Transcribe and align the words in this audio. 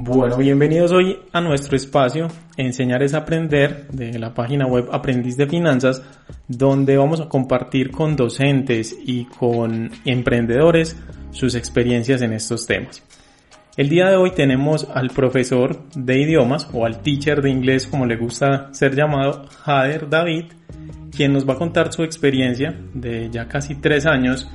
Bueno, 0.00 0.36
bienvenidos 0.36 0.92
hoy 0.92 1.18
a 1.32 1.40
nuestro 1.40 1.76
espacio 1.76 2.28
Enseñar 2.56 3.02
es 3.02 3.14
Aprender 3.14 3.88
de 3.88 4.16
la 4.16 4.32
página 4.32 4.64
web 4.64 4.88
Aprendiz 4.92 5.36
de 5.36 5.48
Finanzas, 5.48 6.04
donde 6.46 6.96
vamos 6.96 7.20
a 7.20 7.28
compartir 7.28 7.90
con 7.90 8.14
docentes 8.14 8.96
y 9.04 9.24
con 9.24 9.90
emprendedores 10.04 10.96
sus 11.32 11.56
experiencias 11.56 12.22
en 12.22 12.32
estos 12.32 12.64
temas. 12.64 13.02
El 13.76 13.88
día 13.88 14.08
de 14.08 14.14
hoy 14.14 14.30
tenemos 14.30 14.86
al 14.88 15.10
profesor 15.10 15.82
de 15.96 16.22
idiomas 16.22 16.70
o 16.72 16.86
al 16.86 17.02
teacher 17.02 17.42
de 17.42 17.50
inglés 17.50 17.88
como 17.88 18.06
le 18.06 18.16
gusta 18.16 18.72
ser 18.72 18.94
llamado, 18.94 19.46
Jader 19.64 20.08
David, 20.08 20.44
quien 21.10 21.32
nos 21.32 21.46
va 21.46 21.54
a 21.54 21.58
contar 21.58 21.92
su 21.92 22.04
experiencia 22.04 22.72
de 22.94 23.30
ya 23.30 23.48
casi 23.48 23.74
tres 23.74 24.06
años 24.06 24.48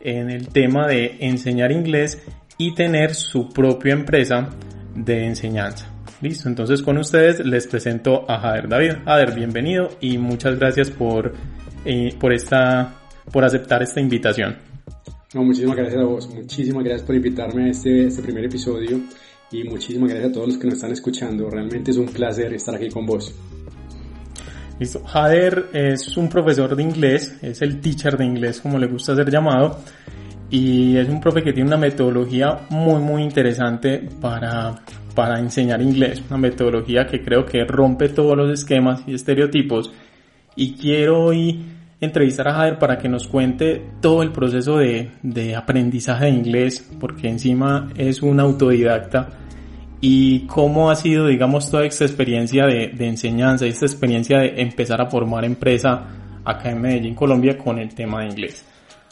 en 0.00 0.30
el 0.30 0.48
tema 0.48 0.86
de 0.86 1.18
enseñar 1.20 1.70
inglés 1.70 2.26
y 2.56 2.74
tener 2.74 3.14
su 3.14 3.50
propia 3.50 3.92
empresa 3.92 4.48
de 4.96 5.26
enseñanza. 5.26 5.86
Listo, 6.20 6.48
entonces 6.48 6.82
con 6.82 6.96
ustedes 6.98 7.44
les 7.44 7.66
presento 7.66 8.24
a 8.28 8.38
Jader 8.38 8.68
David. 8.68 8.92
Jader, 9.04 9.34
bienvenido 9.34 9.90
y 10.00 10.16
muchas 10.16 10.58
gracias 10.58 10.90
por, 10.90 11.34
eh, 11.84 12.14
por, 12.18 12.32
esta, 12.32 12.94
por 13.30 13.44
aceptar 13.44 13.82
esta 13.82 14.00
invitación. 14.00 14.56
No, 15.34 15.44
muchísimas 15.44 15.76
gracias 15.76 16.00
a 16.00 16.04
vos, 16.04 16.34
muchísimas 16.34 16.84
gracias 16.84 17.06
por 17.06 17.14
invitarme 17.14 17.64
a 17.64 17.68
este, 17.68 18.06
este 18.06 18.22
primer 18.22 18.46
episodio 18.46 19.00
y 19.52 19.64
muchísimas 19.64 20.08
gracias 20.08 20.30
a 20.30 20.32
todos 20.32 20.48
los 20.48 20.58
que 20.58 20.66
nos 20.66 20.74
están 20.74 20.92
escuchando. 20.92 21.50
Realmente 21.50 21.90
es 21.90 21.98
un 21.98 22.06
placer 22.06 22.54
estar 22.54 22.74
aquí 22.74 22.88
con 22.88 23.04
vos. 23.04 23.34
Listo. 24.78 25.02
Jader 25.04 25.70
es 25.72 26.16
un 26.16 26.28
profesor 26.28 26.76
de 26.76 26.82
inglés, 26.82 27.36
es 27.42 27.62
el 27.62 27.80
teacher 27.80 28.16
de 28.16 28.24
inglés 28.24 28.60
como 28.60 28.78
le 28.78 28.86
gusta 28.86 29.14
ser 29.14 29.30
llamado 29.30 29.78
y 30.50 30.96
es 30.96 31.08
un 31.08 31.20
profe 31.20 31.42
que 31.42 31.52
tiene 31.52 31.68
una 31.68 31.76
metodología 31.76 32.60
muy 32.70 33.00
muy 33.00 33.22
interesante 33.22 34.08
para, 34.20 34.76
para 35.14 35.40
enseñar 35.40 35.82
inglés, 35.82 36.22
una 36.28 36.38
metodología 36.38 37.06
que 37.06 37.22
creo 37.22 37.44
que 37.44 37.64
rompe 37.64 38.08
todos 38.08 38.36
los 38.36 38.50
esquemas 38.50 39.02
y 39.06 39.14
estereotipos 39.14 39.92
y 40.54 40.74
quiero 40.74 41.24
hoy 41.24 41.64
entrevistar 42.00 42.48
a 42.48 42.54
Jader 42.54 42.78
para 42.78 42.98
que 42.98 43.08
nos 43.08 43.26
cuente 43.26 43.82
todo 44.00 44.22
el 44.22 44.30
proceso 44.30 44.78
de, 44.78 45.10
de 45.22 45.56
aprendizaje 45.56 46.26
de 46.26 46.32
inglés 46.32 46.88
porque 47.00 47.28
encima 47.28 47.88
es 47.96 48.22
un 48.22 48.38
autodidacta 48.38 49.30
y 50.00 50.46
cómo 50.46 50.90
ha 50.90 50.94
sido 50.94 51.26
digamos 51.26 51.70
toda 51.70 51.86
esta 51.86 52.04
experiencia 52.04 52.66
de, 52.66 52.88
de 52.88 53.08
enseñanza 53.08 53.66
esta 53.66 53.86
experiencia 53.86 54.38
de 54.38 54.60
empezar 54.62 55.00
a 55.00 55.06
formar 55.06 55.44
empresa 55.44 56.06
acá 56.44 56.70
en 56.70 56.80
Medellín, 56.80 57.14
Colombia 57.16 57.58
con 57.58 57.78
el 57.80 57.92
tema 57.92 58.20
de 58.20 58.28
inglés. 58.28 58.64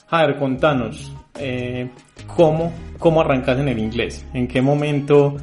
Jader, 0.07 0.39
contanos, 0.39 1.13
eh, 1.39 1.91
¿cómo, 2.37 2.73
¿cómo 2.99 3.21
arrancas 3.21 3.59
en 3.59 3.69
el 3.69 3.79
inglés? 3.79 4.25
¿En 4.35 4.47
qué 4.47 4.61
momento 4.61 5.37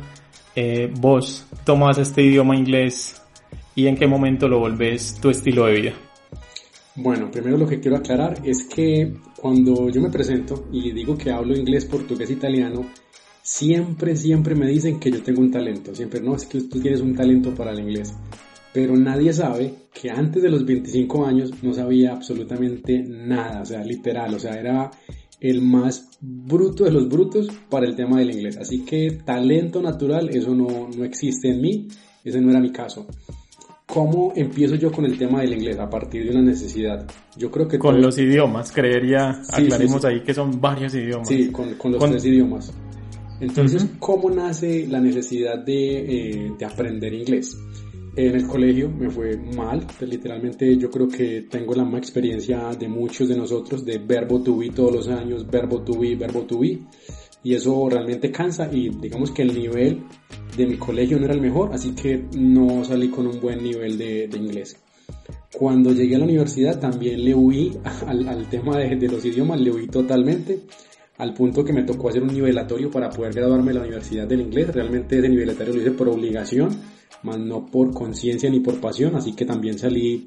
eh, 0.56 0.92
vos 1.00 1.48
tomas 1.66 1.98
este 1.98 2.22
idioma 2.22 2.56
inglés 2.56 3.22
y 3.76 3.88
en 3.88 3.96
qué 3.96 4.08
momento 4.08 4.48
lo 4.48 4.60
volvés 4.60 5.20
tu 5.20 5.30
estilo 5.30 5.66
de 5.66 5.74
vida? 5.74 5.94
Bueno, 6.96 7.32
primero 7.32 7.58
lo 7.58 7.68
que 7.68 7.80
quiero 7.80 7.98
aclarar 7.98 8.36
es 8.44 8.66
que 8.66 9.14
cuando 9.38 9.90
yo 9.90 10.02
me 10.02 10.10
presento 10.10 10.68
y 10.72 10.92
digo 10.92 11.18
que 11.18 11.32
hablo 11.32 11.56
inglés, 11.56 11.86
portugués, 11.86 12.30
italiano, 12.30 12.86
siempre, 13.42 14.16
siempre 14.16 14.56
me 14.56 14.68
dicen 14.68 15.00
que 15.00 15.10
yo 15.10 15.24
tengo 15.24 15.42
un 15.42 15.52
talento. 15.52 15.96
Siempre, 15.96 16.20
no, 16.22 16.36
es 16.36 16.46
que 16.46 16.62
tú 16.62 16.80
tienes 16.80 17.02
un 17.02 17.16
talento 17.16 17.56
para 17.56 17.72
el 17.72 17.80
inglés. 17.80 18.14
Pero 18.74 18.96
nadie 18.96 19.34
sabe 19.34 19.74
que 19.94 20.10
antes 20.10 20.42
de 20.42 20.50
los 20.50 20.66
25 20.66 21.26
años 21.26 21.52
no 21.62 21.74
sabía 21.74 22.14
absolutamente 22.14 23.04
nada, 23.04 23.62
o 23.62 23.66
sea, 23.66 23.84
literal, 23.84 24.34
o 24.34 24.40
sea, 24.40 24.54
era 24.54 24.90
el 25.42 25.62
más 25.62 26.18
bruto 26.22 26.86
de 26.86 26.92
los 26.92 27.10
brutos 27.10 27.48
para 27.70 27.86
el 27.86 27.96
tema 27.96 28.20
del 28.20 28.32
inglés. 28.32 28.58
Así 28.58 28.86
que 28.86 29.20
talento 29.26 29.82
natural, 29.82 30.30
eso 30.30 30.56
no, 30.56 30.90
no 30.96 31.04
existe 31.04 31.50
en 31.50 31.62
mí, 31.62 31.88
ese 32.24 32.40
no 32.40 32.52
era 32.52 32.60
mi 32.60 32.72
caso. 32.72 33.08
¿Cómo 33.88 34.32
empiezo 34.36 34.76
yo 34.76 34.90
con 34.90 35.04
el 35.04 35.18
tema 35.18 35.42
del 35.42 35.54
inglés? 35.54 35.78
A 35.78 35.90
partir 35.90 36.24
de 36.24 36.32
una 36.32 36.42
necesidad. 36.42 37.06
Yo 37.36 37.52
creo 37.52 37.68
que... 37.68 37.78
Con 37.78 38.02
los 38.02 38.18
idiomas, 38.18 38.72
creería, 38.72 39.42
aclaremos 39.52 40.06
ahí 40.06 40.22
que 40.22 40.34
son 40.34 40.62
varios 40.62 40.96
idiomas. 40.96 41.28
Sí, 41.28 41.52
con, 41.52 41.74
con 41.74 41.92
los 41.92 42.10
tres 42.10 42.24
idiomas. 42.24 42.72
Entonces, 43.42 43.86
¿cómo 44.00 44.30
nace 44.30 44.88
la 44.88 45.02
necesidad 45.02 45.58
de, 45.66 45.98
eh, 45.98 46.54
de 46.58 46.66
aprender 46.66 47.14
inglés? 47.14 47.58
En 48.14 48.36
el 48.36 48.46
colegio 48.46 48.90
me 48.90 49.10
fue 49.10 49.38
mal, 49.38 49.88
pues, 49.98 50.10
literalmente 50.10 50.78
yo 50.78 50.92
creo 50.92 51.08
que 51.08 51.44
tengo 51.50 51.74
la 51.74 51.84
misma 51.84 52.00
experiencia 52.00 52.70
de 52.78 52.90
muchos 52.90 53.30
de 53.30 53.38
nosotros 53.38 53.86
de 53.86 54.00
verbo 54.00 54.42
to 54.44 54.58
be 54.58 54.70
todos 54.70 54.92
los 54.92 55.08
años, 55.08 55.50
verbo 55.50 55.82
to 55.82 55.98
be, 55.98 56.16
verbo 56.16 56.42
to 56.42 56.60
be, 56.60 56.80
y 57.42 57.54
eso 57.54 57.88
realmente 57.90 58.30
cansa 58.30 58.70
y 58.70 58.90
digamos 58.90 59.32
que 59.32 59.44
el 59.44 59.54
nivel 59.54 60.04
de 60.58 60.66
mi 60.66 60.76
colegio 60.76 61.18
no 61.20 61.26
era 61.26 61.34
el 61.34 61.42
mejor, 61.42 61.74
así 61.74 61.92
que 61.92 62.26
no 62.38 62.84
salí 62.84 63.08
con 63.08 63.28
un 63.28 63.40
buen 63.40 63.64
nivel 63.64 63.98
de, 63.98 64.28
de 64.28 64.38
inglés. 64.38 64.76
Cuando 65.58 65.94
llegué 65.94 66.16
a 66.16 66.20
la 66.20 66.26
universidad 66.26 66.82
también 66.82 67.24
le 67.24 67.34
huí 67.34 67.78
al, 68.08 68.28
al 68.28 68.50
tema 68.50 68.78
de, 68.78 68.94
de 68.94 69.08
los 69.08 69.24
idiomas, 69.24 69.62
le 69.62 69.72
huí 69.72 69.88
totalmente 69.88 70.60
al 71.18 71.34
punto 71.34 71.64
que 71.64 71.72
me 71.72 71.84
tocó 71.84 72.10
hacer 72.10 72.24
un 72.24 72.34
nivelatorio 72.34 72.92
para 72.92 73.10
poder 73.10 73.34
graduarme 73.34 73.68
de 73.68 73.76
la 73.76 73.82
universidad 73.82 74.28
del 74.28 74.42
inglés. 74.42 74.74
Realmente 74.74 75.20
ese 75.20 75.30
nivelatorio 75.30 75.74
lo 75.76 75.82
hice 75.82 75.92
por 75.92 76.10
obligación 76.10 76.72
más 77.24 77.40
no 77.40 77.66
por 77.66 77.94
conciencia 77.94 78.50
ni 78.50 78.60
por 78.60 78.80
pasión, 78.80 79.16
así 79.16 79.34
que 79.34 79.46
también 79.46 79.78
salí, 79.78 80.26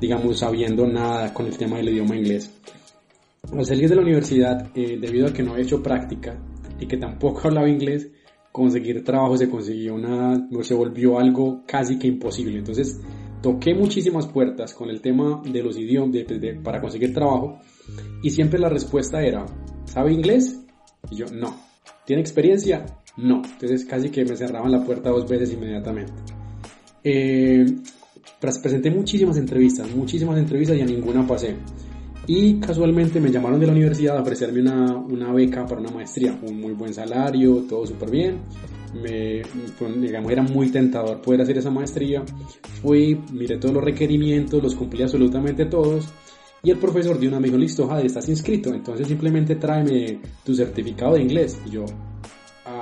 digamos, 0.00 0.38
sabiendo 0.38 0.86
nada 0.86 1.32
con 1.32 1.46
el 1.46 1.56
tema 1.56 1.76
del 1.78 1.90
idioma 1.90 2.16
inglés. 2.16 2.50
Al 3.52 3.64
salir 3.64 3.88
de 3.88 3.94
la 3.94 4.02
universidad, 4.02 4.70
eh, 4.74 4.98
debido 5.00 5.28
a 5.28 5.32
que 5.32 5.42
no 5.42 5.52
había 5.52 5.64
hecho 5.64 5.82
práctica 5.82 6.36
y 6.80 6.86
que 6.86 6.96
tampoco 6.96 7.40
hablaba 7.44 7.68
inglés, 7.68 8.08
conseguir 8.52 9.04
trabajo 9.04 9.36
se 9.36 9.50
consiguió 9.50 9.94
una, 9.94 10.48
se 10.62 10.74
volvió 10.74 11.18
algo 11.18 11.62
casi 11.66 11.98
que 11.98 12.06
imposible. 12.08 12.58
Entonces, 12.58 13.00
toqué 13.42 13.74
muchísimas 13.74 14.26
puertas 14.26 14.72
con 14.72 14.88
el 14.88 15.00
tema 15.00 15.42
de 15.44 15.62
los 15.62 15.78
idiomas 15.78 16.24
para 16.64 16.80
conseguir 16.80 17.12
trabajo 17.12 17.60
y 18.22 18.30
siempre 18.30 18.58
la 18.58 18.68
respuesta 18.68 19.22
era, 19.22 19.44
¿sabe 19.84 20.12
inglés? 20.12 20.58
Y 21.10 21.16
yo, 21.16 21.26
no. 21.26 21.54
¿Tiene 22.06 22.22
experiencia? 22.22 22.86
No, 23.16 23.42
entonces 23.44 23.84
casi 23.84 24.10
que 24.10 24.24
me 24.24 24.36
cerraban 24.36 24.70
la 24.70 24.84
puerta 24.84 25.10
dos 25.10 25.28
veces 25.28 25.52
inmediatamente. 25.52 26.12
Eh, 27.02 27.64
presenté 28.40 28.90
muchísimas 28.90 29.36
entrevistas, 29.36 29.88
muchísimas 29.94 30.38
entrevistas 30.38 30.76
y 30.76 30.80
a 30.80 30.86
ninguna 30.86 31.26
pasé. 31.26 31.56
Y 32.28 32.58
casualmente 32.58 33.20
me 33.20 33.30
llamaron 33.30 33.60
de 33.60 33.66
la 33.66 33.72
universidad 33.72 34.18
a 34.18 34.22
ofrecerme 34.22 34.60
una, 34.60 34.96
una 34.96 35.32
beca 35.32 35.64
para 35.64 35.80
una 35.80 35.90
maestría, 35.90 36.36
un 36.42 36.60
muy 36.60 36.72
buen 36.72 36.92
salario, 36.92 37.64
todo 37.68 37.86
súper 37.86 38.10
bien. 38.10 38.40
Me, 39.00 39.42
digamos, 40.00 40.32
era 40.32 40.42
muy 40.42 40.70
tentador 40.70 41.22
poder 41.22 41.42
hacer 41.42 41.58
esa 41.58 41.70
maestría. 41.70 42.24
Fui, 42.82 43.20
miré 43.32 43.58
todos 43.58 43.74
los 43.74 43.84
requerimientos, 43.84 44.60
los 44.60 44.74
cumplí 44.74 45.02
absolutamente 45.02 45.66
todos. 45.66 46.08
Y 46.64 46.70
el 46.70 46.78
profesor 46.78 47.16
de 47.16 47.28
una 47.28 47.38
me 47.38 47.46
dijo, 47.46 47.58
listo, 47.58 47.86
Jade, 47.86 48.06
estás 48.06 48.28
inscrito, 48.28 48.74
entonces 48.74 49.06
simplemente 49.06 49.54
tráeme 49.54 50.18
tu 50.44 50.52
certificado 50.52 51.14
de 51.14 51.22
inglés. 51.22 51.60
Y 51.64 51.70
yo, 51.70 51.84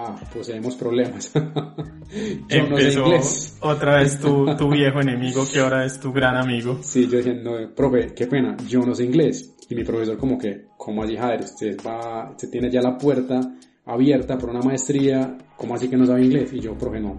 ah, 0.07 0.21
pues 0.33 0.47
tenemos 0.47 0.75
problemas. 0.77 1.33
yo 2.49 2.69
no 2.69 2.77
sé 2.79 2.93
inglés. 2.93 3.59
Otra 3.61 3.99
vez 3.99 4.19
tu, 4.21 4.47
tu 4.57 4.71
viejo 4.71 5.01
enemigo 5.01 5.47
que 5.51 5.61
ahora 5.61 5.85
es 5.85 5.99
tu 6.01 6.13
gran 6.13 6.37
amigo. 6.37 6.79
Sí, 6.83 7.09
yo 7.09 7.19
decía, 7.19 7.35
no, 7.35 7.53
profe, 7.75 8.15
qué 8.15 8.27
pena, 8.27 8.57
yo 8.69 8.81
no 8.81 8.95
sé 8.95 9.05
inglés. 9.05 9.55
Y 9.69 9.75
mi 9.75 9.85
profesor 9.85 10.19
como 10.19 10.39
que, 10.39 10.67
¿cómo 10.77 11.03
allí, 11.03 11.17
Jader? 11.17 11.43
Usted 11.43 11.77
va, 11.87 12.31
usted 12.31 12.51
tiene 12.51 12.71
ya 12.71 12.81
la 12.83 12.99
puerta 12.99 13.41
abierta 13.87 14.39
por 14.39 14.51
una 14.51 14.61
maestría, 14.61 15.37
¿cómo 15.57 15.75
así 15.75 15.89
que 15.89 15.97
no 15.97 16.07
sabe 16.07 16.25
inglés? 16.25 16.53
Y 16.53 16.61
yo, 16.61 16.77
profe, 16.77 17.01
no, 17.01 17.19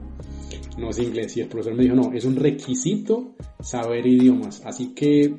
no 0.77 0.93
sé 0.93 1.03
inglés. 1.03 1.35
Y 1.37 1.41
el 1.41 1.47
profesor 1.47 1.75
me 1.75 1.83
dijo, 1.83 1.95
no, 1.95 2.11
es 2.13 2.25
un 2.25 2.35
requisito 2.35 3.35
saber 3.59 4.05
idiomas. 4.05 4.61
Así 4.65 4.93
que 4.93 5.35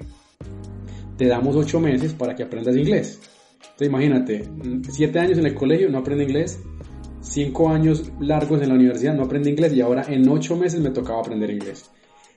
te 1.17 1.27
damos 1.27 1.57
ocho 1.57 1.81
meses 1.81 2.13
para 2.13 2.35
que 2.35 2.43
aprendas 2.43 2.77
inglés. 2.77 3.21
Entonces 3.61 3.89
imagínate, 3.89 4.49
siete 4.91 5.19
años 5.19 5.39
en 5.39 5.47
el 5.47 5.55
colegio 5.55 5.91
no 5.91 5.99
aprende 5.99 6.25
inglés, 6.25 6.61
cinco 7.29 7.69
años 7.69 8.11
largos 8.21 8.63
en 8.63 8.69
la 8.69 8.75
universidad 8.75 9.15
no 9.15 9.25
aprendí 9.25 9.51
inglés 9.51 9.73
y 9.75 9.81
ahora 9.81 10.05
en 10.09 10.29
ocho 10.29 10.57
meses 10.57 10.81
me 10.81 10.91
tocaba 10.91 11.21
aprender 11.21 11.51
inglés. 11.51 11.91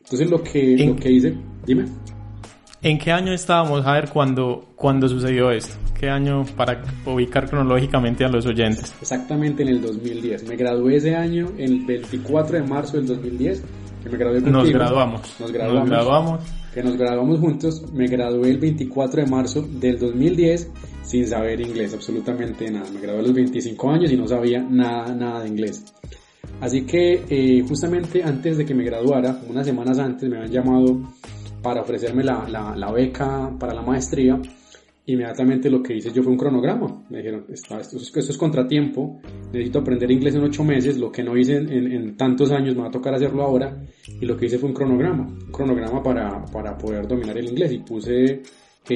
Entonces 0.04 0.30
lo 0.30 0.44
que, 0.44 0.78
lo 0.78 0.96
que 0.96 1.12
hice, 1.12 1.36
dime. 1.66 1.86
¿En 2.82 2.98
qué 2.98 3.12
año 3.12 3.34
estábamos, 3.34 3.86
a 3.86 3.94
ver, 3.94 4.10
cuando, 4.10 4.70
cuando 4.76 5.08
sucedió 5.10 5.52
esto? 5.52 5.76
¿Qué 6.00 6.10
año 6.10 6.46
para 6.56 6.82
ubicar 7.06 7.50
cronológicamente 7.50 8.24
a 8.24 8.30
los 8.30 8.46
oyentes? 8.46 8.94
Exactamente 9.02 9.64
en 9.64 9.70
el 9.70 9.82
2010. 9.82 10.48
Me 10.48 10.56
gradué 10.56 10.96
ese 10.96 11.14
año, 11.14 11.52
el 11.58 11.86
24 11.86 12.62
de 12.62 12.64
marzo 12.64 12.96
del 12.96 13.06
2010, 13.06 13.64
que 14.02 14.10
me 14.10 14.18
gradué 14.18 14.42
contigo. 14.42 14.64
Nos 14.64 14.72
graduamos. 14.72 15.36
Nos 15.40 15.52
graduamos. 15.52 15.90
Nos 15.90 15.90
graduamos. 15.90 16.42
Que 16.74 16.84
nos 16.84 16.96
graduamos 16.96 17.40
juntos. 17.40 17.92
Me 17.92 18.08
gradué 18.08 18.50
el 18.50 18.60
24 18.60 19.24
de 19.24 19.30
marzo 19.30 19.62
del 19.62 20.00
2010 20.00 20.72
sin 21.10 21.26
saber 21.26 21.60
inglés, 21.60 21.92
absolutamente 21.96 22.70
nada. 22.70 22.88
Me 22.92 23.02
gradué 23.02 23.22
a 23.22 23.24
los 23.24 23.34
25 23.34 23.90
años 23.90 24.12
y 24.12 24.16
no 24.16 24.28
sabía 24.28 24.62
nada, 24.62 25.12
nada 25.16 25.42
de 25.42 25.48
inglés. 25.48 25.84
Así 26.62 26.86
que 26.86 27.24
eh, 27.28 27.66
justamente 27.68 28.22
antes 28.22 28.58
de 28.58 28.66
que 28.66 28.76
me 28.76 28.84
graduara, 28.84 29.42
unas 29.50 29.66
semanas 29.66 29.98
antes, 29.98 30.30
me 30.30 30.38
habían 30.38 30.52
llamado 30.52 31.02
para 31.64 31.82
ofrecerme 31.82 32.24
la, 32.24 32.48
la, 32.48 32.76
la 32.76 32.92
beca 32.92 33.52
para 33.60 33.74
la 33.74 33.82
maestría. 33.82 34.40
Inmediatamente 35.08 35.72
lo 35.72 35.82
que 35.82 35.96
hice 35.96 36.12
yo 36.12 36.22
fue 36.22 36.32
un 36.32 36.38
cronograma. 36.38 37.04
Me 37.10 37.18
dijeron, 37.18 37.46
esto, 37.50 37.80
esto, 37.80 37.98
esto 37.98 38.20
es 38.20 38.38
contratiempo, 38.38 39.20
necesito 39.52 39.80
aprender 39.80 40.12
inglés 40.12 40.36
en 40.36 40.44
ocho 40.44 40.64
meses, 40.64 41.00
lo 41.00 41.12
que 41.12 41.24
no 41.24 41.36
hice 41.36 41.56
en, 41.56 41.74
en, 41.74 41.92
en, 41.92 42.18
tantos 42.18 42.52
años 42.52 42.76
me 42.76 42.84
va 42.84 42.90
a 42.90 42.92
tocar 42.92 43.16
hacerlo 43.16 43.42
ahora. 43.42 43.76
Y 44.22 44.28
lo 44.28 44.38
que 44.38 44.46
hice 44.46 44.60
fue 44.60 44.70
un 44.70 44.76
cronograma, 44.76 45.24
un 45.24 45.52
cronograma 45.52 46.04
para, 46.04 46.46
para 46.46 46.78
poder 46.78 47.08
dominar 47.08 47.36
el 47.36 47.50
inglés. 47.50 47.72
Y 47.72 47.80
puse 47.80 48.44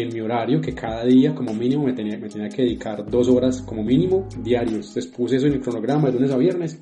en 0.01 0.13
mi 0.13 0.19
horario 0.19 0.60
que 0.60 0.74
cada 0.74 1.06
día 1.06 1.36
como 1.36 1.54
mínimo 1.54 1.86
me 1.86 1.94
tenía, 1.94 2.18
me 2.18 2.28
tenía 2.28 2.50
que 2.50 2.63
dedicar 2.63 3.06
dos 3.10 3.30
horas 3.30 3.62
como 3.62 3.84
mínimo 3.84 4.28
diarios. 4.42 4.88
Entonces 4.88 5.07
puse 5.07 5.36
eso 5.38 5.48
en 5.48 5.54
el 5.54 5.62
cronograma 5.62 6.07
de 6.07 6.13
lunes 6.13 6.31
a 6.31 6.38
viernes 6.38 6.80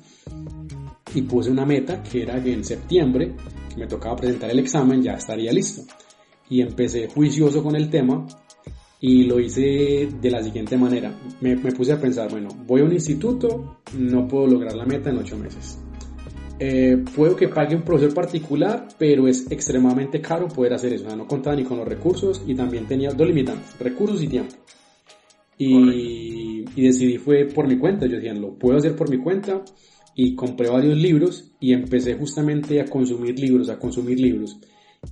y 1.14 1.22
puse 1.22 1.50
una 1.50 1.66
meta 1.66 2.02
que 2.02 2.22
era 2.22 2.42
que 2.42 2.52
en 2.52 2.64
septiembre, 2.64 3.34
que 3.68 3.76
me 3.76 3.86
tocaba 3.86 4.16
presentar 4.16 4.50
el 4.50 4.58
examen, 4.58 5.02
ya 5.02 5.12
estaría 5.12 5.52
listo. 5.52 5.82
Y 6.48 6.60
empecé 6.60 7.08
juicioso 7.08 7.62
con 7.62 7.76
el 7.76 7.88
tema 7.88 8.26
y 9.00 9.24
lo 9.24 9.40
hice 9.40 10.08
de 10.20 10.30
la 10.30 10.42
siguiente 10.42 10.76
manera. 10.76 11.14
Me, 11.40 11.56
me 11.56 11.72
puse 11.72 11.92
a 11.92 12.00
pensar, 12.00 12.30
bueno, 12.30 12.48
voy 12.66 12.80
a 12.80 12.84
un 12.84 12.92
instituto, 12.92 13.78
no 13.98 14.26
puedo 14.28 14.46
lograr 14.46 14.74
la 14.74 14.86
meta 14.86 15.10
en 15.10 15.18
ocho 15.18 15.36
meses. 15.36 15.78
Eh, 16.58 17.04
puedo 17.14 17.34
que 17.34 17.48
pague 17.48 17.74
un 17.74 17.82
profesor 17.82 18.14
particular, 18.14 18.88
pero 18.98 19.26
es 19.26 19.50
extremadamente 19.50 20.20
caro 20.20 20.48
poder 20.48 20.74
hacer 20.74 20.92
eso. 20.92 21.04
O 21.04 21.08
sea, 21.08 21.16
no 21.16 21.26
contaba 21.26 21.56
ni 21.56 21.64
con 21.64 21.78
los 21.78 21.88
recursos 21.88 22.42
y 22.46 22.54
también 22.54 22.86
tenía 22.86 23.10
dos 23.10 23.26
limitantes, 23.26 23.78
recursos 23.78 24.22
y 24.22 24.28
tiempo. 24.28 24.54
Y, 25.58 26.64
y, 26.74 26.82
decidí 26.82 27.18
fue 27.18 27.46
por 27.46 27.66
mi 27.68 27.78
cuenta. 27.78 28.06
Yo 28.06 28.16
decía, 28.16 28.34
lo 28.34 28.54
puedo 28.54 28.78
hacer 28.78 28.96
por 28.96 29.10
mi 29.10 29.18
cuenta. 29.18 29.62
Y 30.14 30.34
compré 30.34 30.68
varios 30.68 30.98
libros 30.98 31.52
y 31.58 31.72
empecé 31.72 32.14
justamente 32.14 32.80
a 32.80 32.84
consumir 32.84 33.38
libros, 33.38 33.70
a 33.70 33.78
consumir 33.78 34.20
libros. 34.20 34.58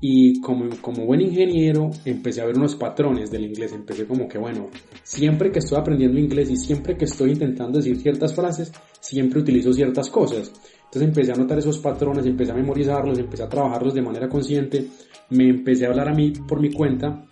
Y 0.01 0.41
como, 0.41 0.69
como 0.81 1.05
buen 1.05 1.21
ingeniero 1.21 1.91
empecé 2.05 2.41
a 2.41 2.47
ver 2.47 2.57
unos 2.57 2.77
patrones 2.77 3.31
del 3.31 3.45
inglés. 3.45 3.73
Empecé 3.73 4.07
como 4.07 4.29
que, 4.29 4.39
bueno, 4.39 4.69
siempre 5.03 5.51
que 5.51 5.59
estoy 5.59 5.79
aprendiendo 5.79 6.19
inglés 6.19 6.51
y 6.51 6.57
siempre 6.57 6.97
que 6.97 7.07
estoy 7.07 7.33
intentando 7.33 7.79
decir 7.79 7.97
ciertas 7.99 8.35
frases, 8.35 8.73
siempre 9.01 9.41
utilizo 9.41 9.73
ciertas 9.73 10.09
cosas. 10.09 10.53
Entonces 10.85 11.03
empecé 11.03 11.33
a 11.33 11.37
notar 11.37 11.59
esos 11.59 11.79
patrones, 11.79 12.27
empecé 12.27 12.53
a 12.53 12.57
memorizarlos, 12.57 13.19
empecé 13.19 13.43
a 13.43 13.49
trabajarlos 13.49 13.95
de 13.95 14.03
manera 14.03 14.29
consciente, 14.29 14.87
me 15.31 15.49
empecé 15.49 15.87
a 15.87 15.91
hablar 15.91 16.09
a 16.09 16.15
mí 16.15 16.33
por 16.49 16.61
mi 16.61 16.73
cuenta 16.73 17.27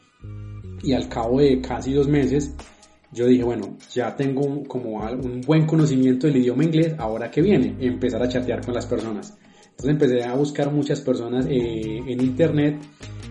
y 0.83 0.93
al 0.93 1.09
cabo 1.09 1.41
de 1.41 1.61
casi 1.61 1.93
dos 1.93 2.09
meses 2.09 2.55
yo 3.11 3.27
dije, 3.27 3.43
bueno, 3.43 3.77
ya 3.93 4.15
tengo 4.15 4.63
como 4.65 4.99
un 4.99 5.41
buen 5.41 5.67
conocimiento 5.67 6.27
del 6.27 6.37
idioma 6.37 6.65
inglés, 6.65 6.95
ahora 6.99 7.31
que 7.31 7.41
viene, 7.41 7.75
empezar 7.81 8.23
a 8.23 8.29
chatear 8.29 8.65
con 8.65 8.75
las 8.75 8.87
personas. 8.87 9.39
Entonces 9.79 9.91
empecé 9.93 10.25
a 10.25 10.35
buscar 10.35 10.73
muchas 10.73 11.01
personas 11.01 11.47
eh, 11.47 12.03
en 12.05 12.21
internet 12.21 12.81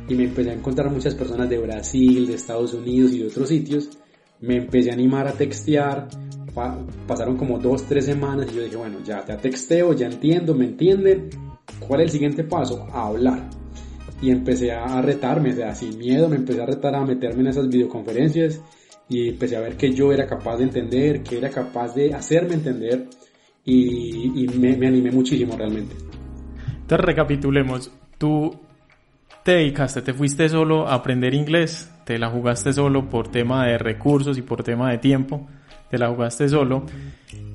y 0.08 0.16
me 0.16 0.24
empecé 0.24 0.52
a 0.52 0.54
encontrar 0.54 0.90
muchas 0.90 1.14
personas 1.14 1.50
de 1.50 1.58
Brasil, 1.58 2.26
de 2.26 2.36
Estados 2.36 2.74
Unidos 2.74 3.12
y 3.12 3.20
de 3.20 3.28
otros 3.28 3.50
sitios. 3.50 3.90
Me 4.40 4.56
empecé 4.56 4.92
a 4.92 4.94
animar 4.94 5.28
a 5.28 5.34
textear, 5.34 6.08
pasaron 7.06 7.36
como 7.36 7.60
dos, 7.60 7.84
tres 7.84 8.06
semanas 8.06 8.48
y 8.50 8.56
yo 8.56 8.64
dije, 8.64 8.78
bueno, 8.78 9.00
ya 9.04 9.26
te 9.26 9.36
texteo, 9.36 9.92
ya 9.92 10.06
entiendo, 10.08 10.56
me 10.56 10.64
entienden. 10.64 11.30
¿Cuál 11.86 12.00
es 12.00 12.06
el 12.06 12.12
siguiente 12.12 12.46
paso? 12.46 12.88
A 12.94 13.08
hablar. 13.08 13.50
Y 14.22 14.32
empecé 14.32 14.72
a 14.72 15.02
retarme, 15.02 15.52
o 15.52 15.56
sea, 15.58 15.76
sin 15.76 15.98
miedo, 15.98 16.30
me 16.30 16.38
empecé 16.38 16.62
a 16.62 16.66
retar 16.66 16.96
a 16.96 17.04
meterme 17.04 17.42
en 17.42 17.48
esas 17.48 17.68
videoconferencias 17.68 18.62
y 19.10 19.28
empecé 19.28 19.58
a 19.58 19.60
ver 19.60 19.76
que 19.76 19.92
yo 19.94 20.14
era 20.14 20.26
capaz 20.26 20.56
de 20.56 20.64
entender, 20.64 21.24
que 21.24 21.40
era 21.40 21.50
capaz 21.50 21.94
de 21.94 22.14
hacerme 22.14 22.54
entender 22.54 23.06
y, 23.66 24.46
y 24.46 24.48
me, 24.58 24.78
me, 24.78 24.88
animé 24.88 25.12
muchísimo 25.12 25.58
realmente. 25.58 25.94
Entonces 26.88 27.06
recapitulemos, 27.06 27.92
tú 28.18 28.62
te 29.44 29.56
dedicaste, 29.56 30.02
te 30.02 30.14
fuiste 30.14 30.48
solo 30.48 30.88
a 30.88 30.94
aprender 30.94 31.34
inglés, 31.34 31.92
te 32.06 32.18
la 32.18 32.30
jugaste 32.30 32.72
solo 32.72 33.10
por 33.10 33.28
tema 33.28 33.68
de 33.68 33.78
recursos 33.78 34.38
y 34.38 34.42
por 34.42 34.64
tema 34.64 34.90
de 34.90 34.98
tiempo, 34.98 35.46
te 35.92 35.98
la 35.98 36.08
jugaste 36.08 36.48
solo 36.48 36.86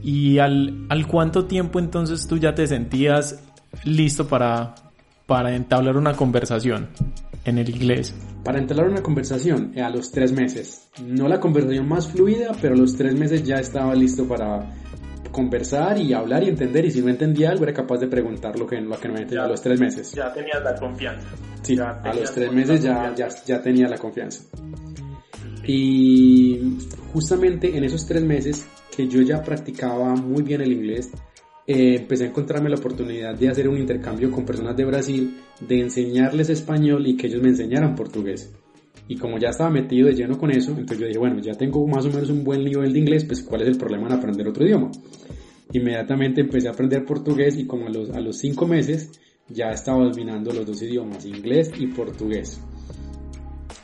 y 0.02 0.36
al, 0.36 0.84
al 0.90 1.06
cuánto 1.06 1.46
tiempo 1.46 1.78
entonces 1.78 2.26
tú 2.28 2.36
ya 2.36 2.54
te 2.54 2.66
sentías 2.66 3.42
listo 3.84 4.28
para, 4.28 4.74
para 5.24 5.56
entablar 5.56 5.96
una 5.96 6.12
conversación 6.12 6.88
en 7.46 7.56
el 7.56 7.70
inglés? 7.70 8.14
Para 8.44 8.58
entablar 8.58 8.90
una 8.90 9.02
conversación 9.02 9.72
a 9.80 9.88
los 9.88 10.12
tres 10.12 10.30
meses. 10.30 10.90
No 11.02 11.26
la 11.26 11.40
conversación 11.40 11.88
más 11.88 12.06
fluida, 12.06 12.52
pero 12.60 12.74
a 12.74 12.76
los 12.76 12.96
tres 12.96 13.14
meses 13.14 13.44
ya 13.44 13.56
estaba 13.56 13.94
listo 13.94 14.28
para 14.28 14.68
conversar 15.30 15.98
y 15.98 16.12
hablar 16.12 16.42
y 16.42 16.48
entender. 16.48 16.84
Y 16.84 16.90
si 16.90 17.00
no 17.00 17.08
entendía 17.08 17.50
algo, 17.50 17.64
era 17.64 17.72
capaz 17.72 17.98
de 17.98 18.08
preguntar 18.08 18.58
lo 18.58 18.66
que, 18.66 18.80
lo 18.80 18.98
que 18.98 19.08
no 19.08 19.14
entendía 19.14 19.44
a 19.44 19.48
los 19.48 19.60
tres 19.62 19.80
meses. 19.80 20.12
Ya 20.12 20.32
tenías 20.32 20.62
la 20.62 20.74
confianza. 20.74 21.28
Sí, 21.62 21.78
a 21.78 22.14
los 22.14 22.32
tres 22.32 22.52
meses 22.52 22.82
ya, 22.82 23.14
ya, 23.14 23.28
ya 23.46 23.62
tenía 23.62 23.88
la 23.88 23.98
confianza. 23.98 24.44
Y 25.64 26.78
justamente 27.12 27.76
en 27.76 27.84
esos 27.84 28.06
tres 28.06 28.22
meses 28.22 28.66
que 28.94 29.06
yo 29.06 29.22
ya 29.22 29.42
practicaba 29.42 30.14
muy 30.14 30.42
bien 30.42 30.60
el 30.60 30.72
inglés, 30.72 31.10
eh, 31.66 31.96
empecé 32.00 32.24
a 32.24 32.28
encontrarme 32.28 32.68
la 32.68 32.76
oportunidad 32.76 33.34
de 33.34 33.48
hacer 33.48 33.68
un 33.68 33.78
intercambio 33.78 34.30
con 34.30 34.44
personas 34.44 34.76
de 34.76 34.84
Brasil, 34.84 35.40
de 35.60 35.80
enseñarles 35.80 36.50
español 36.50 37.06
y 37.06 37.16
que 37.16 37.28
ellos 37.28 37.40
me 37.40 37.50
enseñaran 37.50 37.94
portugués. 37.94 38.52
Y 39.08 39.16
como 39.16 39.38
ya 39.38 39.50
estaba 39.50 39.70
metido 39.70 40.08
de 40.08 40.14
lleno 40.14 40.38
con 40.38 40.50
eso, 40.50 40.70
entonces 40.70 40.98
yo 40.98 41.06
dije, 41.06 41.18
bueno, 41.18 41.40
ya 41.40 41.54
tengo 41.54 41.86
más 41.86 42.04
o 42.06 42.08
menos 42.08 42.30
un 42.30 42.44
buen 42.44 42.64
nivel 42.64 42.92
de 42.92 42.98
inglés, 42.98 43.24
pues 43.24 43.42
¿cuál 43.42 43.62
es 43.62 43.68
el 43.68 43.76
problema 43.76 44.06
en 44.06 44.12
aprender 44.12 44.48
otro 44.48 44.64
idioma? 44.64 44.90
Inmediatamente 45.72 46.40
empecé 46.40 46.68
a 46.68 46.72
aprender 46.72 47.04
portugués 47.04 47.56
y 47.56 47.66
como 47.66 47.86
a 47.86 47.90
los, 47.90 48.10
a 48.10 48.20
los 48.20 48.38
cinco 48.38 48.66
meses 48.66 49.10
ya 49.48 49.70
estaba 49.70 50.04
dominando 50.04 50.52
los 50.52 50.66
dos 50.66 50.82
idiomas, 50.82 51.24
inglés 51.26 51.72
y 51.78 51.86
portugués. 51.88 52.60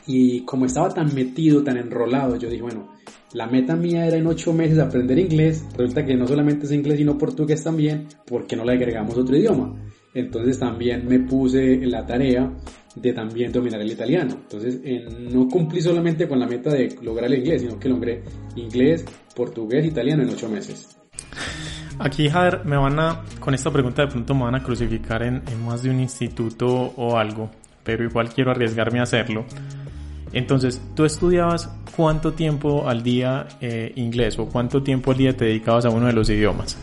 Y 0.07 0.41
como 0.41 0.65
estaba 0.65 0.89
tan 0.89 1.13
metido, 1.13 1.63
tan 1.63 1.77
enrolado, 1.77 2.35
yo 2.35 2.49
dije, 2.49 2.63
bueno, 2.63 2.89
la 3.33 3.45
meta 3.45 3.75
mía 3.75 4.07
era 4.07 4.17
en 4.17 4.25
ocho 4.25 4.53
meses 4.53 4.79
aprender 4.79 5.19
inglés. 5.19 5.63
Resulta 5.77 6.03
que 6.03 6.15
no 6.15 6.27
solamente 6.27 6.65
es 6.65 6.71
inglés, 6.71 6.97
sino 6.97 7.17
portugués 7.17 7.63
también. 7.63 8.07
¿Por 8.25 8.47
qué 8.47 8.55
no 8.55 8.65
le 8.65 8.73
agregamos 8.73 9.15
otro 9.17 9.37
idioma? 9.37 9.75
Entonces 10.15 10.57
también 10.57 11.07
me 11.07 11.19
puse 11.19 11.73
en 11.73 11.91
la 11.91 12.05
tarea 12.07 12.51
de 12.95 13.13
también 13.13 13.51
dominar 13.51 13.81
el 13.81 13.91
italiano. 13.91 14.35
Entonces 14.41 14.81
no 15.31 15.47
cumplí 15.47 15.81
solamente 15.81 16.27
con 16.27 16.39
la 16.39 16.47
meta 16.47 16.71
de 16.71 16.95
lograr 17.01 17.31
el 17.31 17.39
inglés, 17.39 17.61
sino 17.61 17.79
que 17.79 17.89
logré 17.89 18.23
inglés, 18.55 19.05
portugués, 19.35 19.85
italiano 19.85 20.23
en 20.23 20.29
ocho 20.29 20.49
meses. 20.49 20.97
Aquí, 21.99 22.29
Jader, 22.29 22.63
me 22.65 22.77
van 22.77 22.99
a, 22.99 23.23
con 23.39 23.53
esta 23.53 23.71
pregunta 23.71 24.03
de 24.03 24.07
pronto 24.07 24.33
me 24.33 24.45
van 24.45 24.55
a 24.55 24.63
crucificar 24.63 25.21
en, 25.23 25.43
en 25.47 25.65
más 25.65 25.83
de 25.83 25.89
un 25.89 25.99
instituto 25.99 26.67
o 26.67 27.17
algo, 27.17 27.51
pero 27.83 28.05
igual 28.05 28.33
quiero 28.33 28.51
arriesgarme 28.51 28.99
a 28.99 29.03
hacerlo. 29.03 29.45
Entonces, 30.31 30.81
¿tú 30.95 31.05
estudiabas 31.05 31.67
cuánto 31.95 32.33
tiempo 32.33 32.87
al 32.87 33.03
día 33.03 33.47
eh, 33.61 33.91
inglés 33.95 34.37
o 34.39 34.47
cuánto 34.47 34.81
tiempo 34.83 35.11
al 35.11 35.17
día 35.17 35.35
te 35.35 35.45
dedicabas 35.45 35.85
a 35.85 35.89
uno 35.89 36.07
de 36.07 36.13
los 36.13 36.29
idiomas? 36.29 36.77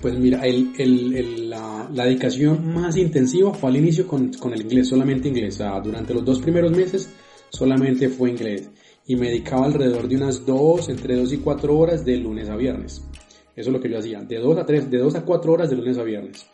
Pues 0.00 0.18
mira, 0.18 0.44
el, 0.44 0.72
el, 0.78 1.16
el, 1.16 1.50
la, 1.50 1.88
la, 1.92 2.04
dedicación 2.04 2.74
más 2.74 2.96
intensiva 2.96 3.52
fue 3.54 3.70
al 3.70 3.76
inicio 3.76 4.06
con, 4.06 4.32
con, 4.34 4.52
el 4.52 4.62
inglés, 4.62 4.88
solamente 4.88 5.28
inglés. 5.28 5.54
O 5.54 5.58
sea, 5.58 5.80
durante 5.80 6.12
los 6.14 6.24
dos 6.24 6.40
primeros 6.40 6.70
meses 6.70 7.10
solamente 7.50 8.08
fue 8.08 8.30
inglés. 8.30 8.70
Y 9.06 9.16
me 9.16 9.28
dedicaba 9.28 9.66
alrededor 9.66 10.08
de 10.08 10.16
unas 10.16 10.44
dos, 10.44 10.88
entre 10.88 11.16
dos 11.16 11.32
y 11.32 11.38
cuatro 11.38 11.78
horas 11.78 12.04
de 12.04 12.16
lunes 12.16 12.48
a 12.48 12.56
viernes. 12.56 13.02
Eso 13.54 13.70
es 13.70 13.72
lo 13.72 13.80
que 13.80 13.88
yo 13.88 13.98
hacía, 13.98 14.20
de 14.20 14.36
dos 14.38 14.58
a 14.58 14.66
tres, 14.66 14.90
de 14.90 14.98
dos 14.98 15.14
a 15.14 15.24
cuatro 15.24 15.52
horas 15.52 15.70
de 15.70 15.76
lunes 15.76 15.96
a 15.96 16.02
viernes. 16.02 16.46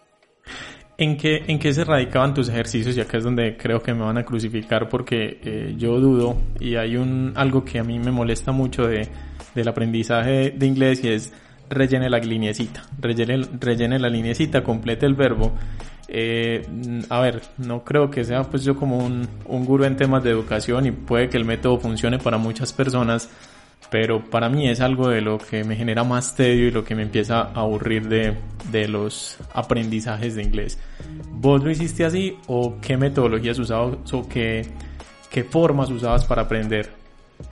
¿En 0.99 1.17
qué, 1.17 1.43
¿En 1.49 1.59
qué 1.59 1.73
se 1.73 1.85
radicaban 1.85 2.33
tus 2.33 2.49
ejercicios? 2.49 2.97
Y 2.97 3.01
acá 3.01 3.19
es 3.19 3.25
donde 3.25 3.57
creo 3.57 3.83
que 3.83 3.93
me 3.93 4.03
van 4.03 4.19
a 4.19 4.25
crucificar 4.25 4.89
porque 4.89 5.41
eh, 5.43 5.75
yo 5.77 5.99
dudo 5.99 6.37
y 6.61 6.77
hay 6.77 6.97
un 6.97 7.33
algo 7.35 7.65
que 7.65 7.81
a 7.81 7.83
mí 7.83 7.99
me 7.99 8.13
molesta 8.13 8.53
mucho 8.53 8.87
de, 8.87 9.09
del 9.55 9.67
aprendizaje 9.67 10.51
de 10.51 10.67
inglés 10.67 11.03
y 11.03 11.09
es 11.09 11.33
rellene 11.73 12.09
la 12.09 12.19
linecita, 12.19 12.83
rellene, 13.00 13.47
rellene 13.59 13.99
la 13.99 14.09
linecita, 14.09 14.62
complete 14.62 15.07
el 15.07 15.14
verbo. 15.14 15.52
Eh, 16.09 16.67
a 17.09 17.21
ver, 17.21 17.41
no 17.57 17.85
creo 17.85 18.11
que 18.11 18.25
sea 18.25 18.43
pues 18.43 18.64
yo 18.64 18.76
como 18.76 18.99
un, 18.99 19.26
un 19.47 19.64
gurú 19.64 19.85
en 19.85 19.97
temas 19.97 20.23
de 20.23 20.31
educación 20.31 20.85
y 20.85 20.91
puede 20.91 21.29
que 21.31 21.38
el 21.38 21.47
método 21.47 21.79
funcione 21.79 22.19
para 22.19 22.37
muchas 22.37 22.73
personas, 22.73 23.31
pero 23.91 24.23
para 24.23 24.50
mí 24.50 24.69
es 24.69 24.81
algo 24.81 25.09
de 25.09 25.23
lo 25.23 25.38
que 25.38 25.64
me 25.64 25.75
genera 25.75 26.05
más 26.05 26.35
tedio 26.35 26.69
y 26.69 26.71
lo 26.71 26.85
que 26.85 26.95
me 26.95 27.02
empieza 27.02 27.41
a 27.41 27.61
aburrir 27.61 28.09
de, 28.09 28.37
de 28.71 28.88
los 28.88 29.38
aprendizajes 29.55 30.35
de 30.35 30.43
inglés. 30.43 30.79
¿Vos 31.31 31.64
lo 31.64 31.71
hiciste 31.71 32.05
así 32.05 32.37
o 32.47 32.76
qué 32.81 32.97
metodologías 32.99 33.59
usabas 33.59 34.12
o 34.12 34.29
qué, 34.29 34.67
qué 35.31 35.45
formas 35.45 35.91
usabas 35.91 36.26
para 36.26 36.43
aprender? 36.43 36.91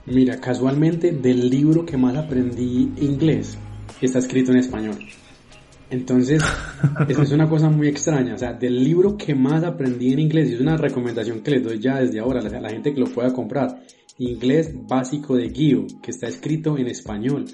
Mira, 0.05 0.39
casualmente 0.39 1.11
del 1.11 1.49
libro 1.49 1.85
que 1.85 1.97
más 1.97 2.15
aprendí 2.15 2.91
inglés 2.97 3.57
está 4.05 4.19
escrito 4.19 4.51
en 4.51 4.57
español. 4.57 4.97
Entonces, 5.89 6.41
eso 7.07 7.21
es 7.21 7.31
una 7.31 7.49
cosa 7.49 7.69
muy 7.69 7.87
extraña. 7.87 8.33
O 8.33 8.37
sea, 8.37 8.53
del 8.53 8.83
libro 8.83 9.17
que 9.17 9.35
más 9.35 9.63
aprendí 9.63 10.13
en 10.13 10.19
inglés, 10.19 10.49
y 10.49 10.53
es 10.55 10.61
una 10.61 10.77
recomendación 10.77 11.41
que 11.41 11.51
les 11.51 11.63
doy 11.63 11.79
ya 11.79 11.99
desde 11.99 12.19
ahora 12.19 12.39
a 12.39 12.61
la 12.61 12.69
gente 12.69 12.93
que 12.93 12.99
lo 12.99 13.07
pueda 13.07 13.33
comprar, 13.33 13.83
Inglés 14.17 14.73
Básico 14.87 15.35
de 15.35 15.49
Guío, 15.49 15.85
que 16.01 16.11
está 16.11 16.27
escrito 16.27 16.77
en 16.77 16.87
español. 16.87 17.45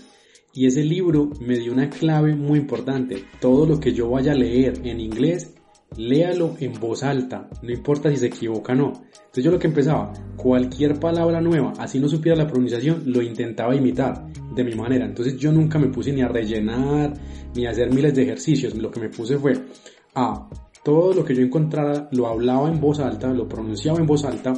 Y 0.53 0.65
ese 0.65 0.83
libro 0.83 1.29
me 1.39 1.57
dio 1.57 1.71
una 1.71 1.89
clave 1.89 2.35
muy 2.35 2.59
importante. 2.59 3.23
Todo 3.39 3.65
lo 3.65 3.79
que 3.79 3.93
yo 3.93 4.09
vaya 4.09 4.31
a 4.31 4.35
leer 4.35 4.81
en 4.83 4.99
inglés, 4.99 5.53
léalo 5.95 6.55
en 6.59 6.73
voz 6.79 7.03
alta, 7.03 7.49
no 7.61 7.71
importa 7.71 8.09
si 8.09 8.17
se 8.17 8.27
equivoca 8.27 8.73
o 8.73 8.75
no. 8.75 8.87
Entonces 8.87 9.43
yo 9.43 9.51
lo 9.51 9.59
que 9.59 9.67
empezaba, 9.67 10.13
cualquier 10.35 10.99
palabra 10.99 11.41
nueva, 11.41 11.73
así 11.79 11.99
no 11.99 12.09
supiera 12.09 12.37
la 12.37 12.47
pronunciación, 12.47 13.03
lo 13.05 13.21
intentaba 13.21 13.75
imitar 13.75 14.27
de 14.53 14.63
mi 14.63 14.75
manera. 14.75 15.05
Entonces 15.05 15.37
yo 15.37 15.51
nunca 15.51 15.79
me 15.79 15.87
puse 15.87 16.11
ni 16.11 16.21
a 16.21 16.27
rellenar, 16.27 17.13
ni 17.55 17.65
a 17.65 17.71
hacer 17.71 17.93
miles 17.93 18.13
de 18.15 18.23
ejercicios. 18.23 18.75
Lo 18.75 18.91
que 18.91 18.99
me 18.99 19.09
puse 19.09 19.37
fue 19.37 19.53
a 20.15 20.49
todo 20.83 21.13
lo 21.13 21.25
que 21.25 21.35
yo 21.35 21.41
encontrara, 21.41 22.07
lo 22.11 22.27
hablaba 22.27 22.69
en 22.69 22.79
voz 22.79 22.99
alta, 22.99 23.33
lo 23.33 23.47
pronunciaba 23.47 23.99
en 23.99 24.05
voz 24.05 24.23
alta 24.25 24.53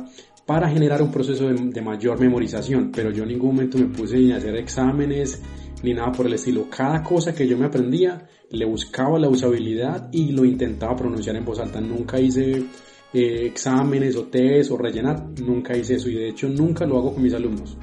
para 0.46 0.70
generar 0.70 1.02
un 1.02 1.12
proceso 1.12 1.48
de, 1.48 1.82
mayor 1.82 2.20
memorización. 2.20 2.92
Pero 2.92 3.12
yo 3.12 3.24
en 3.24 3.30
ningún 3.30 3.56
momento 3.56 3.78
me 3.78 3.86
puse 3.86 4.18
ni 4.18 4.32
a 4.32 4.38
hacer 4.38 4.56
exámenes, 4.56 5.42
ni 5.84 5.94
nada 5.94 6.12
por 6.12 6.26
el 6.26 6.34
estilo. 6.34 6.68
Cada 6.70 7.04
cosa 7.04 7.34
que 7.34 7.48
yo 7.48 7.58
me 7.58 7.66
aprendía, 7.66 8.28
le 8.52 8.66
buscaba 8.66 9.20
la 9.20 9.30
usabilidad 9.30 10.10
y 10.12 10.32
lo 10.32 10.46
intentaba 10.46 10.96
pronunciar 10.96 11.36
en 11.36 11.46
voz 11.46 11.60
alta. 11.60 11.80
Nunca 11.80 12.20
hice 12.20 12.64
eh, 13.14 13.46
exámenes 13.46 14.16
o 14.16 14.26
test 14.26 14.72
o 14.72 14.78
rellenar, 14.78 15.24
nunca 15.42 15.76
hice 15.76 15.96
eso 15.96 16.10
y 16.10 16.16
de 16.16 16.30
hecho 16.30 16.48
nunca 16.48 16.86
lo 16.86 16.98
hago 16.98 17.14
con 17.14 17.24
mis 17.24 17.34
alumnos. 17.34 17.78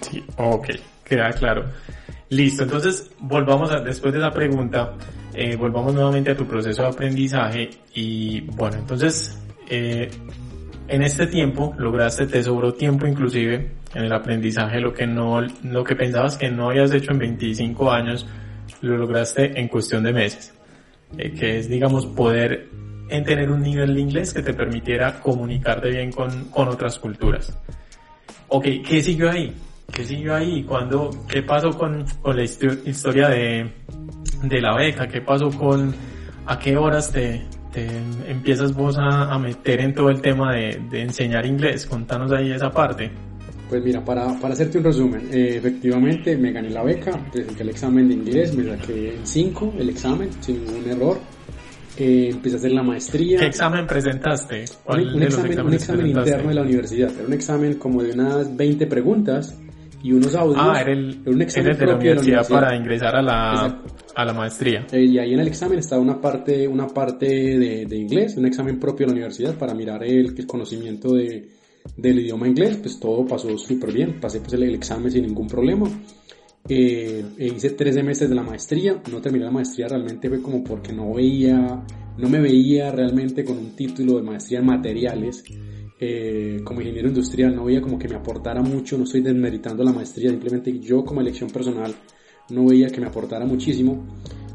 Sí, 0.00 0.22
ok, 0.36 0.68
queda 1.04 1.30
claro. 1.32 1.64
Listo, 2.30 2.64
entonces 2.64 3.10
volvamos 3.20 3.70
a, 3.70 3.80
después 3.80 4.12
de 4.12 4.18
la 4.18 4.30
pregunta, 4.30 4.94
eh, 5.32 5.56
volvamos 5.56 5.94
nuevamente 5.94 6.30
a 6.30 6.36
tu 6.36 6.46
proceso 6.46 6.82
de 6.82 6.88
aprendizaje 6.88 7.70
y 7.94 8.40
bueno, 8.40 8.78
entonces 8.78 9.38
eh, 9.68 10.10
en 10.88 11.02
este 11.02 11.26
tiempo 11.26 11.74
lograste, 11.78 12.26
te 12.26 12.42
sobró 12.42 12.74
tiempo 12.74 13.06
inclusive 13.06 13.72
en 13.94 14.04
el 14.04 14.12
aprendizaje, 14.12 14.80
lo 14.80 14.92
que 14.92 15.06
no, 15.06 15.40
lo 15.40 15.84
que 15.84 15.94
pensabas 15.94 16.36
que 16.36 16.50
no 16.50 16.70
habías 16.70 16.92
hecho 16.92 17.12
en 17.12 17.18
25 17.18 17.90
años, 17.90 18.26
lo 18.84 18.96
lograste 18.96 19.58
en 19.58 19.68
cuestión 19.68 20.04
de 20.04 20.12
meses, 20.12 20.54
eh, 21.18 21.32
que 21.32 21.58
es 21.58 21.68
digamos 21.68 22.06
poder 22.06 22.68
en 23.08 23.24
tener 23.24 23.50
un 23.50 23.62
nivel 23.62 23.94
de 23.94 24.00
inglés 24.00 24.32
que 24.32 24.42
te 24.42 24.54
permitiera 24.54 25.20
comunicarte 25.20 25.90
bien 25.90 26.10
con, 26.10 26.46
con 26.46 26.68
otras 26.68 26.98
culturas. 26.98 27.56
Ok, 28.48 28.66
¿qué 28.86 29.02
siguió 29.02 29.30
ahí? 29.30 29.52
¿Qué 29.92 30.04
siguió 30.04 30.34
ahí? 30.34 30.62
¿Cuándo, 30.64 31.10
¿Qué 31.28 31.42
pasó 31.42 31.70
con, 31.70 32.04
con 32.22 32.36
la 32.36 32.42
historia 32.42 33.28
de, 33.28 33.70
de 34.42 34.60
la 34.60 34.74
beca? 34.76 35.06
¿Qué 35.06 35.20
pasó 35.20 35.50
con 35.50 35.94
a 36.46 36.58
qué 36.58 36.76
horas 36.76 37.12
te, 37.12 37.42
te 37.72 37.86
empiezas 38.28 38.74
vos 38.74 38.96
a, 38.98 39.32
a, 39.32 39.38
meter 39.38 39.80
en 39.80 39.94
todo 39.94 40.10
el 40.10 40.20
tema 40.20 40.54
de, 40.54 40.80
de, 40.90 41.02
enseñar 41.02 41.46
inglés? 41.46 41.86
Contanos 41.86 42.32
ahí 42.32 42.50
esa 42.50 42.70
parte. 42.70 43.10
Pues 43.68 43.82
mira, 43.82 44.04
para, 44.04 44.38
para 44.38 44.54
hacerte 44.54 44.78
un 44.78 44.84
resumen, 44.84 45.28
eh, 45.32 45.56
efectivamente 45.56 46.36
me 46.36 46.52
gané 46.52 46.70
la 46.70 46.82
beca, 46.82 47.12
presenté 47.32 47.62
el 47.62 47.70
examen 47.70 48.08
de 48.08 48.14
inglés, 48.14 48.54
me 48.54 48.64
saqué 48.64 49.18
5 49.22 49.74
el 49.78 49.88
examen 49.88 50.30
sin 50.40 50.64
ningún 50.64 50.90
error. 50.90 51.18
Eh, 51.96 52.30
empecé 52.32 52.56
a 52.56 52.58
hacer 52.58 52.72
la 52.72 52.82
maestría. 52.82 53.38
¿Qué 53.38 53.46
examen 53.46 53.86
presentaste? 53.86 54.64
Un, 54.86 55.00
un, 55.00 55.22
examen, 55.22 55.60
un 55.60 55.74
examen 55.74 56.06
interno 56.08 56.48
de 56.48 56.54
la 56.54 56.62
universidad. 56.62 57.10
Era 57.12 57.26
un 57.26 57.32
examen 57.32 57.74
como 57.74 58.02
de 58.02 58.12
unas 58.12 58.54
20 58.54 58.86
preguntas 58.88 59.56
y 60.02 60.12
unos 60.12 60.34
audios. 60.34 60.58
Ah, 60.60 60.80
era 60.80 60.92
el, 60.92 61.22
un 61.24 61.40
examen 61.40 61.70
era 61.70 61.78
de 61.78 61.86
la 61.86 61.94
universidad, 61.94 61.96
de 61.96 61.96
la 61.96 62.16
universidad 62.20 62.48
para 62.48 62.76
ingresar 62.76 63.16
a 63.16 63.22
la, 63.22 63.82
a 64.14 64.24
la 64.24 64.32
maestría. 64.34 64.86
Eh, 64.92 65.04
y 65.04 65.18
ahí 65.18 65.34
en 65.34 65.40
el 65.40 65.46
examen 65.48 65.78
estaba 65.78 66.02
una 66.02 66.20
parte, 66.20 66.66
una 66.66 66.88
parte 66.88 67.26
de, 67.26 67.86
de, 67.86 67.96
inglés, 67.96 68.36
un 68.36 68.46
examen 68.46 68.78
propio 68.80 69.06
de 69.06 69.12
la 69.12 69.14
universidad 69.14 69.54
para 69.54 69.72
mirar 69.72 70.02
el, 70.02 70.34
el 70.36 70.46
conocimiento 70.46 71.14
de, 71.14 71.48
del 71.96 72.20
idioma 72.20 72.48
inglés. 72.48 72.78
Pues 72.78 72.98
todo 72.98 73.26
pasó 73.26 73.56
súper 73.58 73.92
bien, 73.92 74.20
pasé 74.20 74.40
pues 74.40 74.52
el, 74.54 74.64
el, 74.64 74.74
examen 74.74 75.10
sin 75.10 75.26
ningún 75.26 75.46
problema. 75.46 75.88
Eh, 76.68 77.24
e 77.36 77.46
hice 77.46 77.70
tres 77.70 77.94
semestres 77.94 78.30
de 78.30 78.36
la 78.36 78.42
maestría, 78.42 79.02
no 79.10 79.20
terminé 79.20 79.44
la 79.44 79.50
maestría 79.50 79.86
realmente 79.86 80.30
fue 80.30 80.40
como 80.40 80.64
porque 80.64 80.94
no 80.94 81.12
veía, 81.12 81.84
no 82.16 82.28
me 82.30 82.40
veía 82.40 82.90
realmente 82.90 83.44
con 83.44 83.58
un 83.58 83.76
título 83.76 84.16
de 84.16 84.22
maestría 84.22 84.60
en 84.60 84.66
materiales 84.66 85.44
eh, 86.00 86.60
como 86.64 86.80
ingeniero 86.80 87.08
industrial 87.08 87.54
no 87.54 87.64
veía 87.64 87.80
como 87.80 87.98
que 87.98 88.08
me 88.08 88.16
aportara 88.16 88.60
mucho, 88.62 88.98
no 88.98 89.04
estoy 89.04 89.20
desmeritando 89.20 89.84
la 89.84 89.92
maestría, 89.92 90.30
simplemente 90.30 90.78
yo 90.80 91.04
como 91.04 91.20
elección 91.20 91.48
personal 91.50 91.94
no 92.50 92.66
veía 92.66 92.88
que 92.88 93.00
me 93.00 93.06
aportara 93.06 93.46
muchísimo 93.46 94.04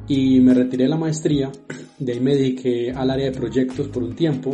y 0.08 0.42
me 0.42 0.54
retiré 0.54 0.84
de 0.84 0.90
la 0.90 0.98
maestría, 0.98 1.50
de 1.98 2.12
ahí 2.12 2.20
me 2.20 2.36
dediqué 2.36 2.92
al 2.92 3.10
área 3.10 3.28
de 3.28 3.32
proyectos 3.32 3.88
por 3.88 4.04
un 4.04 4.16
tiempo, 4.16 4.52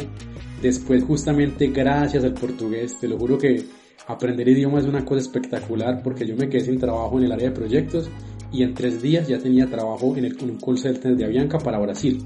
después 0.61 1.03
justamente 1.03 1.67
gracias 1.67 2.23
al 2.23 2.33
portugués, 2.33 2.97
te 2.99 3.07
lo 3.07 3.17
juro 3.17 3.37
que 3.37 3.63
aprender 4.07 4.47
idiomas 4.47 4.83
es 4.83 4.89
una 4.89 5.03
cosa 5.05 5.21
espectacular 5.21 6.01
porque 6.03 6.25
yo 6.25 6.35
me 6.35 6.49
quedé 6.49 6.61
sin 6.61 6.79
trabajo 6.79 7.17
en 7.17 7.25
el 7.25 7.31
área 7.31 7.49
de 7.49 7.55
proyectos 7.55 8.09
y 8.51 8.63
en 8.63 8.73
tres 8.73 9.01
días 9.01 9.27
ya 9.27 9.39
tenía 9.39 9.67
trabajo 9.67 10.15
en, 10.15 10.25
el, 10.25 10.37
en 10.39 10.51
un 10.51 10.57
call 10.57 10.77
center 10.77 11.15
de 11.15 11.25
Avianca 11.25 11.57
para 11.57 11.79
Brasil 11.79 12.23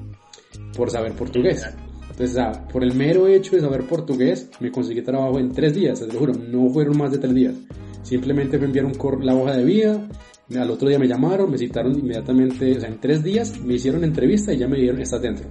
por 0.75 0.89
saber 0.89 1.13
portugués. 1.13 1.65
Entonces, 2.09 2.57
por 2.71 2.83
el 2.83 2.93
mero 2.95 3.27
hecho 3.27 3.55
de 3.55 3.61
saber 3.61 3.87
portugués, 3.87 4.49
me 4.59 4.71
conseguí 4.71 5.01
trabajo 5.01 5.39
en 5.39 5.51
tres 5.51 5.73
días, 5.73 5.99
te 5.99 6.07
lo 6.07 6.19
juro, 6.19 6.33
no 6.33 6.69
fueron 6.69 6.97
más 6.97 7.11
de 7.11 7.17
tres 7.17 7.33
días. 7.33 7.55
Simplemente 8.03 8.57
me 8.57 8.65
enviaron 8.65 8.91
la 9.21 9.35
hoja 9.35 9.55
de 9.55 9.63
vida, 9.63 10.09
al 10.57 10.71
otro 10.71 10.89
día 10.89 10.99
me 10.99 11.07
llamaron, 11.07 11.49
me 11.49 11.57
citaron 11.57 11.97
inmediatamente, 11.97 12.75
o 12.75 12.79
sea, 12.79 12.89
en 12.89 12.99
tres 12.99 13.23
días 13.23 13.59
me 13.61 13.75
hicieron 13.75 14.03
entrevista 14.03 14.53
y 14.53 14.57
ya 14.57 14.67
me 14.67 14.77
dijeron, 14.77 15.01
estás 15.01 15.21
dentro. 15.21 15.45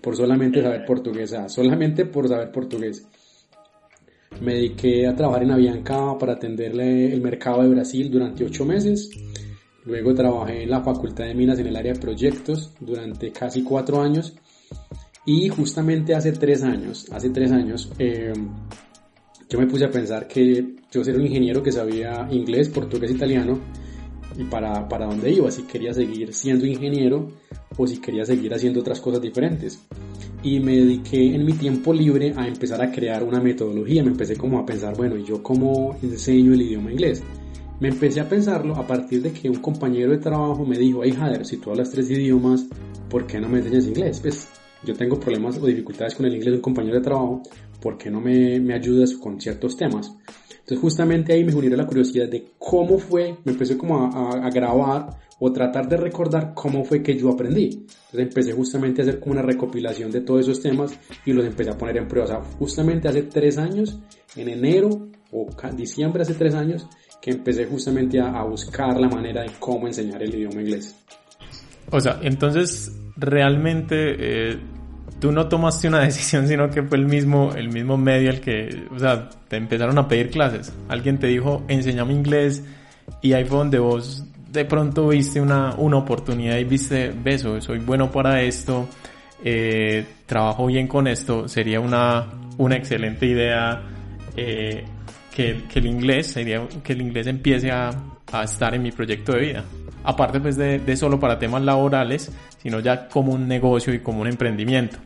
Por 0.00 0.16
solamente 0.16 0.62
saber 0.62 0.84
portugués, 0.84 1.30
sea, 1.30 1.48
solamente 1.48 2.06
por 2.06 2.28
saber 2.28 2.50
portugués. 2.50 3.06
Me 4.40 4.54
dediqué 4.54 5.06
a 5.06 5.14
trabajar 5.14 5.42
en 5.42 5.50
Avianca 5.50 6.16
para 6.18 6.34
atenderle 6.34 7.12
el 7.12 7.20
mercado 7.20 7.62
de 7.62 7.68
Brasil 7.68 8.10
durante 8.10 8.44
ocho 8.44 8.64
meses. 8.64 9.10
Luego 9.84 10.14
trabajé 10.14 10.62
en 10.62 10.70
la 10.70 10.80
Facultad 10.80 11.24
de 11.24 11.34
Minas 11.34 11.58
en 11.58 11.66
el 11.66 11.76
área 11.76 11.92
de 11.92 12.00
proyectos 12.00 12.72
durante 12.80 13.32
casi 13.32 13.62
cuatro 13.62 14.00
años. 14.00 14.34
Y 15.26 15.48
justamente 15.48 16.14
hace 16.14 16.32
tres 16.32 16.62
años, 16.62 17.06
hace 17.12 17.28
tres 17.30 17.52
años, 17.52 17.92
eh, 17.98 18.32
yo 19.50 19.58
me 19.58 19.66
puse 19.66 19.84
a 19.84 19.90
pensar 19.90 20.26
que 20.26 20.76
yo 20.90 21.02
era 21.02 21.18
un 21.18 21.26
ingeniero 21.26 21.62
que 21.62 21.72
sabía 21.72 22.26
inglés, 22.30 22.68
portugués, 22.68 23.10
italiano, 23.10 23.58
y 24.38 24.44
para, 24.44 24.88
para 24.88 25.06
dónde 25.06 25.30
iba, 25.30 25.50
si 25.50 25.64
quería 25.64 25.92
seguir 25.92 26.32
siendo 26.32 26.64
ingeniero 26.64 27.32
o 27.80 27.86
si 27.86 27.98
quería 27.98 28.24
seguir 28.24 28.52
haciendo 28.52 28.80
otras 28.80 29.00
cosas 29.00 29.20
diferentes. 29.20 29.80
Y 30.42 30.60
me 30.60 30.76
dediqué 30.76 31.34
en 31.34 31.44
mi 31.44 31.52
tiempo 31.52 31.92
libre 31.92 32.32
a 32.36 32.46
empezar 32.46 32.82
a 32.82 32.90
crear 32.90 33.22
una 33.22 33.40
metodología, 33.40 34.02
me 34.02 34.10
empecé 34.10 34.36
como 34.36 34.58
a 34.58 34.66
pensar, 34.66 34.96
bueno, 34.96 35.16
¿y 35.16 35.24
yo 35.24 35.42
cómo 35.42 35.96
enseño 36.02 36.54
el 36.54 36.62
idioma 36.62 36.92
inglés? 36.92 37.22
Me 37.78 37.88
empecé 37.88 38.20
a 38.20 38.28
pensarlo 38.28 38.76
a 38.76 38.86
partir 38.86 39.22
de 39.22 39.32
que 39.32 39.48
un 39.48 39.56
compañero 39.56 40.10
de 40.12 40.18
trabajo 40.18 40.64
me 40.66 40.78
dijo, 40.78 41.02
hey 41.02 41.12
Jader, 41.12 41.46
si 41.46 41.56
tú 41.56 41.70
hablas 41.70 41.90
tres 41.90 42.10
idiomas, 42.10 42.66
¿por 43.08 43.26
qué 43.26 43.40
no 43.40 43.48
me 43.48 43.58
enseñas 43.58 43.86
inglés? 43.86 44.20
Pues 44.20 44.48
yo 44.84 44.94
tengo 44.94 45.18
problemas 45.18 45.58
o 45.58 45.66
dificultades 45.66 46.14
con 46.14 46.26
el 46.26 46.34
inglés 46.34 46.52
de 46.52 46.56
un 46.56 46.62
compañero 46.62 46.96
de 46.96 47.02
trabajo, 47.02 47.42
¿por 47.80 47.96
qué 47.96 48.10
no 48.10 48.20
me, 48.20 48.60
me 48.60 48.74
ayudas 48.74 49.14
con 49.14 49.40
ciertos 49.40 49.76
temas? 49.76 50.14
Entonces 50.70 50.82
justamente 50.82 51.32
ahí 51.32 51.42
me 51.42 51.52
unió 51.52 51.76
la 51.76 51.84
curiosidad 51.84 52.28
de 52.28 52.52
cómo 52.56 52.96
fue, 52.96 53.36
me 53.44 53.50
empecé 53.50 53.76
como 53.76 54.06
a, 54.06 54.46
a, 54.46 54.50
grabar 54.50 55.18
o 55.40 55.50
tratar 55.50 55.88
de 55.88 55.96
recordar 55.96 56.52
cómo 56.54 56.84
fue 56.84 57.02
que 57.02 57.18
yo 57.18 57.28
aprendí. 57.28 57.86
Entonces 58.12 58.20
empecé 58.20 58.52
justamente 58.52 59.02
a 59.02 59.04
hacer 59.04 59.18
como 59.18 59.32
una 59.32 59.42
recopilación 59.42 60.12
de 60.12 60.20
todos 60.20 60.42
esos 60.42 60.62
temas 60.62 60.96
y 61.26 61.32
los 61.32 61.44
empecé 61.44 61.70
a 61.70 61.76
poner 61.76 61.96
en 61.96 62.06
prueba. 62.06 62.24
O 62.24 62.28
sea, 62.28 62.40
justamente 62.56 63.08
hace 63.08 63.22
tres 63.22 63.58
años, 63.58 63.98
en 64.36 64.48
enero 64.48 65.08
o 65.32 65.48
diciembre 65.74 66.22
hace 66.22 66.34
tres 66.34 66.54
años, 66.54 66.86
que 67.20 67.32
empecé 67.32 67.66
justamente 67.66 68.20
a, 68.20 68.28
a 68.28 68.44
buscar 68.44 68.96
la 69.00 69.08
manera 69.08 69.42
de 69.42 69.50
cómo 69.58 69.88
enseñar 69.88 70.22
el 70.22 70.32
idioma 70.32 70.62
inglés. 70.62 70.94
O 71.90 72.00
sea, 72.00 72.20
entonces 72.22 72.96
realmente 73.16 74.52
eh, 74.52 74.60
tú 75.20 75.30
no 75.32 75.48
tomaste 75.48 75.88
una 75.88 76.00
decisión, 76.04 76.48
sino 76.48 76.70
que 76.70 76.82
fue 76.82 76.98
el 76.98 77.06
mismo, 77.06 77.52
el 77.54 77.68
mismo 77.68 77.96
medio 77.96 78.30
el 78.30 78.40
que, 78.40 78.86
o 78.90 78.98
sea, 78.98 79.28
te 79.48 79.56
empezaron 79.56 79.98
a 79.98 80.08
pedir 80.08 80.30
clases. 80.30 80.72
Alguien 80.88 81.18
te 81.18 81.28
dijo, 81.28 81.62
enséñame 81.68 82.12
inglés, 82.14 82.64
y 83.22 83.32
ahí 83.32 83.44
fue 83.44 83.58
donde 83.58 83.78
vos 83.78 84.24
de 84.50 84.64
pronto 84.64 85.08
viste 85.08 85.40
una, 85.40 85.74
una 85.76 85.98
oportunidad 85.98 86.58
y 86.58 86.64
viste, 86.64 87.10
beso, 87.10 87.60
soy 87.60 87.78
bueno 87.78 88.10
para 88.10 88.42
esto, 88.42 88.88
eh, 89.44 90.04
trabajo 90.26 90.66
bien 90.66 90.88
con 90.88 91.06
esto, 91.06 91.46
sería 91.46 91.78
una, 91.78 92.26
una 92.58 92.76
excelente 92.76 93.26
idea 93.26 93.80
eh, 94.36 94.84
que, 95.34 95.64
que 95.72 95.78
el 95.78 95.86
inglés, 95.86 96.28
sería 96.28 96.66
que 96.82 96.92
el 96.94 97.02
inglés 97.02 97.28
empiece 97.28 97.70
a, 97.70 97.90
a 98.32 98.42
estar 98.42 98.74
en 98.74 98.82
mi 98.82 98.90
proyecto 98.90 99.32
de 99.32 99.40
vida. 99.40 99.64
Aparte 100.02 100.40
pues 100.40 100.56
de, 100.56 100.78
de 100.78 100.96
solo 100.96 101.20
para 101.20 101.38
temas 101.38 101.62
laborales, 101.62 102.32
sino 102.58 102.80
ya 102.80 103.06
como 103.08 103.32
un 103.32 103.46
negocio 103.46 103.94
y 103.94 104.00
como 104.00 104.22
un 104.22 104.28
emprendimiento. 104.28 104.98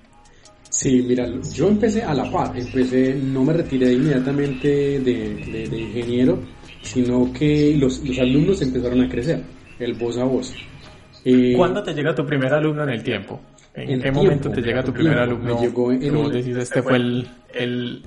Sí, 0.74 1.04
mira, 1.06 1.28
yo 1.52 1.68
empecé 1.68 2.02
a 2.02 2.12
la 2.12 2.28
par, 2.28 2.52
empecé, 2.58 3.14
no 3.14 3.44
me 3.44 3.52
retiré 3.52 3.92
inmediatamente 3.92 4.98
de, 4.98 5.34
de, 5.36 5.68
de 5.68 5.80
ingeniero, 5.80 6.40
sino 6.82 7.32
que 7.32 7.76
los, 7.78 8.02
los, 8.04 8.18
alumnos 8.18 8.60
empezaron 8.60 9.00
a 9.02 9.08
crecer, 9.08 9.40
el 9.78 9.94
voz 9.94 10.18
a 10.18 10.24
voz. 10.24 10.52
Eh, 11.24 11.54
¿Cuándo 11.56 11.80
te 11.80 11.94
llega 11.94 12.12
tu 12.12 12.26
primer 12.26 12.52
alumno 12.52 12.82
en 12.82 12.88
el 12.90 13.04
tiempo? 13.04 13.40
¿En, 13.72 13.82
¿En 13.82 13.88
qué 13.88 14.02
tiempo, 14.02 14.22
momento 14.24 14.50
te 14.50 14.60
llega 14.60 14.82
tu 14.82 14.92
primer 14.92 15.14
tiempo, 15.14 15.32
alumno? 15.32 15.54
Me 15.54 15.60
llegó 15.60 15.92
en 15.92 16.02
el, 16.02 16.32
decís, 16.32 16.56
este 16.56 16.82
fue 16.82 16.96
el, 16.96 17.28
el, 17.54 18.02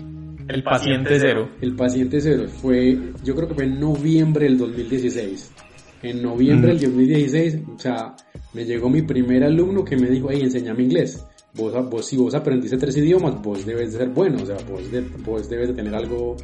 el 0.49 0.63
paciente 0.63 1.19
cero. 1.21 1.49
El 1.61 1.73
paciente 1.73 2.19
cero 2.19 2.47
fue, 2.49 2.97
yo 3.23 3.33
creo 3.33 3.47
que 3.47 3.55
fue 3.55 3.63
en 3.63 3.79
noviembre 3.79 4.43
del 4.43 4.57
2016. 4.57 5.53
En 6.03 6.21
noviembre 6.21 6.73
mm. 6.73 6.77
del 6.77 6.91
2016, 6.91 7.59
o 7.77 7.79
sea, 7.79 8.13
me 8.53 8.65
llegó 8.65 8.89
mi 8.89 9.03
primer 9.03 9.45
alumno 9.45 9.85
que 9.85 9.95
me 9.95 10.09
dijo, 10.09 10.27
hey, 10.29 10.41
enséñame 10.43 10.83
inglés 10.83 11.25
vos, 11.57 11.89
vos, 11.89 12.05
si 12.05 12.15
vos 12.15 12.33
aprendiste 12.35 12.77
tres 12.77 12.95
idiomas, 12.97 13.41
vos 13.41 13.65
debes 13.65 13.93
de 13.93 13.99
ser 13.99 14.09
bueno, 14.09 14.43
o 14.43 14.45
sea, 14.45 14.57
vos, 14.69 14.89
de, 14.91 15.01
vos 15.01 15.49
debes 15.49 15.69
de 15.69 15.73
tener 15.73 15.93
algo, 15.95 16.37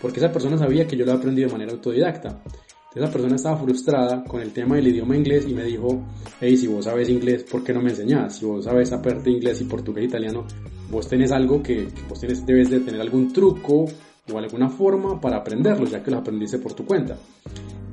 porque 0.00 0.20
esa 0.20 0.30
persona 0.30 0.58
sabía 0.58 0.86
que 0.86 0.96
yo 0.96 1.04
lo 1.04 1.12
aprendido 1.12 1.48
de 1.48 1.52
manera 1.52 1.72
autodidacta. 1.72 2.42
Entonces 2.88 3.02
la 3.02 3.10
persona 3.10 3.36
estaba 3.36 3.56
frustrada 3.58 4.24
con 4.24 4.40
el 4.40 4.52
tema 4.52 4.76
del 4.76 4.88
idioma 4.88 5.16
inglés 5.16 5.46
y 5.46 5.54
me 5.54 5.64
dijo, 5.64 6.04
hey, 6.40 6.56
si 6.56 6.66
vos 6.66 6.84
sabes 6.84 7.08
inglés, 7.08 7.44
¿por 7.44 7.62
qué 7.62 7.72
no 7.72 7.82
me 7.82 7.90
enseñás? 7.90 8.36
Si 8.36 8.46
vos 8.46 8.64
sabes 8.64 8.92
aparte 8.92 9.30
inglés 9.30 9.60
y 9.60 9.64
portugués 9.64 10.04
e 10.04 10.06
italiano, 10.06 10.46
vos 10.90 11.06
tenés 11.06 11.30
algo 11.32 11.62
que, 11.62 11.88
que 11.88 12.02
vos 12.08 12.18
tenés, 12.18 12.44
debes 12.46 12.70
de 12.70 12.80
tener 12.80 13.00
algún 13.00 13.32
truco 13.32 13.86
o 14.32 14.38
alguna 14.38 14.68
forma 14.68 15.20
para 15.20 15.36
aprenderlo, 15.38 15.86
ya 15.86 16.02
que 16.02 16.10
lo 16.10 16.18
aprendiste 16.18 16.58
por 16.58 16.72
tu 16.72 16.86
cuenta. 16.86 17.18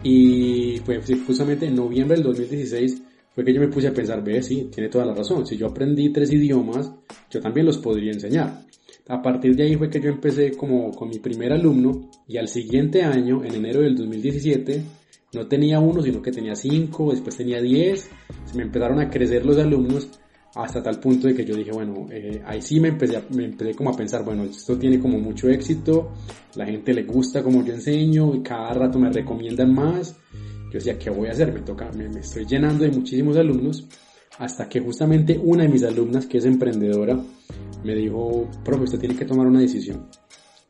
Y 0.01 0.77
fue 0.85 1.01
justamente 1.25 1.65
en 1.65 1.75
noviembre 1.75 2.15
del 2.15 2.23
2016 2.25 3.01
fue 3.35 3.43
que 3.43 3.53
yo 3.53 3.59
me 3.59 3.67
puse 3.67 3.89
a 3.89 3.93
pensar, 3.93 4.23
ve, 4.23 4.41
sí, 4.41 4.69
tiene 4.73 4.89
toda 4.89 5.05
la 5.05 5.13
razón, 5.13 5.45
si 5.45 5.57
yo 5.57 5.67
aprendí 5.67 6.09
tres 6.09 6.31
idiomas, 6.31 6.89
yo 7.29 7.41
también 7.41 7.65
los 7.65 7.77
podría 7.77 8.13
enseñar. 8.13 8.63
A 9.09 9.21
partir 9.21 9.55
de 9.55 9.63
ahí 9.63 9.75
fue 9.75 9.89
que 9.89 10.01
yo 10.01 10.09
empecé 10.09 10.53
como 10.53 10.91
con 10.91 11.09
mi 11.09 11.19
primer 11.19 11.51
alumno 11.51 12.09
y 12.27 12.37
al 12.37 12.47
siguiente 12.47 13.03
año, 13.03 13.43
en 13.43 13.53
enero 13.53 13.81
del 13.81 13.95
2017, 13.95 14.81
no 15.33 15.47
tenía 15.47 15.81
uno, 15.81 16.01
sino 16.01 16.21
que 16.21 16.31
tenía 16.31 16.55
cinco, 16.55 17.11
después 17.11 17.35
tenía 17.35 17.61
diez, 17.61 18.09
se 18.45 18.57
me 18.57 18.63
empezaron 18.63 18.99
a 19.01 19.09
crecer 19.09 19.45
los 19.45 19.57
alumnos 19.57 20.09
hasta 20.55 20.81
tal 20.81 21.01
punto 21.01 21.27
de 21.27 21.35
que 21.35 21.43
yo 21.43 21.55
dije, 21.55 21.71
bueno, 21.71 22.07
eh, 22.09 22.41
ahí 22.45 22.61
sí 22.61 22.79
me 22.79 22.87
empecé, 22.87 23.21
me 23.31 23.43
empecé 23.43 23.75
como 23.75 23.89
a 23.89 23.97
pensar, 23.97 24.23
bueno, 24.23 24.45
esto 24.45 24.77
tiene 24.77 24.97
como 24.97 25.19
mucho 25.19 25.49
éxito, 25.49 26.13
la 26.55 26.65
gente 26.65 26.93
le 26.93 27.03
gusta 27.03 27.43
como 27.43 27.65
yo 27.65 27.73
enseño 27.73 28.41
cada 28.41 28.73
rato 28.73 28.97
me 28.97 29.11
recomiendan 29.11 29.73
más 29.73 30.15
yo 30.75 30.79
decía, 30.79 30.99
¿qué 30.99 31.09
voy 31.09 31.29
a 31.29 31.31
hacer? 31.31 31.53
Me 31.53 31.61
toca, 31.61 31.89
me, 31.93 32.09
me 32.09 32.19
estoy 32.19 32.45
llenando 32.45 32.83
de 32.83 32.91
muchísimos 32.91 33.37
alumnos 33.37 33.87
hasta 34.39 34.67
que 34.67 34.81
justamente 34.81 35.39
una 35.41 35.63
de 35.63 35.69
mis 35.69 35.83
alumnas, 35.83 36.25
que 36.25 36.39
es 36.39 36.45
emprendedora, 36.45 37.17
me 37.81 37.95
dijo, 37.95 38.49
profe, 38.61 38.83
usted 38.83 38.99
tiene 38.99 39.15
que 39.15 39.23
tomar 39.23 39.47
una 39.47 39.61
decisión. 39.61 40.09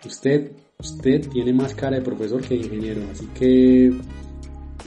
Usted, 0.05 0.51
usted 0.77 1.27
tiene 1.29 1.53
más 1.53 1.73
cara 1.73 1.97
de 1.97 2.03
profesor 2.03 2.39
que 2.43 2.53
de 2.53 2.61
ingeniero, 2.61 3.01
así 3.11 3.25
que 3.33 3.91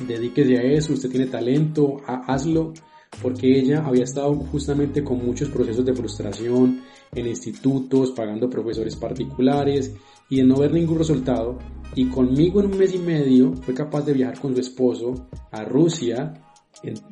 dedíquese 0.06 0.56
a 0.56 0.62
eso, 0.62 0.92
usted 0.92 1.10
tiene 1.10 1.26
talento, 1.26 2.00
hazlo, 2.06 2.72
porque 3.20 3.58
ella 3.58 3.84
había 3.84 4.04
estado 4.04 4.32
justamente 4.36 5.02
con 5.02 5.18
muchos 5.26 5.48
procesos 5.48 5.84
de 5.84 5.94
frustración 5.94 6.82
en 7.12 7.26
institutos, 7.26 8.12
pagando 8.12 8.48
profesores 8.48 8.94
particulares 8.94 9.92
y 10.28 10.36
de 10.36 10.44
no 10.44 10.56
ver 10.56 10.72
ningún 10.72 10.98
resultado, 10.98 11.58
y 11.94 12.06
conmigo 12.06 12.60
en 12.60 12.66
un 12.66 12.78
mes 12.78 12.94
y 12.94 12.98
medio 12.98 13.54
fue 13.54 13.74
capaz 13.74 14.02
de 14.02 14.12
viajar 14.12 14.38
con 14.38 14.54
su 14.54 14.60
esposo 14.60 15.28
a 15.50 15.64
Rusia, 15.64 16.34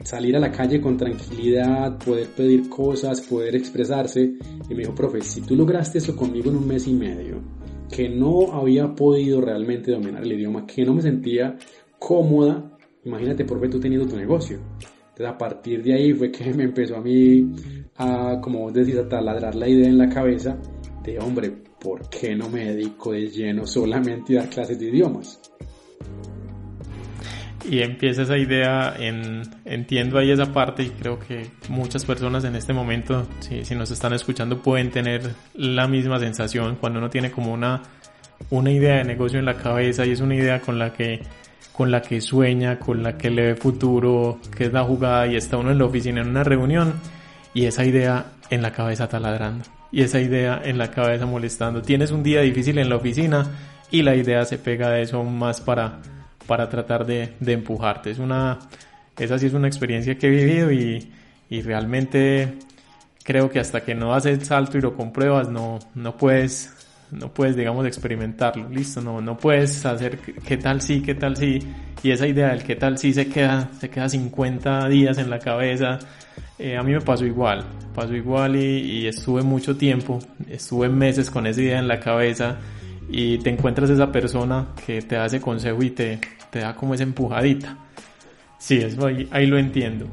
salir 0.05 0.37
a 0.37 0.41
la 0.41 0.53
calle 0.53 0.81
con 0.81 0.97
tranquilidad, 0.97 1.99
poder 1.99 2.29
pedir 2.29 2.69
cosas, 2.69 3.21
poder 3.23 3.57
expresarse. 3.57 4.35
Y 4.69 4.75
me 4.75 4.83
dijo, 4.83 4.95
profe, 4.95 5.23
si 5.23 5.41
tú 5.41 5.57
lograste 5.57 5.99
eso 5.99 6.15
conmigo 6.15 6.51
en 6.51 6.57
un 6.57 6.67
mes 6.67 6.87
y 6.87 6.93
medio, 6.93 7.43
que 7.91 8.09
no 8.09 8.53
había 8.53 8.95
podido 8.95 9.41
realmente 9.41 9.93
dominar 9.93 10.23
el 10.23 10.33
idioma, 10.33 10.67
que 10.67 10.85
no 10.85 10.95
me 10.95 11.03
sentía 11.03 11.57
cómoda, 11.99 12.79
imagínate, 13.05 13.45
profe, 13.45 13.69
tú 13.69 13.81
teniendo 13.81 14.07
tu 14.07 14.17
negocio. 14.17 14.59
Entonces 15.09 15.35
a 15.35 15.39
partir 15.39 15.83
de 15.83 15.95
ahí 15.95 16.13
fue 16.13 16.31
que 16.31 16.53
me 16.55 16.65
empezó 16.65 16.97
a 16.97 17.01
mí 17.01 17.51
a, 17.97 18.39
como 18.41 18.61
vos 18.61 18.75
decís, 18.75 18.97
a 18.99 19.09
taladrar 19.09 19.55
la 19.55 19.69
idea 19.69 19.89
en 19.89 19.99
la 19.99 20.09
cabeza 20.09 20.59
de, 21.03 21.19
hombre, 21.19 21.63
¿por 21.81 22.09
qué 22.09 22.35
no 22.35 22.49
me 22.49 22.65
dedico 22.65 23.13
de 23.13 23.29
lleno 23.29 23.67
solamente 23.67 24.39
a 24.39 24.43
dar 24.43 24.51
clases 24.51 24.79
de 24.79 24.87
idiomas? 24.87 25.41
Y 27.69 27.81
empieza 27.81 28.23
esa 28.23 28.39
idea 28.39 28.95
en, 28.97 29.43
entiendo 29.65 30.19
ahí 30.19 30.31
esa 30.31 30.53
parte 30.53 30.85
y 30.85 30.91
creo 30.91 31.19
que 31.19 31.49
muchas 31.69 32.05
personas 32.05 32.45
en 32.45 32.55
este 32.55 32.73
momento, 32.73 33.27
si, 33.41 33.75
nos 33.75 33.91
están 33.91 34.13
escuchando, 34.13 34.63
pueden 34.63 34.91
tener 34.91 35.35
la 35.55 35.89
misma 35.89 36.21
sensación 36.21 36.77
cuando 36.77 37.01
uno 37.01 37.11
tiene 37.11 37.33
como 37.33 37.53
una, 37.53 37.83
una 38.51 38.71
idea 38.71 38.99
de 38.99 39.05
negocio 39.05 39.41
en 39.41 39.47
la 39.47 39.57
cabeza 39.57 40.07
y 40.07 40.13
es 40.13 40.21
una 40.21 40.37
idea 40.37 40.61
con 40.61 40.79
la 40.79 40.93
que 40.93 41.23
con 41.73 41.91
la 41.91 42.01
que 42.01 42.23
sueña, 42.23 42.79
con 42.79 43.03
la 43.03 43.19
que 43.19 43.29
le 43.29 43.49
ve 43.49 43.55
futuro, 43.55 44.39
que 44.57 44.65
es 44.65 44.73
la 44.73 44.83
jugada 44.83 45.27
y 45.27 45.37
está 45.37 45.59
uno 45.59 45.73
en 45.73 45.79
la 45.79 45.85
oficina 45.85 46.23
en 46.23 46.29
una 46.29 46.43
reunión 46.43 46.95
y 47.53 47.67
esa 47.67 47.85
idea 47.85 48.33
en 48.49 48.63
la 48.63 48.73
cabeza 48.73 49.09
taladrando 49.09 49.76
y 49.93 50.03
esa 50.03 50.21
idea 50.21 50.61
en 50.65 50.79
la 50.79 50.91
cabeza 50.91 51.27
molestando. 51.27 51.83
Tienes 51.83 52.11
un 52.11 52.23
día 52.23 52.41
difícil 52.41 52.79
en 52.79 52.89
la 52.89 52.97
oficina 52.97 53.47
y 53.91 54.03
la 54.03 54.15
idea 54.15 54.45
se 54.45 54.59
pega 54.59 54.91
de 54.91 55.03
eso 55.03 55.23
más 55.25 55.61
para, 55.61 56.01
para 56.47 56.69
tratar 56.69 57.07
de, 57.07 57.35
de 57.41 57.53
empujarte. 57.53 58.11
Es 58.11 58.19
una, 58.19 58.59
esa 59.19 59.39
sí 59.39 59.47
es 59.47 59.55
una 59.55 59.69
experiencia 59.69 60.19
que 60.19 60.27
he 60.27 60.31
vivido 60.31 60.73
y, 60.73 61.11
y 61.49 61.63
realmente 61.63 62.55
creo 63.23 63.51
que 63.51 63.59
hasta 63.59 63.83
que 63.83 63.95
no 63.95 64.15
haces 64.15 64.39
el 64.39 64.45
salto 64.45 64.79
y 64.79 64.81
lo 64.81 64.95
compruebas 64.95 65.49
no, 65.49 65.79
no 65.95 66.17
puedes 66.17 66.76
no 67.11 67.33
puedes 67.33 67.57
digamos 67.57 67.87
experimentarlo 67.87 68.69
listo 68.69 69.01
no 69.01 69.21
no 69.21 69.37
puedes 69.37 69.85
hacer 69.87 70.19
qué 70.19 70.57
tal 70.57 70.81
sí 70.81 71.03
qué 71.03 71.15
tal 71.15 71.37
sí 71.37 71.61
y 72.03 72.11
esa 72.11 72.27
idea 72.27 72.49
del 72.49 72.63
qué 72.63 72.77
tal 72.77 72.99
sí 72.99 73.13
se 73.13 73.29
queda 73.29 73.71
se 73.79 73.89
queda 73.89 74.09
50 74.09 74.89
días 74.89 75.19
en 75.19 75.31
la 75.31 75.39
cabeza 75.39 75.99
eh, 76.59 76.77
a 76.77 76.83
mí 76.83 76.93
me 76.93 77.01
pasó 77.03 77.27
igual, 77.27 77.65
pasó 77.95 78.15
igual 78.15 78.57
y, 78.57 79.07
estuve 79.07 79.43
mucho 79.43 79.77
tiempo, 79.77 80.19
estuve 80.49 80.89
meses 80.89 81.31
con 81.31 81.47
esa 81.47 81.61
idea 81.61 81.79
en 81.79 81.87
la 81.87 82.01
cabeza 82.01 82.57
y 83.11 83.39
te 83.39 83.51
encuentras 83.51 83.91
esa 83.91 84.11
persona 84.11 84.69
que 84.87 85.03
te 85.03 85.23
ese 85.23 85.41
consejo 85.41 85.83
y 85.83 85.91
te, 85.91 86.19
te 86.51 86.61
da 86.61 86.75
como 86.75 86.95
esa 86.95 87.03
empujadita. 87.03 87.77
Sí, 88.59 88.79
eso 88.79 89.07
ahí, 89.07 89.29
ahí 89.31 89.47
lo 89.47 89.59
entiendo. 89.59 90.07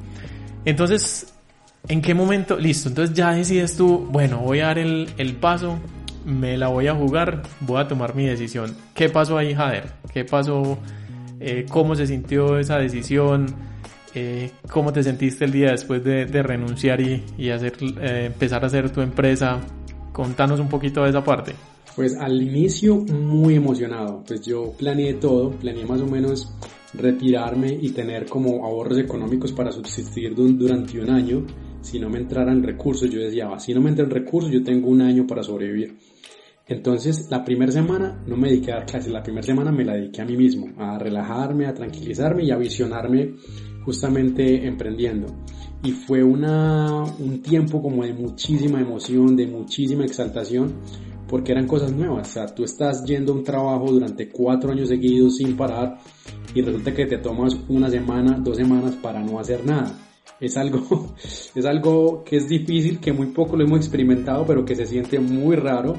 Entonces, 0.65 1.33
¿en 1.87 2.01
qué 2.01 2.13
momento? 2.13 2.57
Listo, 2.57 2.89
entonces 2.89 3.15
ya 3.15 3.31
decides 3.33 3.77
tú, 3.77 3.99
bueno, 4.11 4.39
voy 4.39 4.59
a 4.59 4.67
dar 4.67 4.79
el, 4.79 5.09
el 5.17 5.35
paso, 5.35 5.79
me 6.25 6.57
la 6.57 6.67
voy 6.67 6.87
a 6.87 6.95
jugar, 6.95 7.43
voy 7.61 7.81
a 7.81 7.87
tomar 7.87 8.15
mi 8.15 8.25
decisión. 8.25 8.75
¿Qué 8.93 9.09
pasó 9.09 9.37
ahí, 9.37 9.53
Jader? 9.53 9.91
¿Qué 10.13 10.25
pasó? 10.25 10.77
Eh, 11.39 11.65
¿Cómo 11.69 11.95
se 11.95 12.07
sintió 12.07 12.57
esa 12.57 12.77
decisión? 12.77 13.47
Eh, 14.15 14.51
¿Cómo 14.71 14.93
te 14.93 15.03
sentiste 15.03 15.45
el 15.45 15.51
día 15.51 15.71
después 15.71 16.03
de, 16.03 16.25
renunciar 16.25 17.01
y, 17.01 17.23
y 17.37 17.49
hacer, 17.49 17.73
eh, 18.01 18.25
empezar 18.27 18.63
a 18.63 18.67
hacer 18.67 18.89
tu 18.91 19.01
empresa? 19.01 19.59
Contanos 20.11 20.59
un 20.59 20.69
poquito 20.69 21.03
de 21.03 21.09
esa 21.09 21.23
parte. 21.23 21.53
Pues 21.95 22.15
al 22.17 22.41
inicio 22.41 22.95
muy 22.95 23.55
emocionado, 23.55 24.23
pues 24.25 24.41
yo 24.41 24.71
planeé 24.77 25.15
todo, 25.15 25.51
planeé 25.51 25.85
más 25.85 26.01
o 26.01 26.07
menos 26.07 26.51
retirarme 26.93 27.77
y 27.79 27.89
tener 27.89 28.25
como 28.27 28.65
ahorros 28.65 28.97
económicos 28.99 29.51
para 29.51 29.71
subsistir 29.71 30.35
durante 30.35 30.99
un 30.99 31.09
año 31.09 31.45
si 31.81 31.99
no 31.99 32.09
me 32.09 32.19
entraran 32.19 32.63
recursos. 32.63 33.09
Yo 33.09 33.19
decía, 33.19 33.47
si 33.59 33.73
no 33.73 33.81
me 33.81 33.89
entran 33.89 34.09
recursos, 34.09 34.51
yo 34.51 34.63
tengo 34.63 34.89
un 34.89 35.01
año 35.01 35.27
para 35.27 35.43
sobrevivir. 35.43 35.95
Entonces, 36.67 37.27
la 37.29 37.43
primera 37.43 37.71
semana 37.71 38.23
no 38.25 38.37
me 38.37 38.49
dediqué 38.49 38.71
a 38.71 38.75
dar 38.75 38.85
clases, 38.85 39.11
la 39.11 39.21
primera 39.21 39.45
semana 39.45 39.71
me 39.71 39.83
la 39.83 39.95
dediqué 39.95 40.21
a 40.21 40.25
mí 40.25 40.37
mismo, 40.37 40.67
a 40.77 40.97
relajarme, 40.97 41.65
a 41.65 41.73
tranquilizarme 41.73 42.45
y 42.45 42.51
a 42.51 42.57
visionarme 42.57 43.35
justamente 43.83 44.65
emprendiendo. 44.65 45.27
Y 45.83 45.91
fue 45.91 46.23
una, 46.23 47.03
un 47.19 47.41
tiempo 47.41 47.81
como 47.81 48.05
de 48.05 48.13
muchísima 48.13 48.79
emoción, 48.79 49.35
de 49.35 49.47
muchísima 49.47 50.05
exaltación, 50.05 50.75
porque 51.27 51.51
eran 51.51 51.67
cosas 51.67 51.91
nuevas. 51.91 52.29
O 52.29 52.31
sea, 52.31 52.45
tú 52.45 52.63
estás 52.63 53.03
yendo 53.03 53.33
a 53.33 53.35
un 53.35 53.43
trabajo 53.43 53.91
durante 53.91 54.29
cuatro 54.29 54.71
años 54.71 54.87
seguidos 54.87 55.35
sin 55.37 55.57
parar 55.57 55.97
y 56.55 56.61
resulta 56.61 56.93
que 56.93 57.05
te 57.05 57.17
tomas 57.17 57.57
una 57.67 57.89
semana, 57.89 58.39
dos 58.39 58.55
semanas 58.55 58.95
para 59.01 59.21
no 59.21 59.37
hacer 59.37 59.65
nada. 59.65 59.99
Es 60.39 60.55
algo, 60.55 61.13
es 61.55 61.65
algo 61.65 62.23
que 62.23 62.37
es 62.37 62.47
difícil, 62.47 62.99
que 62.99 63.11
muy 63.11 63.27
poco 63.27 63.57
lo 63.57 63.65
hemos 63.65 63.79
experimentado, 63.79 64.45
pero 64.45 64.63
que 64.63 64.75
se 64.75 64.85
siente 64.85 65.19
muy 65.19 65.57
raro 65.57 65.95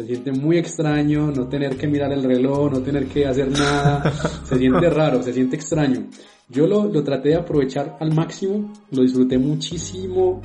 se 0.00 0.06
siente 0.06 0.32
muy 0.32 0.56
extraño 0.56 1.30
no 1.30 1.48
tener 1.48 1.76
que 1.76 1.86
mirar 1.86 2.12
el 2.12 2.22
reloj, 2.22 2.72
no 2.72 2.80
tener 2.80 3.06
que 3.06 3.26
hacer 3.26 3.50
nada, 3.50 4.12
se 4.44 4.56
siente 4.56 4.88
raro, 4.88 5.22
se 5.22 5.32
siente 5.32 5.56
extraño. 5.56 6.06
Yo 6.48 6.66
lo, 6.66 6.86
lo 6.86 7.04
traté 7.04 7.30
de 7.30 7.36
aprovechar 7.36 7.96
al 8.00 8.14
máximo, 8.14 8.72
lo 8.90 9.02
disfruté 9.02 9.38
muchísimo, 9.38 10.40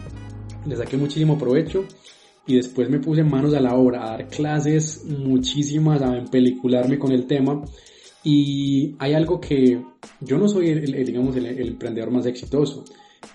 le 0.65 0.75
saqué 0.75 0.97
muchísimo 0.97 1.37
provecho 1.37 1.85
y 2.47 2.57
después 2.57 2.89
me 2.89 2.99
puse 2.99 3.23
manos 3.23 3.53
a 3.53 3.59
la 3.59 3.75
obra 3.75 4.05
a 4.05 4.09
dar 4.11 4.27
clases 4.27 5.05
muchísimas, 5.05 6.01
a 6.01 6.17
empelicularme 6.17 6.99
con 6.99 7.11
el 7.11 7.25
tema. 7.25 7.63
Y 8.23 8.95
hay 8.99 9.13
algo 9.13 9.39
que 9.39 9.83
yo 10.19 10.37
no 10.37 10.47
soy 10.47 10.69
el, 10.69 11.05
digamos 11.05 11.35
el, 11.35 11.45
emprendedor 11.45 12.11
más 12.11 12.25
exitoso 12.25 12.83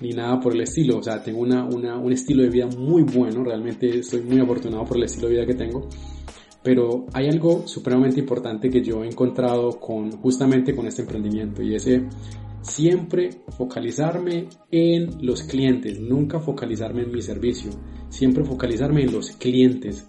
ni 0.00 0.10
nada 0.10 0.40
por 0.40 0.54
el 0.54 0.62
estilo, 0.62 0.98
o 0.98 1.02
sea, 1.02 1.22
tengo 1.22 1.40
una, 1.40 1.64
una, 1.64 1.98
un 1.98 2.12
estilo 2.12 2.42
de 2.42 2.48
vida 2.48 2.66
muy 2.66 3.02
bueno, 3.02 3.44
realmente 3.44 3.98
estoy 3.98 4.22
muy 4.22 4.40
afortunado 4.40 4.84
por 4.84 4.96
el 4.96 5.04
estilo 5.04 5.28
de 5.28 5.34
vida 5.34 5.46
que 5.46 5.54
tengo, 5.54 5.88
pero 6.62 7.06
hay 7.12 7.28
algo 7.28 7.66
supremamente 7.66 8.20
importante 8.20 8.70
que 8.70 8.82
yo 8.82 9.02
he 9.02 9.06
encontrado 9.06 9.80
con 9.80 10.10
justamente 10.12 10.74
con 10.74 10.86
este 10.86 11.02
emprendimiento 11.02 11.62
y 11.62 11.74
ese 11.74 12.06
siempre 12.62 13.30
focalizarme 13.56 14.48
en 14.70 15.26
los 15.26 15.42
clientes, 15.42 15.98
nunca 15.98 16.40
focalizarme 16.40 17.02
en 17.02 17.12
mi 17.12 17.22
servicio, 17.22 17.70
siempre 18.10 18.44
focalizarme 18.44 19.02
en 19.02 19.12
los 19.12 19.32
clientes, 19.32 20.06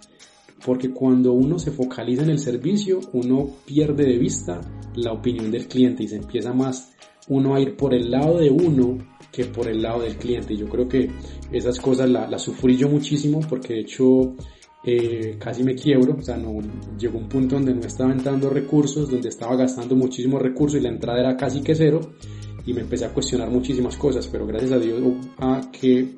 porque 0.65 0.91
cuando 0.91 1.34
uno 1.34 1.58
se 1.58 1.72
focaliza 1.72 2.24
en 2.24 2.30
el 2.30 2.39
servicio, 2.39 3.00
uno 3.13 3.50
pierde 3.65 4.06
de 4.06 4.17
vista 4.17 4.62
la 4.96 5.13
opinión 5.13 5.50
del 5.52 5.67
cliente 5.67 6.04
y 6.04 6.08
se 6.08 6.17
empieza 6.17 6.54
más 6.54 6.94
uno 7.32 7.56
a 7.56 7.62
ir 7.62 7.78
por 7.78 7.94
el 7.94 8.12
lado 8.12 8.39
de 8.39 8.50
uno 8.50 8.98
que 9.32 9.46
por 9.46 9.67
el 9.67 9.82
lado 9.82 10.02
del 10.02 10.17
cliente. 10.17 10.56
Yo 10.56 10.67
creo 10.67 10.88
que 10.88 11.10
esas 11.52 11.80
cosas 11.80 12.10
las 12.10 12.41
sufrí 12.41 12.76
yo 12.76 12.89
muchísimo 12.89 13.39
porque 13.48 13.74
de 13.74 13.80
hecho 13.80 14.36
eh, 14.84 15.38
casi 15.39 15.63
me 15.63 15.74
quiebro, 15.76 16.17
o 16.20 16.22
sea, 16.22 16.36
no, 16.36 16.60
llegó 17.00 17.17
un 17.17 17.30
punto 17.30 17.56
donde 17.56 17.74
no 17.74 17.82
estaba 17.82 18.12
entrando 18.12 18.50
recursos, 18.50 19.10
donde 19.10 19.30
estaba 19.30 19.56
gastando 19.56 19.96
muchísimos 19.96 20.41
recursos 20.41 20.80
y 20.80 20.84
la 20.84 20.89
entrada 20.89 21.20
era 21.22 21.38
casi 21.38 21.62
que 21.62 21.74
cero 21.74 22.02
y 22.65 22.74
me 22.74 22.82
empecé 22.82 23.06
a 23.06 23.13
cuestionar 23.13 23.50
muchísimas 23.50 23.96
cosas, 23.96 24.28
pero 24.28 24.46
gracias 24.46 24.74
a 24.74 24.80
Dios 24.80 25.02
a 25.38 25.62
que 25.72 26.15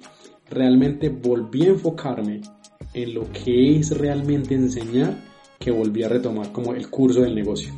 realmente 0.50 1.10
volví 1.10 1.68
a 1.68 1.70
enfocarme 1.70 2.42
en 2.94 3.14
lo 3.14 3.32
que 3.32 3.78
es 3.78 3.96
realmente 3.96 4.56
enseñar, 4.56 5.16
que 5.60 5.70
volví 5.70 6.02
a 6.02 6.10
retomar 6.10 6.52
como 6.52 6.74
el 6.74 6.90
curso 6.90 7.22
del 7.22 7.36
negocio. 7.36 7.72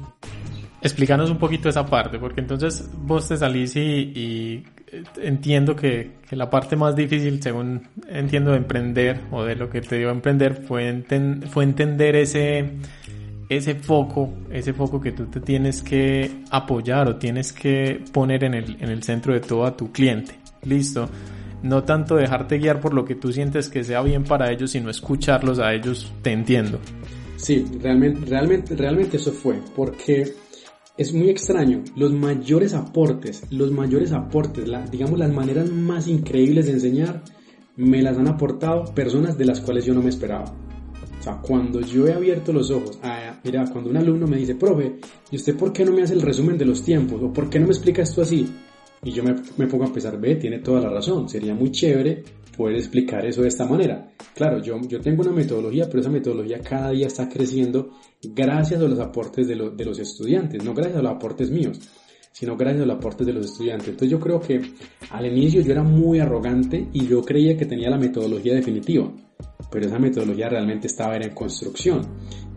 Explícanos 0.86 1.32
un 1.32 1.39
poquito 1.39 1.67
esa 1.67 1.84
parte, 1.84 2.19
porque 2.19 2.41
entonces 2.41 2.88
vos 2.95 3.28
te 3.28 3.36
salís 3.38 3.76
y, 3.76 4.63
entiendo 5.17 5.76
que, 5.76 6.12
la 6.30 6.48
parte 6.48 6.76
más 6.76 6.95
difícil, 6.95 7.41
según 7.41 7.88
entiendo, 8.08 8.52
de 8.52 8.58
emprender 8.58 9.21
o 9.32 9.43
de 9.43 9.56
lo 9.56 9.67
que 9.67 9.82
te 9.82 9.98
dio 9.98 10.10
a 10.10 10.12
emprender 10.12 10.54
fue, 10.54 11.04
fue 11.50 11.63
entender 11.63 12.15
ese, 12.15 12.74
ese 13.50 13.74
foco, 13.74 14.32
ese 14.52 14.74
foco 14.74 15.02
que 15.02 15.12
tú 15.12 15.26
te 15.26 15.39
tienes 15.39 15.82
que 15.82 16.43
apoyar 16.52 17.08
o 17.08 17.15
tienes 17.15 17.52
que 17.52 18.04
poner 18.13 18.43
en 18.43 18.54
el, 18.54 18.78
en 18.80 18.89
el 18.89 19.02
centro 19.02 19.34
de 19.34 19.39
todo 19.39 19.65
a 19.65 19.76
tu 19.76 19.91
cliente. 19.91 20.36
Listo. 20.65 21.10
No 21.63 21.84
tanto 21.84 22.15
dejarte 22.15 22.60
guiar 22.60 22.80
por 22.80 22.93
lo 22.93 23.06
que 23.06 23.15
tú 23.15 23.34
sientes 23.34 23.69
que 23.69 23.84
sea 23.84 24.04
bien 24.04 24.24
para 24.24 24.52
ellos, 24.52 24.69
sino 24.69 24.91
escucharlos 24.91 25.58
a 25.58 25.74
ellos, 25.74 26.13
te 26.21 26.32
entiendo. 26.32 26.80
Sí, 27.38 27.65
realmente, 27.82 28.26
realmente, 28.28 28.76
realmente 28.76 29.17
eso 29.17 29.32
fue, 29.32 29.60
porque 29.76 30.45
es 30.98 31.14
muy 31.14 31.30
extraño. 31.30 31.84
Los 31.96 32.14
mayores 32.14 32.74
aportes, 32.74 33.44
los 33.52 33.72
mayores 33.72 34.12
aportes, 34.12 34.70
digamos 34.92 35.20
las 35.20 35.32
maneras 35.32 35.70
más 35.70 36.08
increíbles 36.08 36.66
de 36.66 36.74
enseñar, 36.74 37.24
me 37.76 38.02
las 38.02 38.18
han 38.18 38.28
aportado 38.28 38.86
personas 38.94 39.38
de 39.38 39.46
las 39.46 39.60
cuales 39.60 39.86
yo 39.86 39.94
no 39.94 40.02
me 40.02 40.10
esperaba. 40.10 40.46
O 41.20 41.24
sea, 41.24 41.38
cuando 41.42 41.82
yo 41.82 42.08
he 42.08 42.14
abierto 42.14 42.54
los 42.54 42.70
ojos, 42.72 43.00
mira, 43.44 43.66
cuando 43.72 43.90
un 43.90 43.98
alumno 43.98 44.28
me 44.28 44.38
dice, 44.38 44.56
profe, 44.56 44.98
¿y 45.32 45.36
usted 45.36 45.56
por 45.58 45.74
qué 45.74 45.84
no 45.84 45.92
me 45.92 46.04
hace 46.04 46.14
el 46.14 46.22
resumen 46.22 46.58
de 46.58 46.66
los 46.66 46.84
tiempos? 46.84 47.22
¿O 47.22 47.34
por 47.34 47.50
qué 47.50 47.60
no 47.60 47.66
me 47.66 47.74
explica 47.74 48.04
esto 48.04 48.22
así? 48.22 48.48
Y 49.04 49.12
yo 49.12 49.24
me, 49.24 49.36
me 49.58 49.68
pongo 49.68 49.86
a 49.86 49.94
pensar, 49.94 50.20
ve, 50.20 50.36
tiene 50.36 50.60
toda 50.60 50.82
la 50.82 50.90
razón, 50.90 51.28
sería 51.28 51.54
muy 51.54 51.72
chévere 51.72 52.24
poder 52.56 52.76
explicar 52.78 53.26
eso 53.26 53.41
de 53.41 53.48
esta 53.48 53.65
manera. 53.65 54.12
Claro, 54.34 54.62
yo, 54.62 54.80
yo 54.88 55.00
tengo 55.02 55.22
una 55.22 55.32
metodología, 55.32 55.86
pero 55.88 56.02
esa 56.02 56.10
metodología 56.10 56.60
cada 56.60 56.91
día 56.91 57.08
está 57.08 57.30
creciendo 57.30 57.91
gracias 58.24 58.82
a 58.82 58.86
los 58.86 59.00
aportes 59.00 59.48
de, 59.48 59.56
de 59.56 59.86
los 59.86 60.00
estudiantes, 60.00 60.63
no 60.63 60.74
gracias 60.74 60.98
a 60.98 61.02
los 61.02 61.12
aportes 61.12 61.50
míos 61.52 61.80
sino 62.36 62.58
gracias 62.58 62.84
a 62.84 62.86
los 62.86 62.98
aportes 62.98 63.26
de 63.26 63.32
los 63.32 63.46
estudiantes. 63.46 63.88
Entonces 63.88 64.10
yo 64.10 64.20
creo 64.20 64.41
que 64.41 64.60
al 65.10 65.26
inicio 65.26 65.62
yo 65.62 65.72
era 65.72 65.84
muy 65.84 66.20
arrogante 66.20 66.89
y 66.91 67.08
yo 67.08 67.22
creía 67.22 67.56
que 67.56 67.65
tenía 67.65 67.89
la 67.89 67.98
metodología 67.98 68.54
definitiva, 68.54 69.10
pero 69.72 69.86
esa 69.86 70.00
metodología 70.00 70.50
realmente 70.50 70.88
estaba 70.88 71.15
en 71.15 71.34
construcción 71.34 72.02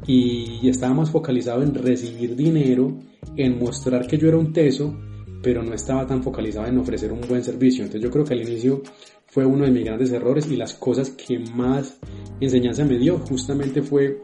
y 0.04 0.68
estaba 0.68 0.94
más 0.94 1.12
focalizado 1.12 1.62
en 1.62 1.74
recibir 1.74 2.34
dinero, 2.34 2.98
en 3.36 3.56
mostrar 3.56 4.08
que 4.08 4.18
yo 4.18 4.26
era 4.26 4.36
un 4.36 4.52
teso, 4.52 4.98
pero 5.42 5.62
no 5.62 5.72
estaba 5.74 6.04
tan 6.04 6.24
focalizado 6.24 6.66
en 6.66 6.78
ofrecer 6.78 7.12
un 7.12 7.20
buen 7.20 7.44
servicio. 7.44 7.84
Entonces 7.84 8.02
yo 8.02 8.10
creo 8.10 8.24
que 8.24 8.34
al 8.34 8.42
inicio 8.42 8.82
fue 9.28 9.44
uno 9.44 9.64
de 9.64 9.70
mis 9.70 9.84
grandes 9.84 10.10
errores 10.10 10.50
y 10.50 10.56
las 10.56 10.74
cosas 10.74 11.10
que 11.10 11.38
más 11.38 11.98
enseñanza 12.40 12.84
me 12.84 12.98
dio 12.98 13.18
justamente 13.18 13.82
fue 13.82 14.22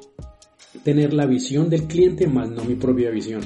tener 0.83 1.13
la 1.13 1.27
visión 1.27 1.69
del 1.69 1.85
cliente 1.85 2.27
más 2.27 2.51
no 2.51 2.65
mi 2.65 2.75
propia 2.75 3.11
visión. 3.11 3.43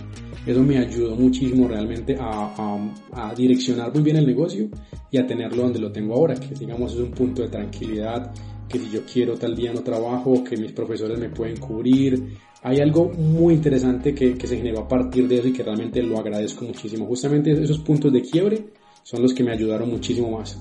Eso 0.46 0.62
me 0.62 0.78
ayudó 0.78 1.14
muchísimo 1.16 1.68
realmente 1.68 2.16
a, 2.18 3.34
direccionar 3.36 3.92
muy 3.92 4.02
bien 4.02 4.16
el 4.16 4.26
negocio 4.26 4.68
y 5.10 5.18
a 5.18 5.26
tenerlo 5.26 5.64
donde 5.64 5.78
lo 5.78 5.92
tengo 5.92 6.14
ahora, 6.14 6.34
que 6.34 6.54
digamos 6.54 6.92
es 6.94 7.00
un 7.00 7.10
punto 7.10 7.42
de 7.42 7.48
tranquilidad, 7.48 8.32
que 8.68 8.78
si 8.78 8.90
yo 8.90 9.00
quiero 9.04 9.34
tal 9.36 9.54
día 9.54 9.72
no 9.72 9.82
trabajo, 9.82 10.42
que 10.42 10.56
mis 10.56 10.72
profesores 10.72 11.18
me 11.18 11.28
pueden 11.28 11.56
cubrir. 11.58 12.38
Hay 12.62 12.78
algo 12.78 13.10
muy 13.12 13.54
interesante 13.54 14.14
que, 14.14 14.36
que 14.36 14.46
se 14.46 14.56
generó 14.56 14.80
a 14.80 14.88
partir 14.88 15.28
de 15.28 15.38
eso 15.38 15.48
y 15.48 15.52
que 15.52 15.62
realmente 15.62 16.02
lo 16.02 16.18
agradezco 16.18 16.64
muchísimo. 16.64 17.06
Justamente 17.06 17.52
esos 17.52 17.78
puntos 17.80 18.12
de 18.12 18.22
quiebre 18.22 18.64
son 19.02 19.22
los 19.22 19.32
que 19.34 19.44
me 19.44 19.52
ayudaron 19.52 19.90
muchísimo 19.90 20.38
más. 20.38 20.60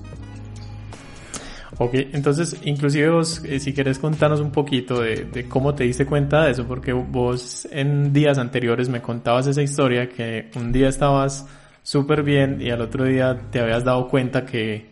Ok, 1.80 1.94
entonces 2.12 2.56
inclusive 2.64 3.08
vos, 3.08 3.40
eh, 3.44 3.60
si 3.60 3.72
querés 3.72 4.00
contarnos 4.00 4.40
un 4.40 4.50
poquito 4.50 5.00
de, 5.00 5.46
cómo 5.48 5.76
te 5.76 5.84
diste 5.84 6.06
cuenta 6.06 6.44
de 6.44 6.50
eso, 6.50 6.66
porque 6.66 6.92
vos 6.92 7.68
en 7.70 8.12
días 8.12 8.36
anteriores 8.38 8.88
me 8.88 9.00
contabas 9.00 9.46
esa 9.46 9.62
historia 9.62 10.08
que 10.08 10.50
un 10.56 10.72
día 10.72 10.88
estabas 10.88 11.46
súper 11.84 12.24
bien 12.24 12.60
y 12.60 12.70
al 12.70 12.80
otro 12.80 13.04
día 13.04 13.38
te 13.52 13.60
habías 13.60 13.84
dado 13.84 14.08
cuenta 14.08 14.44
que, 14.44 14.86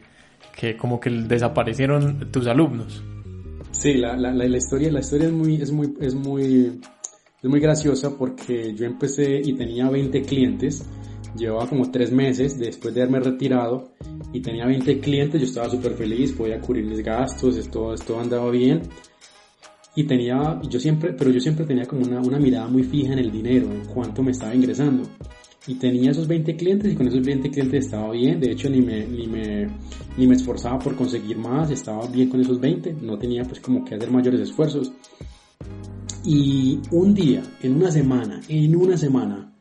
que 0.54 0.76
como 0.76 1.00
que 1.00 1.10
desaparecieron 1.10 2.30
tus 2.30 2.46
alumnos. 2.46 3.02
Sí, 3.72 3.94
la, 3.94 4.16
la, 4.16 4.32
la, 4.32 4.56
historia, 4.56 4.90
la 4.92 5.00
historia 5.00 5.26
es 5.26 5.32
muy, 5.32 5.56
es 5.56 5.72
muy, 5.72 5.92
es 6.00 6.14
muy, 6.14 6.80
es 7.42 7.50
muy 7.50 7.58
graciosa 7.58 8.16
porque 8.16 8.74
yo 8.74 8.86
empecé 8.86 9.40
y 9.44 9.54
tenía 9.54 9.90
20 9.90 10.22
clientes 10.22 10.86
Llevaba 11.36 11.68
como 11.68 11.90
tres 11.90 12.12
meses 12.12 12.58
después 12.58 12.94
de 12.94 13.02
haberme 13.02 13.20
retirado 13.20 13.92
y 14.32 14.40
tenía 14.40 14.66
20 14.66 15.00
clientes, 15.00 15.40
yo 15.40 15.46
estaba 15.46 15.68
súper 15.68 15.94
feliz, 15.94 16.32
podía 16.32 16.60
cubrir 16.60 16.84
mis 16.84 17.02
gastos, 17.02 17.56
esto, 17.56 17.92
esto 17.92 18.18
andaba 18.18 18.50
bien. 18.50 18.82
Y 19.94 20.04
tenía, 20.04 20.60
yo 20.68 20.78
siempre, 20.78 21.14
pero 21.14 21.30
yo 21.30 21.40
siempre 21.40 21.64
tenía 21.64 21.86
como 21.86 22.02
una, 22.02 22.20
una 22.20 22.38
mirada 22.38 22.68
muy 22.68 22.82
fija 22.82 23.12
en 23.12 23.18
el 23.18 23.30
dinero, 23.30 23.66
en 23.72 23.84
cuánto 23.86 24.22
me 24.22 24.32
estaba 24.32 24.54
ingresando. 24.54 25.04
Y 25.66 25.74
tenía 25.74 26.12
esos 26.12 26.28
20 26.28 26.54
clientes 26.54 26.92
y 26.92 26.94
con 26.94 27.08
esos 27.08 27.22
20 27.22 27.50
clientes 27.50 27.86
estaba 27.86 28.12
bien, 28.12 28.38
de 28.38 28.52
hecho 28.52 28.70
ni 28.70 28.80
me, 28.80 29.04
ni 29.06 29.26
me, 29.26 29.66
ni 30.16 30.26
me 30.26 30.34
esforzaba 30.34 30.78
por 30.78 30.94
conseguir 30.94 31.36
más, 31.38 31.70
estaba 31.70 32.06
bien 32.06 32.28
con 32.28 32.40
esos 32.40 32.60
20, 32.60 32.98
no 33.02 33.18
tenía 33.18 33.42
pues 33.42 33.60
como 33.60 33.84
que 33.84 33.96
hacer 33.96 34.10
mayores 34.10 34.40
esfuerzos. 34.40 34.92
Y 36.24 36.78
un 36.90 37.14
día, 37.14 37.42
en 37.62 37.76
una 37.76 37.90
semana, 37.90 38.40
en 38.48 38.76
una 38.76 38.96
semana, 38.96 39.55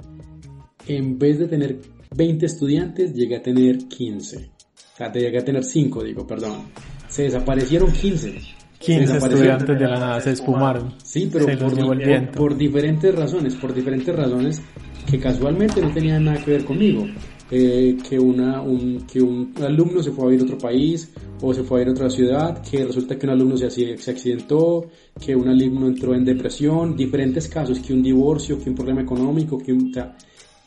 en 0.87 1.17
vez 1.17 1.39
de 1.39 1.47
tener 1.47 1.79
20 2.15 2.45
estudiantes, 2.45 3.13
llegué 3.13 3.37
a 3.37 3.41
tener 3.41 3.87
15. 3.87 4.37
O 4.37 4.97
sea, 4.97 5.11
llegué 5.11 5.37
a 5.37 5.43
tener 5.43 5.63
5, 5.63 6.03
digo, 6.03 6.25
perdón. 6.25 6.69
Se 7.09 7.23
desaparecieron 7.23 7.91
15. 7.91 8.35
15 8.79 9.17
estudiantes 9.17 9.79
de 9.79 9.87
la 9.87 9.99
nada 9.99 10.21
se 10.21 10.31
espumaron. 10.31 10.93
Sí, 11.03 11.29
pero 11.31 11.45
por, 11.57 12.31
por, 12.31 12.57
diferentes 12.57 13.15
razones, 13.15 13.55
por 13.55 13.73
diferentes 13.73 14.15
razones 14.15 14.61
que 15.09 15.19
casualmente 15.19 15.81
no 15.81 15.91
tenían 15.91 16.25
nada 16.25 16.43
que 16.43 16.51
ver 16.51 16.65
conmigo. 16.65 17.05
Eh, 17.51 17.97
que, 18.07 18.17
una, 18.17 18.59
un, 18.61 19.05
que 19.05 19.21
un 19.21 19.53
alumno 19.61 20.01
se 20.01 20.11
fue 20.11 20.31
a 20.31 20.33
ir 20.33 20.41
a 20.41 20.45
otro 20.45 20.57
país 20.57 21.11
o 21.41 21.53
se 21.53 21.61
fue 21.61 21.79
a 21.79 21.81
ir 21.83 21.89
a 21.89 21.91
otra 21.91 22.09
ciudad, 22.09 22.61
que 22.63 22.83
resulta 22.83 23.19
que 23.19 23.27
un 23.27 23.33
alumno 23.33 23.55
se, 23.55 23.69
se 23.69 24.11
accidentó, 24.11 24.89
que 25.23 25.35
un 25.35 25.47
alumno 25.47 25.87
entró 25.87 26.15
en 26.15 26.25
depresión, 26.25 26.95
diferentes 26.95 27.47
casos, 27.47 27.79
que 27.79 27.93
un 27.93 28.01
divorcio, 28.01 28.59
que 28.59 28.69
un 28.69 28.75
problema 28.75 29.01
económico, 29.01 29.59
que 29.59 29.71
un 29.71 29.91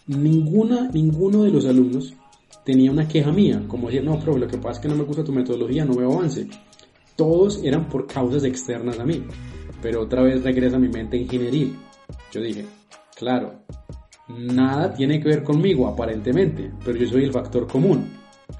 ninguna, 0.09 0.91
ninguno 0.91 1.45
de 1.45 1.51
los 1.51 1.65
alumnos 1.67 2.15
tenía 2.65 2.91
una 2.91 3.07
queja 3.07 3.31
mía, 3.31 3.63
como 3.67 3.89
decir, 3.89 4.05
no, 4.05 4.19
pero 4.19 4.37
lo 4.37 4.49
que 4.49 4.59
pasa 4.59 4.73
es 4.73 4.79
que 4.81 4.89
no 4.89 4.97
me 4.97 5.05
gusta 5.05 5.25
tu 5.25 5.33
metodología, 5.33 5.85
no 5.85 5.95
veo 5.95 6.13
avance. 6.13 6.49
Todos 7.17 7.63
eran 7.63 7.89
por 7.89 8.07
causas 8.07 8.45
externas 8.45 8.99
a 8.99 9.05
mí, 9.05 9.25
pero 9.81 10.03
otra 10.03 10.23
vez 10.23 10.43
regresa 10.43 10.77
a 10.77 10.81
mi 10.81 10.89
mente 10.89 11.17
ingenieril. 11.17 11.77
Yo 12.33 12.41
dije, 12.41 12.65
claro, 13.17 13.63
nada 14.29 14.93
tiene 14.93 15.21
que 15.21 15.29
ver 15.29 15.43
conmigo 15.43 15.87
aparentemente, 15.87 16.71
pero 16.85 16.99
yo 16.99 17.07
soy 17.09 17.25
el 17.25 17.33
factor 17.33 17.67
común. 17.67 18.11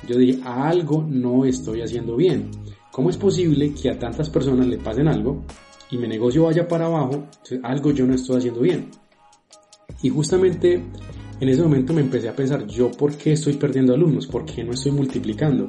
Yo 0.07 0.17
dije, 0.17 0.41
algo 0.45 1.05
no 1.09 1.45
estoy 1.45 1.83
haciendo 1.83 2.17
bien. 2.17 2.51
¿Cómo 2.91 3.11
es 3.11 3.17
posible 3.17 3.73
que 3.75 3.91
a 3.91 3.99
tantas 3.99 4.29
personas 4.29 4.67
le 4.67 4.79
pasen 4.79 5.09
algo 5.09 5.45
y 5.91 5.99
mi 5.99 6.09
negocio 6.09 6.45
vaya 6.45 6.67
para 6.67 6.87
abajo? 6.87 7.27
Algo 7.63 7.93
yo 7.93 8.07
no 8.07 8.15
estoy 8.15 8.39
haciendo 8.39 8.61
bien. 8.61 8.91
Y 10.03 10.09
justamente 10.09 10.83
en 11.41 11.49
ese 11.49 11.63
momento 11.63 11.93
me 11.93 12.01
empecé 12.01 12.29
a 12.29 12.35
pensar, 12.35 12.67
yo 12.67 12.91
por 12.91 13.17
qué 13.17 13.33
estoy 13.33 13.55
perdiendo 13.55 13.95
alumnos, 13.95 14.27
por 14.27 14.45
qué 14.45 14.65
no 14.65 14.73
estoy 14.73 14.93
multiplicando. 14.93 15.69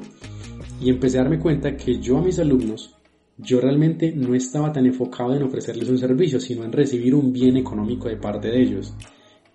Y 0.82 0.90
empecé 0.90 1.20
a 1.20 1.24
darme 1.24 1.40
cuenta 1.40 1.76
que 1.76 2.00
yo 2.00 2.18
a 2.18 2.22
mis 2.22 2.40
alumnos 2.40 2.96
yo 3.42 3.62
realmente 3.62 4.12
no 4.12 4.36
estaba 4.36 4.74
tan 4.74 4.86
enfocado 4.86 5.34
en 5.34 5.44
ofrecerles 5.44 5.88
un 5.88 5.98
servicio, 5.98 6.42
sino 6.42 6.66
en 6.66 6.74
recibir 6.74 7.16
un 7.16 7.32
bien 7.32 7.56
económico 7.56 8.10
de 8.10 8.18
parte 8.18 8.50
de 8.50 8.62
ellos. 8.62 8.94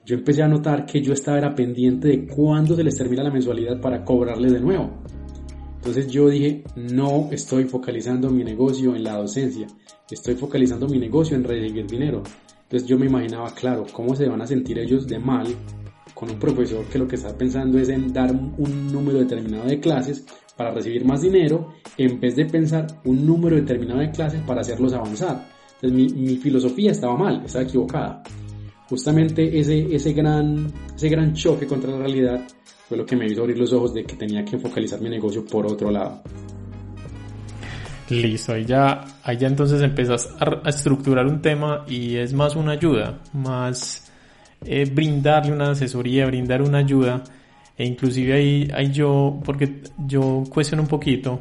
Yo 0.06 0.16
empecé 0.16 0.42
a 0.42 0.48
notar 0.48 0.86
que 0.86 1.02
yo 1.02 1.12
estaba 1.12 1.38
era 1.38 1.54
pendiente 1.54 2.08
de 2.08 2.26
cuándo 2.26 2.76
se 2.76 2.82
les 2.82 2.96
termina 2.96 3.22
la 3.22 3.30
mensualidad 3.30 3.80
para 3.80 4.02
cobrarles 4.02 4.52
de 4.52 4.60
nuevo. 4.60 4.90
Entonces 5.76 6.10
yo 6.10 6.30
dije, 6.30 6.64
no 6.76 7.28
estoy 7.30 7.64
focalizando 7.64 8.30
mi 8.30 8.42
negocio 8.42 8.96
en 8.96 9.04
la 9.04 9.18
docencia, 9.18 9.66
estoy 10.10 10.34
focalizando 10.34 10.88
mi 10.88 10.98
negocio 10.98 11.36
en 11.36 11.44
recibir 11.44 11.86
dinero. 11.86 12.22
Entonces 12.62 12.88
yo 12.88 12.98
me 12.98 13.04
imaginaba, 13.04 13.52
claro, 13.54 13.84
cómo 13.92 14.16
se 14.16 14.26
van 14.26 14.40
a 14.40 14.46
sentir 14.46 14.78
ellos 14.78 15.06
de 15.06 15.18
mal 15.18 15.46
con 16.14 16.30
un 16.30 16.38
profesor 16.38 16.84
que 16.86 16.98
lo 16.98 17.08
que 17.08 17.16
está 17.16 17.36
pensando 17.36 17.78
es 17.78 17.88
en 17.88 18.12
dar 18.12 18.32
un 18.32 18.92
número 18.92 19.18
determinado 19.18 19.66
de 19.66 19.80
clases 19.80 20.24
para 20.56 20.70
recibir 20.70 21.04
más 21.04 21.22
dinero 21.22 21.74
en 21.96 22.20
vez 22.20 22.36
de 22.36 22.46
pensar 22.46 22.86
un 23.04 23.26
número 23.26 23.56
determinado 23.56 24.00
de 24.00 24.10
clases 24.10 24.40
para 24.42 24.60
hacerlos 24.60 24.92
avanzar. 24.92 25.48
Entonces 25.82 26.16
mi, 26.16 26.36
filosofía 26.36 26.92
estaba 26.92 27.16
mal, 27.16 27.42
estaba 27.44 27.64
equivocada. 27.64 28.22
Justamente 28.88 29.58
ese, 29.58 29.94
ese, 29.94 30.12
gran, 30.12 30.72
ese 30.94 31.08
gran 31.08 31.34
choque 31.34 31.66
contra 31.66 31.90
la 31.90 31.98
realidad 31.98 32.46
fue 32.88 32.96
lo 32.96 33.06
que 33.06 33.16
me 33.16 33.26
hizo 33.26 33.42
abrir 33.42 33.58
los 33.58 33.72
ojos 33.72 33.94
de 33.94 34.04
que 34.04 34.14
tenía 34.14 34.44
que 34.44 34.58
focalizar 34.58 35.00
mi 35.00 35.08
negocio 35.08 35.44
por 35.44 35.66
otro 35.66 35.90
lado. 35.90 36.22
Listo, 38.10 38.52
ahí 38.52 38.66
ya, 38.66 39.02
ahí 39.22 39.38
ya 39.38 39.48
entonces 39.48 39.80
empezás 39.80 40.28
a, 40.38 40.68
estructurar 40.68 41.26
un 41.26 41.40
tema 41.40 41.84
y 41.88 42.16
es 42.16 42.34
más 42.34 42.54
una 42.54 42.72
ayuda, 42.72 43.20
más 43.32 44.03
eh, 44.66 44.90
brindarle 44.90 45.52
una 45.52 45.70
asesoría, 45.70 46.26
brindar 46.26 46.62
una 46.62 46.78
ayuda 46.78 47.22
e 47.76 47.84
inclusive 47.84 48.32
ahí, 48.34 48.68
ahí 48.74 48.92
yo, 48.92 49.40
porque 49.44 49.82
yo 50.06 50.44
cuestiono 50.48 50.82
un 50.82 50.88
poquito, 50.88 51.40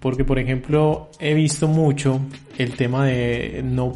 porque 0.00 0.24
por 0.24 0.38
ejemplo 0.38 1.10
he 1.18 1.34
visto 1.34 1.68
mucho 1.68 2.20
el 2.58 2.76
tema 2.76 3.06
de 3.06 3.62
no 3.64 3.92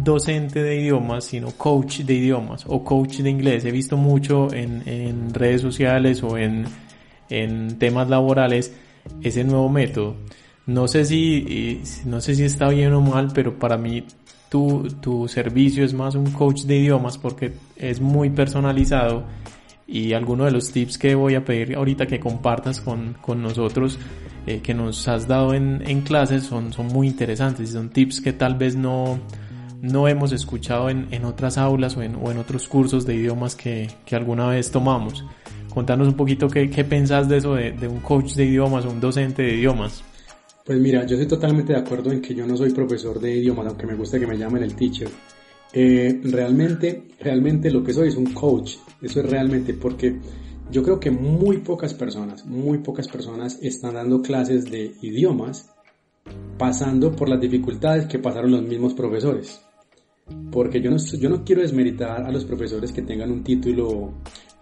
docente 0.00 0.62
de 0.62 0.80
idiomas, 0.80 1.24
sino 1.24 1.52
coach 1.52 2.00
de 2.00 2.14
idiomas 2.14 2.64
o 2.66 2.84
coach 2.84 3.18
de 3.18 3.30
inglés. 3.30 3.64
He 3.64 3.70
visto 3.70 3.96
mucho 3.96 4.52
en, 4.52 4.82
en 4.86 5.32
redes 5.32 5.60
sociales 5.60 6.22
o 6.22 6.36
en, 6.36 6.66
en 7.30 7.78
temas 7.78 8.08
laborales 8.08 8.72
ese 9.22 9.44
nuevo 9.44 9.68
método. 9.68 10.16
No 10.66 10.86
sé 10.86 11.04
si, 11.04 11.80
no 12.04 12.20
sé 12.20 12.34
si 12.34 12.44
está 12.44 12.68
bien 12.68 12.92
o 12.92 13.00
mal, 13.00 13.30
pero 13.34 13.58
para 13.58 13.78
mí 13.78 14.04
tu, 14.48 14.88
tu 15.00 15.28
servicio 15.28 15.84
es 15.84 15.94
más 15.94 16.14
un 16.14 16.30
coach 16.32 16.62
de 16.62 16.76
idiomas 16.76 17.18
porque 17.18 17.52
es 17.76 18.00
muy 18.00 18.30
personalizado 18.30 19.24
y 19.86 20.12
algunos 20.12 20.46
de 20.46 20.52
los 20.52 20.70
tips 20.70 20.98
que 20.98 21.14
voy 21.14 21.34
a 21.34 21.44
pedir 21.44 21.76
ahorita 21.76 22.06
que 22.06 22.20
compartas 22.20 22.80
con, 22.80 23.14
con 23.14 23.42
nosotros 23.42 23.98
eh, 24.46 24.60
que 24.60 24.74
nos 24.74 25.08
has 25.08 25.26
dado 25.26 25.54
en, 25.54 25.82
en 25.86 26.02
clases 26.02 26.44
son, 26.44 26.72
son 26.72 26.86
muy 26.88 27.06
interesantes 27.06 27.70
y 27.70 27.72
son 27.72 27.88
tips 27.88 28.20
que 28.20 28.32
tal 28.32 28.54
vez 28.54 28.76
no, 28.76 29.18
no 29.80 30.08
hemos 30.08 30.32
escuchado 30.32 30.90
en, 30.90 31.08
en 31.10 31.24
otras 31.24 31.58
aulas 31.58 31.96
o 31.96 32.02
en, 32.02 32.14
o 32.16 32.30
en, 32.30 32.38
otros 32.38 32.68
cursos 32.68 33.06
de 33.06 33.14
idiomas 33.14 33.54
que, 33.54 33.88
que, 34.04 34.16
alguna 34.16 34.48
vez 34.48 34.70
tomamos. 34.70 35.24
Contanos 35.68 36.08
un 36.08 36.14
poquito 36.14 36.48
qué, 36.48 36.70
qué 36.70 36.84
pensás 36.84 37.28
de 37.28 37.36
eso 37.38 37.54
de, 37.54 37.72
de 37.72 37.88
un 37.88 38.00
coach 38.00 38.34
de 38.34 38.44
idiomas 38.44 38.84
o 38.84 38.90
un 38.90 39.00
docente 39.00 39.42
de 39.42 39.54
idiomas. 39.54 40.02
Pues 40.68 40.78
mira, 40.80 41.06
yo 41.06 41.14
estoy 41.14 41.26
totalmente 41.26 41.72
de 41.72 41.78
acuerdo 41.78 42.12
en 42.12 42.20
que 42.20 42.34
yo 42.34 42.46
no 42.46 42.54
soy 42.54 42.74
profesor 42.74 43.18
de 43.18 43.34
idiomas, 43.34 43.66
aunque 43.68 43.86
me 43.86 43.94
gusta 43.94 44.20
que 44.20 44.26
me 44.26 44.36
llamen 44.36 44.62
el 44.62 44.74
teacher. 44.76 45.08
Eh, 45.72 46.20
realmente, 46.24 47.04
realmente 47.20 47.70
lo 47.70 47.82
que 47.82 47.94
soy 47.94 48.08
es 48.08 48.16
un 48.16 48.34
coach. 48.34 48.74
Eso 49.00 49.20
es 49.20 49.30
realmente 49.30 49.72
porque 49.72 50.18
yo 50.70 50.82
creo 50.82 51.00
que 51.00 51.10
muy 51.10 51.56
pocas 51.56 51.94
personas, 51.94 52.44
muy 52.44 52.80
pocas 52.80 53.08
personas 53.08 53.58
están 53.62 53.94
dando 53.94 54.20
clases 54.20 54.70
de 54.70 54.92
idiomas 55.00 55.70
pasando 56.58 57.12
por 57.12 57.30
las 57.30 57.40
dificultades 57.40 58.04
que 58.04 58.18
pasaron 58.18 58.50
los 58.50 58.62
mismos 58.62 58.92
profesores. 58.92 59.62
Porque 60.52 60.82
yo 60.82 60.90
no, 60.90 60.98
yo 60.98 61.30
no 61.30 61.46
quiero 61.46 61.62
desmeritar 61.62 62.26
a 62.26 62.30
los 62.30 62.44
profesores 62.44 62.92
que 62.92 63.00
tengan 63.00 63.32
un 63.32 63.42
título, 63.42 64.12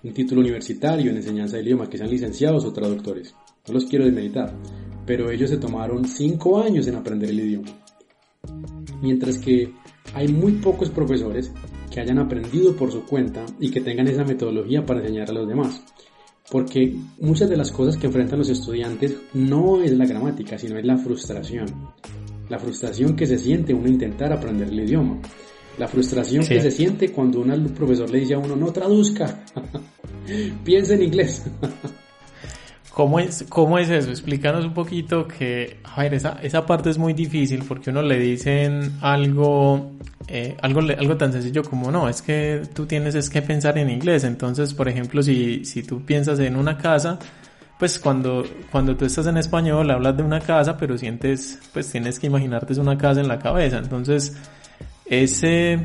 un 0.05 0.15
título 0.15 0.41
universitario 0.41 1.11
en 1.11 1.17
enseñanza 1.17 1.57
de 1.57 1.65
idiomas, 1.65 1.89
que 1.89 1.99
sean 1.99 2.11
licenciados 2.11 2.65
o 2.65 2.73
traductores. 2.73 3.35
No 3.67 3.75
los 3.75 3.87
quiero 3.87 4.05
desmeritar. 4.05 4.55
Pero 5.07 5.31
ellos 5.31 5.51
se 5.51 5.59
tomaron 5.59 6.05
cinco 6.07 6.61
años 6.61 6.87
en 6.89 6.97
aprender 6.97 7.31
el 7.31 7.41
idioma. 7.41 7.69
Mientras 9.01 9.39
que 9.39 9.73
hay 10.15 10.29
muy 10.29 10.53
pocos 10.53 10.91
profesores 10.91 11.53
que 11.91 12.01
hayan 12.01 12.19
aprendido 12.19 12.75
por 12.75 12.91
su 12.91 13.05
cuenta 13.05 13.45
y 13.61 13.71
que 13.71 13.81
tengan 13.81 14.09
esa 14.09 14.25
metodología 14.25 14.85
para 14.85 15.01
enseñar 15.01 15.31
a 15.31 15.35
los 15.35 15.49
demás. 15.49 15.83
Porque 16.51 16.95
muchas 17.19 17.49
de 17.49 17.57
las 17.57 17.73
cosas 17.73 17.97
que 17.97 18.07
enfrentan 18.07 18.39
los 18.39 18.49
estudiantes 18.49 19.17
no 19.35 19.83
es 19.83 19.93
la 19.93 20.07
gramática, 20.07 20.59
sino 20.59 20.79
es 20.79 20.85
la 20.85 20.97
frustración. 20.97 21.67
La 22.49 22.59
frustración 22.59 23.17
que 23.17 23.27
se 23.27 23.39
siente 23.39 23.75
uno 23.75 23.89
intentar 23.89 24.33
aprender 24.33 24.69
el 24.69 24.81
idioma. 24.81 25.19
La 25.79 25.89
frustración 25.89 26.47
que 26.47 26.61
se 26.61 26.71
siente 26.71 27.11
cuando 27.13 27.41
un 27.41 27.69
profesor 27.75 28.09
le 28.11 28.21
dice 28.21 28.35
a 28.35 28.39
uno, 28.39 28.57
no 28.57 28.73
traduzca, 28.73 29.45
piensa 30.65 30.95
en 30.95 31.03
inglés. 31.03 31.45
¿Cómo 32.97 33.21
es, 33.21 33.45
¿Cómo 33.51 33.79
es 33.79 33.91
eso? 33.91 34.09
Explícanos 34.09 34.65
un 34.65 34.73
poquito 34.73 35.29
que, 35.29 35.81
a 35.85 36.01
ver, 36.01 36.15
esa, 36.15 36.39
esa 36.43 36.65
parte 36.65 36.89
es 36.89 36.97
muy 36.97 37.13
difícil 37.13 37.63
porque 37.69 37.91
uno 37.91 38.01
le 38.01 38.19
dicen 38.19 38.97
algo, 39.03 39.93
eh, 40.29 40.57
algo, 40.63 40.81
algo 40.81 41.15
tan 41.19 41.31
sencillo 41.31 41.63
como 41.63 41.91
no, 41.91 42.09
es 42.09 42.23
que 42.23 42.63
tú 42.73 42.87
tienes 42.87 43.15
es 43.15 43.29
que 43.29 43.43
pensar 43.43 43.77
en 43.77 43.91
inglés. 43.91 44.25
Entonces, 44.25 44.73
por 44.73 44.89
ejemplo, 44.89 45.23
si, 45.23 45.63
si 45.67 45.83
tú 45.83 46.07
piensas 46.07 46.39
en 46.39 46.57
una 46.57 46.79
casa, 46.79 47.19
pues 47.79 47.99
cuando, 47.99 48.47
cuando 48.73 48.97
tú 48.97 49.05
estás 49.05 49.27
en 49.27 49.37
español 49.37 49.91
hablas 49.91 50.17
de 50.17 50.23
una 50.23 50.41
casa, 50.41 50.79
pero 50.79 50.97
sientes, 50.97 51.59
pues 51.75 51.93
tienes 51.93 52.19
que 52.19 52.29
imaginarte 52.29 52.81
una 52.81 52.97
casa 52.97 53.21
en 53.21 53.29
la 53.29 53.39
cabeza. 53.39 53.77
Entonces, 53.77 54.35
ese, 55.05 55.85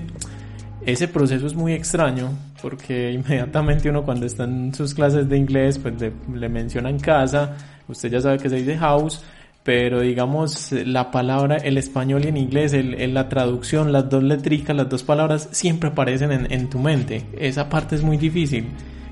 ese 0.85 1.09
proceso 1.09 1.45
es 1.45 1.55
muy 1.55 1.73
extraño 1.73 2.29
porque 2.61 3.11
inmediatamente 3.13 3.89
uno 3.89 4.03
cuando 4.03 4.25
está 4.25 4.43
en 4.43 4.73
sus 4.73 4.93
clases 4.93 5.27
de 5.27 5.37
inglés 5.37 5.79
pues 5.79 5.99
le, 5.99 6.11
le 6.33 6.49
menciona 6.49 6.95
casa, 6.97 7.57
usted 7.87 8.11
ya 8.11 8.21
sabe 8.21 8.37
que 8.37 8.49
se 8.49 8.57
dice 8.57 8.77
house, 8.77 9.23
pero 9.63 10.01
digamos 10.01 10.71
la 10.71 11.11
palabra, 11.11 11.57
el 11.57 11.77
español 11.77 12.25
y 12.25 12.29
en 12.29 12.37
inglés, 12.37 12.73
el, 12.73 13.13
la 13.13 13.29
traducción, 13.29 13.91
las 13.91 14.09
dos 14.09 14.23
letricas, 14.23 14.75
las 14.75 14.89
dos 14.89 15.03
palabras 15.03 15.49
siempre 15.51 15.89
aparecen 15.89 16.31
en, 16.31 16.69
tu 16.69 16.79
mente. 16.79 17.23
Esa 17.37 17.69
parte 17.69 17.95
es 17.95 18.01
muy 18.01 18.17
difícil. 18.17 18.65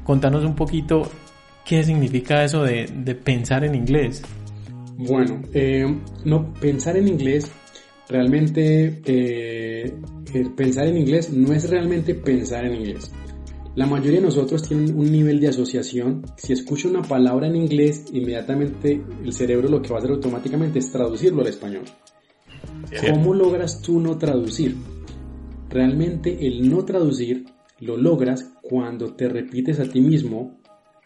Contanos 0.04 0.44
un 0.44 0.56
poquito 0.56 1.10
qué 1.64 1.84
significa 1.84 2.44
eso 2.44 2.64
de, 2.64 2.88
de 2.88 3.14
pensar 3.14 3.64
en 3.64 3.76
inglés. 3.76 4.24
Bueno, 4.98 5.40
eh, 5.54 5.86
no, 6.26 6.52
pensar 6.56 6.98
en 6.98 7.08
inglés 7.08 7.50
realmente 8.10 9.02
eh, 9.06 9.94
pensar 10.58 10.88
en 10.88 10.98
inglés 10.98 11.32
no 11.32 11.54
es 11.54 11.70
realmente 11.70 12.16
pensar 12.16 12.66
en 12.66 12.76
inglés. 12.76 13.12
La 13.76 13.86
mayoría 13.86 14.20
de 14.20 14.26
nosotros 14.26 14.64
tienen 14.64 14.98
un 14.98 15.12
nivel 15.12 15.40
de 15.40 15.50
asociación. 15.50 16.24
Si 16.38 16.54
escucho 16.54 16.90
una 16.90 17.02
palabra 17.02 17.48
en 17.48 17.56
inglés, 17.56 18.06
inmediatamente 18.12 19.02
el 19.24 19.32
cerebro 19.32 19.70
lo 19.70 19.82
que 19.82 19.90
va 19.90 19.98
a 19.98 20.00
hacer 20.00 20.12
automáticamente 20.12 20.80
es 20.80 20.92
traducirlo 20.92 21.42
al 21.42 21.48
español. 21.48 21.84
¿Cómo 23.00 23.34
logras 23.34 23.82
tú 23.82 24.00
no 24.00 24.18
traducir? 24.18 24.76
Realmente 25.70 26.48
el 26.48 26.70
no 26.70 26.84
traducir 26.84 27.46
lo 27.80 27.96
logras 27.96 28.52
cuando 28.62 29.14
te 29.14 29.30
repites 29.30 29.80
a 29.80 29.86
ti 29.86 30.02
mismo 30.02 30.60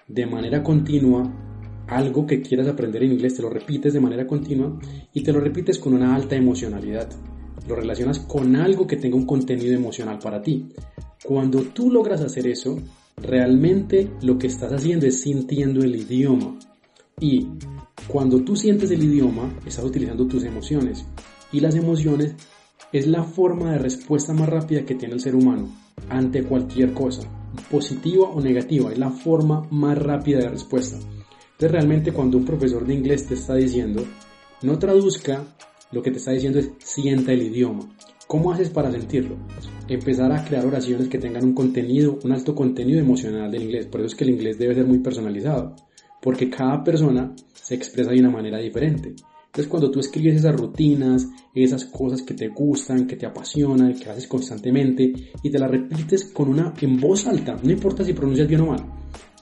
de 0.08 0.26
manera 0.26 0.64
continua 0.64 1.32
algo 1.88 2.26
que 2.26 2.42
quieras 2.42 2.68
aprender 2.68 3.04
en 3.04 3.12
inglés, 3.14 3.36
te 3.36 3.42
lo 3.42 3.50
repites 3.50 3.94
de 3.94 4.00
manera 4.00 4.26
continua 4.26 4.80
y 5.14 5.22
te 5.22 5.34
lo 5.34 5.40
repites 5.40 5.80
con 5.80 5.94
una 5.94 6.16
alta 6.16 6.36
emocionalidad. 6.36 7.10
Lo 7.68 7.76
relacionas 7.76 8.20
con 8.20 8.56
algo 8.56 8.88
que 8.88 8.98
tenga 8.98 9.16
un 9.16 9.26
contenido 9.26 9.74
emocional 9.74 10.20
para 10.20 10.42
ti. 10.42 10.70
Cuando 11.24 11.62
tú 11.62 11.90
logras 11.90 12.22
hacer 12.22 12.48
eso, 12.48 12.78
realmente 13.18 14.12
lo 14.22 14.38
que 14.38 14.48
estás 14.48 14.72
haciendo 14.74 15.06
es 15.06 15.22
sintiendo 15.22 15.84
el 15.84 15.96
idioma. 15.96 16.60
Y 17.20 17.48
cuando 18.08 18.44
tú 18.44 18.56
sientes 18.56 18.92
el 18.92 19.04
idioma, 19.04 19.54
estás 19.66 19.86
utilizando 19.86 20.28
tus 20.28 20.44
emociones. 20.44 21.06
Y 21.52 21.60
las 21.60 21.76
emociones 21.76 22.34
es 22.92 23.08
la 23.08 23.24
forma 23.24 23.72
de 23.72 23.80
respuesta 23.80 24.34
más 24.34 24.50
rápida 24.50 24.86
que 24.86 24.96
tiene 24.96 25.14
el 25.14 25.22
ser 25.22 25.36
humano 25.36 25.70
ante 26.10 26.44
cualquier 26.44 26.94
cosa, 26.94 27.24
positiva 27.70 28.28
o 28.30 28.42
negativa, 28.42 28.92
es 28.92 28.98
la 28.98 29.12
forma 29.12 29.68
más 29.72 29.98
rápida 29.98 30.40
de 30.40 30.50
respuesta. 30.50 30.98
Entonces 30.98 31.72
realmente 31.72 32.12
cuando 32.12 32.38
un 32.38 32.46
profesor 32.46 32.86
de 32.86 32.94
inglés 32.94 33.28
te 33.28 33.36
está 33.36 33.56
diciendo, 33.56 34.04
no 34.62 34.78
traduzca, 34.80 35.44
lo 35.92 36.02
que 36.02 36.12
te 36.12 36.18
está 36.18 36.32
diciendo 36.32 36.60
es 36.60 36.72
sienta 36.80 37.32
el 37.32 37.44
idioma. 37.44 37.88
¿Cómo 38.34 38.52
haces 38.52 38.72
para 38.72 38.92
sentirlo? 38.92 39.38
Empezar 39.88 40.32
a 40.32 40.44
crear 40.44 40.66
oraciones 40.66 41.08
que 41.08 41.20
tengan 41.20 41.46
un 41.46 41.54
contenido, 41.54 42.18
un 42.24 42.32
alto 42.32 42.56
contenido 42.56 43.00
emocional 43.00 43.52
del 43.52 43.62
inglés. 43.62 43.86
Por 43.86 44.02
eso 44.02 44.08
es 44.08 44.16
que 44.16 44.24
el 44.24 44.32
inglés 44.32 44.58
debe 44.58 44.74
ser 44.74 44.88
muy 44.88 44.98
personalizado, 44.98 45.76
porque 46.20 46.50
cada 46.50 46.84
persona 46.84 47.36
se 47.54 47.76
expresa 47.76 48.10
de 48.10 48.20
una 48.22 48.32
manera 48.32 48.58
diferente. 48.58 49.10
Entonces 49.46 49.68
cuando 49.68 49.92
tú 49.92 50.00
escribes 50.00 50.38
esas 50.38 50.60
rutinas, 50.60 51.28
esas 51.54 51.86
cosas 51.86 52.24
que 52.24 52.34
te 52.34 52.48
gustan, 52.48 53.06
que 53.06 53.18
te 53.18 53.28
apasionan, 53.28 53.94
que 53.94 54.10
haces 54.10 54.26
constantemente 54.26 55.14
y 55.44 55.52
te 55.52 55.60
las 55.60 55.70
repites 55.70 56.26
con 56.26 56.50
una 56.50 56.74
en 56.82 57.00
voz 57.00 57.28
alta, 57.28 57.56
no 57.62 57.72
importa 57.72 58.04
si 58.04 58.14
pronuncias 58.14 58.48
bien 58.48 58.62
o 58.62 58.66
mal, 58.66 58.84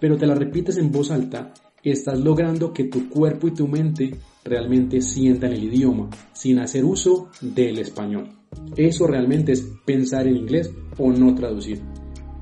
pero 0.01 0.17
te 0.17 0.27
las 0.27 0.37
repites 0.37 0.75
en 0.75 0.91
voz 0.91 1.11
alta, 1.11 1.53
estás 1.81 2.19
logrando 2.19 2.73
que 2.73 2.83
tu 2.83 3.07
cuerpo 3.07 3.47
y 3.47 3.53
tu 3.53 3.69
mente 3.69 4.11
realmente 4.43 4.99
sientan 4.99 5.53
el 5.53 5.63
idioma 5.63 6.09
sin 6.33 6.59
hacer 6.59 6.83
uso 6.83 7.29
del 7.39 7.79
español. 7.79 8.40
Eso 8.75 9.07
realmente 9.07 9.51
es 9.51 9.61
pensar 9.85 10.27
en 10.27 10.37
inglés 10.37 10.71
o 10.97 11.11
no 11.11 11.35
traducir. 11.35 11.81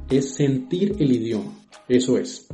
Es 0.10 0.36
sentir 0.36 0.96
el 1.00 1.12
idioma. 1.12 1.52
Eso 1.88 2.18
es. 2.18 2.48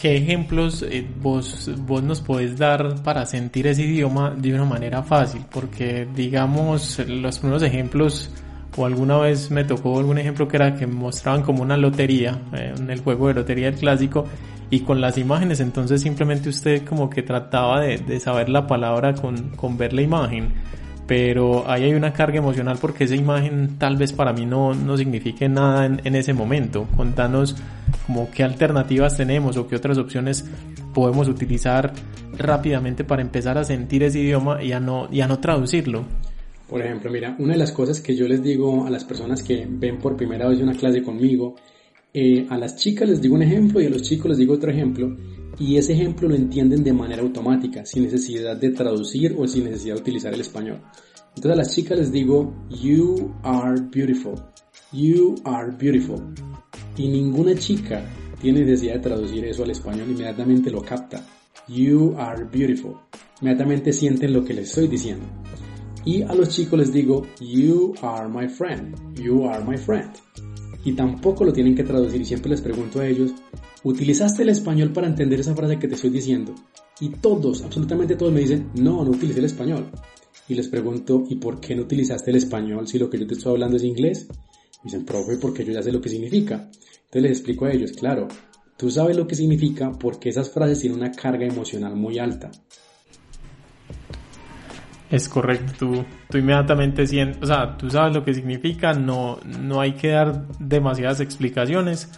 ¿Qué 0.00 0.16
ejemplos 0.16 0.82
eh, 0.82 1.06
vos, 1.22 1.70
vos 1.86 2.02
nos 2.02 2.20
podés 2.20 2.58
dar 2.58 3.02
para 3.04 3.24
sentir 3.24 3.68
ese 3.68 3.82
idioma 3.82 4.34
de 4.36 4.52
una 4.52 4.64
manera 4.64 5.02
fácil? 5.02 5.42
Porque 5.48 6.08
digamos, 6.12 6.98
los 7.06 7.38
primeros 7.38 7.62
ejemplos, 7.62 8.28
o 8.76 8.84
alguna 8.84 9.18
vez 9.18 9.50
me 9.52 9.62
tocó 9.62 9.98
algún 9.98 10.18
ejemplo 10.18 10.48
que 10.48 10.56
era 10.56 10.74
que 10.74 10.88
mostraban 10.88 11.42
como 11.42 11.62
una 11.62 11.76
lotería, 11.76 12.42
eh, 12.52 12.74
en 12.76 12.90
el 12.90 13.00
juego 13.00 13.28
de 13.28 13.34
lotería 13.34 13.70
del 13.70 13.78
clásico, 13.78 14.26
y 14.70 14.80
con 14.80 15.00
las 15.00 15.18
imágenes, 15.18 15.60
entonces 15.60 16.02
simplemente 16.02 16.48
usted 16.48 16.84
como 16.84 17.08
que 17.08 17.22
trataba 17.22 17.80
de, 17.80 17.98
de 17.98 18.18
saber 18.18 18.48
la 18.48 18.66
palabra 18.66 19.14
con, 19.14 19.50
con 19.50 19.78
ver 19.78 19.92
la 19.92 20.02
imagen 20.02 20.52
pero 21.06 21.68
ahí 21.68 21.84
hay 21.84 21.94
una 21.94 22.12
carga 22.12 22.38
emocional 22.38 22.78
porque 22.80 23.04
esa 23.04 23.16
imagen 23.16 23.76
tal 23.78 23.96
vez 23.96 24.12
para 24.12 24.32
mí 24.32 24.46
no, 24.46 24.74
no 24.74 24.96
signifique 24.96 25.48
nada 25.48 25.86
en, 25.86 26.00
en, 26.04 26.14
ese 26.14 26.32
momento. 26.32 26.86
Contanos 26.96 27.56
como 28.06 28.30
qué 28.30 28.44
alternativas 28.44 29.16
tenemos 29.16 29.56
o 29.56 29.66
qué 29.66 29.76
otras 29.76 29.98
opciones 29.98 30.44
podemos 30.94 31.28
utilizar 31.28 31.92
rápidamente 32.36 33.04
para 33.04 33.22
empezar 33.22 33.58
a 33.58 33.64
sentir 33.64 34.02
ese 34.02 34.20
idioma 34.20 34.62
y 34.62 34.72
a 34.72 34.80
no, 34.80 35.08
y 35.10 35.20
a 35.20 35.28
no 35.28 35.38
traducirlo. 35.38 36.04
Por 36.68 36.80
ejemplo, 36.80 37.10
mira, 37.10 37.36
una 37.38 37.52
de 37.52 37.58
las 37.58 37.72
cosas 37.72 38.00
que 38.00 38.16
yo 38.16 38.26
les 38.26 38.42
digo 38.42 38.86
a 38.86 38.90
las 38.90 39.04
personas 39.04 39.42
que 39.42 39.66
ven 39.68 39.98
por 39.98 40.16
primera 40.16 40.48
vez 40.48 40.58
una 40.60 40.72
clase 40.72 41.02
conmigo, 41.02 41.56
eh, 42.14 42.46
a 42.48 42.56
las 42.56 42.76
chicas 42.76 43.08
les 43.08 43.20
digo 43.20 43.34
un 43.34 43.42
ejemplo 43.42 43.80
y 43.80 43.86
a 43.86 43.90
los 43.90 44.02
chicos 44.02 44.30
les 44.30 44.38
digo 44.38 44.54
otro 44.54 44.70
ejemplo, 44.70 45.14
y 45.62 45.76
ese 45.76 45.92
ejemplo 45.92 46.28
lo 46.28 46.34
entienden 46.34 46.82
de 46.82 46.92
manera 46.92 47.22
automática, 47.22 47.86
sin 47.86 48.02
necesidad 48.02 48.56
de 48.56 48.70
traducir 48.70 49.36
o 49.38 49.46
sin 49.46 49.64
necesidad 49.64 49.94
de 49.94 50.00
utilizar 50.00 50.34
el 50.34 50.40
español. 50.40 50.80
Entonces 51.36 51.52
a 51.52 51.56
las 51.56 51.72
chicas 51.72 51.98
les 51.98 52.10
digo, 52.10 52.52
you 52.68 53.32
are 53.44 53.80
beautiful, 53.80 54.34
you 54.92 55.36
are 55.44 55.70
beautiful. 55.70 56.20
Y 56.96 57.06
ninguna 57.06 57.54
chica 57.54 58.04
tiene 58.40 58.62
necesidad 58.62 58.94
de 58.94 59.00
traducir 59.00 59.44
eso 59.44 59.62
al 59.62 59.70
español, 59.70 60.10
inmediatamente 60.10 60.68
lo 60.68 60.82
capta. 60.82 61.24
You 61.68 62.16
are 62.18 62.44
beautiful. 62.44 62.96
Inmediatamente 63.40 63.92
sienten 63.92 64.32
lo 64.32 64.44
que 64.44 64.54
les 64.54 64.68
estoy 64.68 64.88
diciendo. 64.88 65.26
Y 66.04 66.22
a 66.22 66.34
los 66.34 66.48
chicos 66.48 66.76
les 66.76 66.92
digo, 66.92 67.24
you 67.40 67.94
are 68.02 68.28
my 68.28 68.48
friend, 68.48 68.96
you 69.16 69.48
are 69.48 69.64
my 69.64 69.78
friend. 69.78 70.10
Y 70.84 70.94
tampoco 70.94 71.44
lo 71.44 71.52
tienen 71.52 71.76
que 71.76 71.84
traducir 71.84 72.20
y 72.20 72.24
siempre 72.24 72.50
les 72.50 72.60
pregunto 72.60 72.98
a 72.98 73.06
ellos, 73.06 73.32
¿utilizaste 73.84 74.42
el 74.42 74.50
español 74.50 74.92
para 74.92 75.06
entender 75.06 75.40
esa 75.40 75.54
frase 75.54 75.78
que 75.78 75.88
te 75.88 75.94
estoy 75.94 76.10
diciendo? 76.10 76.54
Y 77.00 77.08
todos, 77.10 77.62
absolutamente 77.62 78.16
todos 78.16 78.32
me 78.32 78.40
dicen, 78.40 78.70
no, 78.74 79.04
no 79.04 79.10
utilicé 79.10 79.40
el 79.40 79.46
español. 79.46 79.90
Y 80.48 80.54
les 80.54 80.68
pregunto, 80.68 81.24
¿y 81.28 81.36
por 81.36 81.60
qué 81.60 81.74
no 81.74 81.82
utilizaste 81.82 82.30
el 82.30 82.36
español 82.36 82.86
si 82.86 82.98
lo 82.98 83.08
que 83.08 83.18
yo 83.18 83.26
te 83.26 83.34
estoy 83.34 83.52
hablando 83.52 83.76
es 83.76 83.84
inglés? 83.84 84.28
Me 84.28 84.84
dicen, 84.84 85.04
profe, 85.04 85.36
porque 85.36 85.64
yo 85.64 85.72
ya 85.72 85.82
sé 85.82 85.92
lo 85.92 86.00
que 86.00 86.08
significa. 86.08 86.54
Entonces 86.54 87.22
les 87.22 87.30
explico 87.32 87.66
a 87.66 87.72
ellos, 87.72 87.92
claro, 87.92 88.28
tú 88.76 88.90
sabes 88.90 89.16
lo 89.16 89.26
que 89.26 89.34
significa 89.34 89.92
porque 89.92 90.28
esas 90.28 90.50
frases 90.50 90.80
tienen 90.80 90.98
una 90.98 91.12
carga 91.12 91.46
emocional 91.46 91.94
muy 91.96 92.18
alta. 92.18 92.50
Es 95.10 95.28
correcto, 95.28 95.72
tú, 95.78 96.04
tú 96.30 96.38
inmediatamente 96.38 97.06
sientes, 97.06 97.42
o 97.42 97.46
sea, 97.46 97.76
tú 97.76 97.90
sabes 97.90 98.14
lo 98.14 98.24
que 98.24 98.32
significa, 98.32 98.94
no, 98.94 99.38
no 99.60 99.78
hay 99.78 99.92
que 99.92 100.08
dar 100.08 100.48
demasiadas 100.58 101.20
explicaciones 101.20 102.08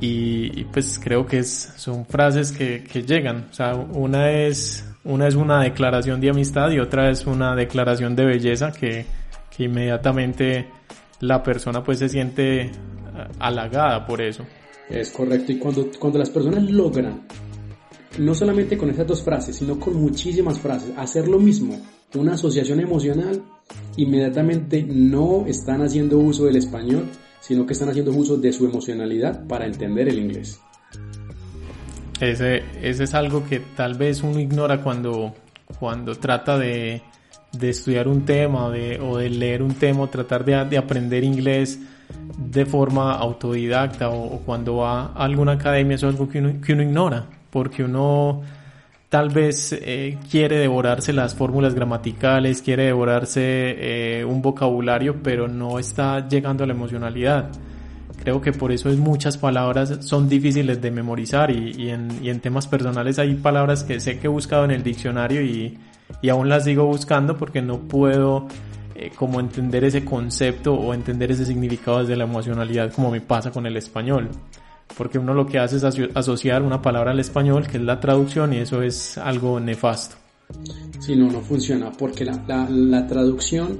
y, 0.00 0.60
y 0.60 0.64
pues 0.64 0.98
creo 1.02 1.26
que 1.26 1.38
es, 1.38 1.72
son 1.76 2.04
frases 2.06 2.52
que, 2.52 2.84
que 2.84 3.02
llegan, 3.02 3.48
o 3.50 3.54
sea, 3.54 3.74
una 3.74 4.30
es, 4.30 4.84
una 5.04 5.28
es 5.28 5.34
una 5.34 5.62
declaración 5.62 6.20
de 6.20 6.30
amistad 6.30 6.70
y 6.70 6.78
otra 6.78 7.10
es 7.10 7.26
una 7.26 7.54
declaración 7.54 8.16
de 8.16 8.24
belleza 8.24 8.72
que, 8.72 9.06
que 9.56 9.64
inmediatamente 9.64 10.68
la 11.20 11.42
persona 11.42 11.82
pues 11.84 12.00
se 12.00 12.08
siente 12.08 12.70
halagada 13.38 14.06
por 14.06 14.20
eso. 14.20 14.44
Es 14.88 15.10
correcto, 15.10 15.52
y 15.52 15.58
cuando, 15.58 15.88
cuando 15.98 16.18
las 16.18 16.30
personas 16.30 16.70
logran, 16.70 17.22
no 18.18 18.34
solamente 18.34 18.76
con 18.76 18.90
esas 18.90 19.06
dos 19.06 19.22
frases, 19.22 19.56
sino 19.56 19.78
con 19.78 19.94
muchísimas 19.94 20.58
frases, 20.58 20.92
hacer 20.96 21.28
lo 21.28 21.38
mismo, 21.38 21.80
una 22.14 22.34
asociación 22.34 22.80
emocional, 22.80 23.42
inmediatamente 23.96 24.82
no 24.82 25.46
están 25.46 25.82
haciendo 25.82 26.18
uso 26.18 26.44
del 26.44 26.56
español, 26.56 27.04
sino 27.42 27.66
que 27.66 27.72
están 27.72 27.88
haciendo 27.88 28.12
uso 28.12 28.36
de 28.36 28.52
su 28.52 28.64
emocionalidad 28.64 29.46
para 29.46 29.66
entender 29.66 30.08
el 30.08 30.18
inglés. 30.18 30.60
Ese, 32.20 32.62
ese 32.80 33.04
es 33.04 33.14
algo 33.14 33.44
que 33.44 33.60
tal 33.76 33.94
vez 33.94 34.22
uno 34.22 34.38
ignora 34.38 34.80
cuando, 34.80 35.34
cuando 35.80 36.14
trata 36.14 36.56
de, 36.56 37.02
de 37.50 37.70
estudiar 37.70 38.06
un 38.06 38.24
tema 38.24 38.70
de, 38.70 39.00
o 39.00 39.18
de 39.18 39.28
leer 39.28 39.60
un 39.60 39.74
tema 39.74 40.02
o 40.02 40.08
tratar 40.08 40.44
de, 40.44 40.64
de 40.66 40.78
aprender 40.78 41.24
inglés 41.24 41.80
de 42.38 42.64
forma 42.64 43.12
autodidacta 43.14 44.08
o, 44.08 44.36
o, 44.36 44.38
cuando 44.38 44.76
va 44.76 45.06
a 45.06 45.24
alguna 45.24 45.52
academia, 45.52 45.96
eso 45.96 46.08
es 46.08 46.14
algo 46.14 46.28
que 46.28 46.38
uno, 46.38 46.60
que 46.60 46.74
uno 46.74 46.82
ignora, 46.82 47.26
porque 47.50 47.82
uno 47.82 48.42
tal 49.12 49.28
vez 49.28 49.74
eh, 49.78 50.16
quiere 50.30 50.56
devorarse 50.56 51.12
las 51.12 51.34
fórmulas 51.34 51.74
gramaticales, 51.74 52.62
quiere 52.62 52.84
devorarse 52.84 53.42
eh, 53.42 54.24
un 54.24 54.40
vocabulario, 54.40 55.22
pero 55.22 55.48
no 55.48 55.78
está 55.78 56.26
llegando 56.26 56.64
a 56.64 56.66
la 56.66 56.72
emocionalidad. 56.72 57.50
Creo 58.24 58.40
que 58.40 58.52
por 58.52 58.72
eso 58.72 58.88
es 58.88 58.96
muchas 58.96 59.36
palabras 59.36 59.98
son 60.00 60.30
difíciles 60.30 60.80
de 60.80 60.90
memorizar 60.90 61.50
y, 61.50 61.74
y, 61.76 61.90
en, 61.90 62.24
y 62.24 62.30
en 62.30 62.40
temas 62.40 62.66
personales 62.66 63.18
hay 63.18 63.34
palabras 63.34 63.84
que 63.84 64.00
sé 64.00 64.18
que 64.18 64.28
he 64.28 64.30
buscado 64.30 64.64
en 64.64 64.70
el 64.70 64.82
diccionario 64.82 65.42
y, 65.42 65.78
y 66.22 66.30
aún 66.30 66.48
las 66.48 66.64
sigo 66.64 66.86
buscando 66.86 67.36
porque 67.36 67.60
no 67.60 67.80
puedo 67.80 68.48
eh, 68.94 69.10
como 69.14 69.40
entender 69.40 69.84
ese 69.84 70.06
concepto 70.06 70.72
o 70.72 70.94
entender 70.94 71.30
ese 71.32 71.44
significado 71.44 71.98
desde 71.98 72.16
la 72.16 72.24
emocionalidad 72.24 72.90
como 72.90 73.10
me 73.10 73.20
pasa 73.20 73.50
con 73.50 73.66
el 73.66 73.76
español 73.76 74.30
porque 74.96 75.18
uno 75.18 75.34
lo 75.34 75.46
que 75.46 75.58
hace 75.58 75.76
es 75.76 75.84
asociar 75.84 76.62
una 76.62 76.82
palabra 76.82 77.12
al 77.12 77.20
español, 77.20 77.66
que 77.66 77.78
es 77.78 77.82
la 77.82 78.00
traducción, 78.00 78.52
y 78.52 78.58
eso 78.58 78.82
es 78.82 79.18
algo 79.18 79.58
nefasto. 79.60 80.16
Sí, 81.00 81.16
no, 81.16 81.30
no 81.30 81.40
funciona, 81.40 81.90
porque 81.90 82.24
la, 82.24 82.68
la 82.68 83.06
traducción, 83.06 83.78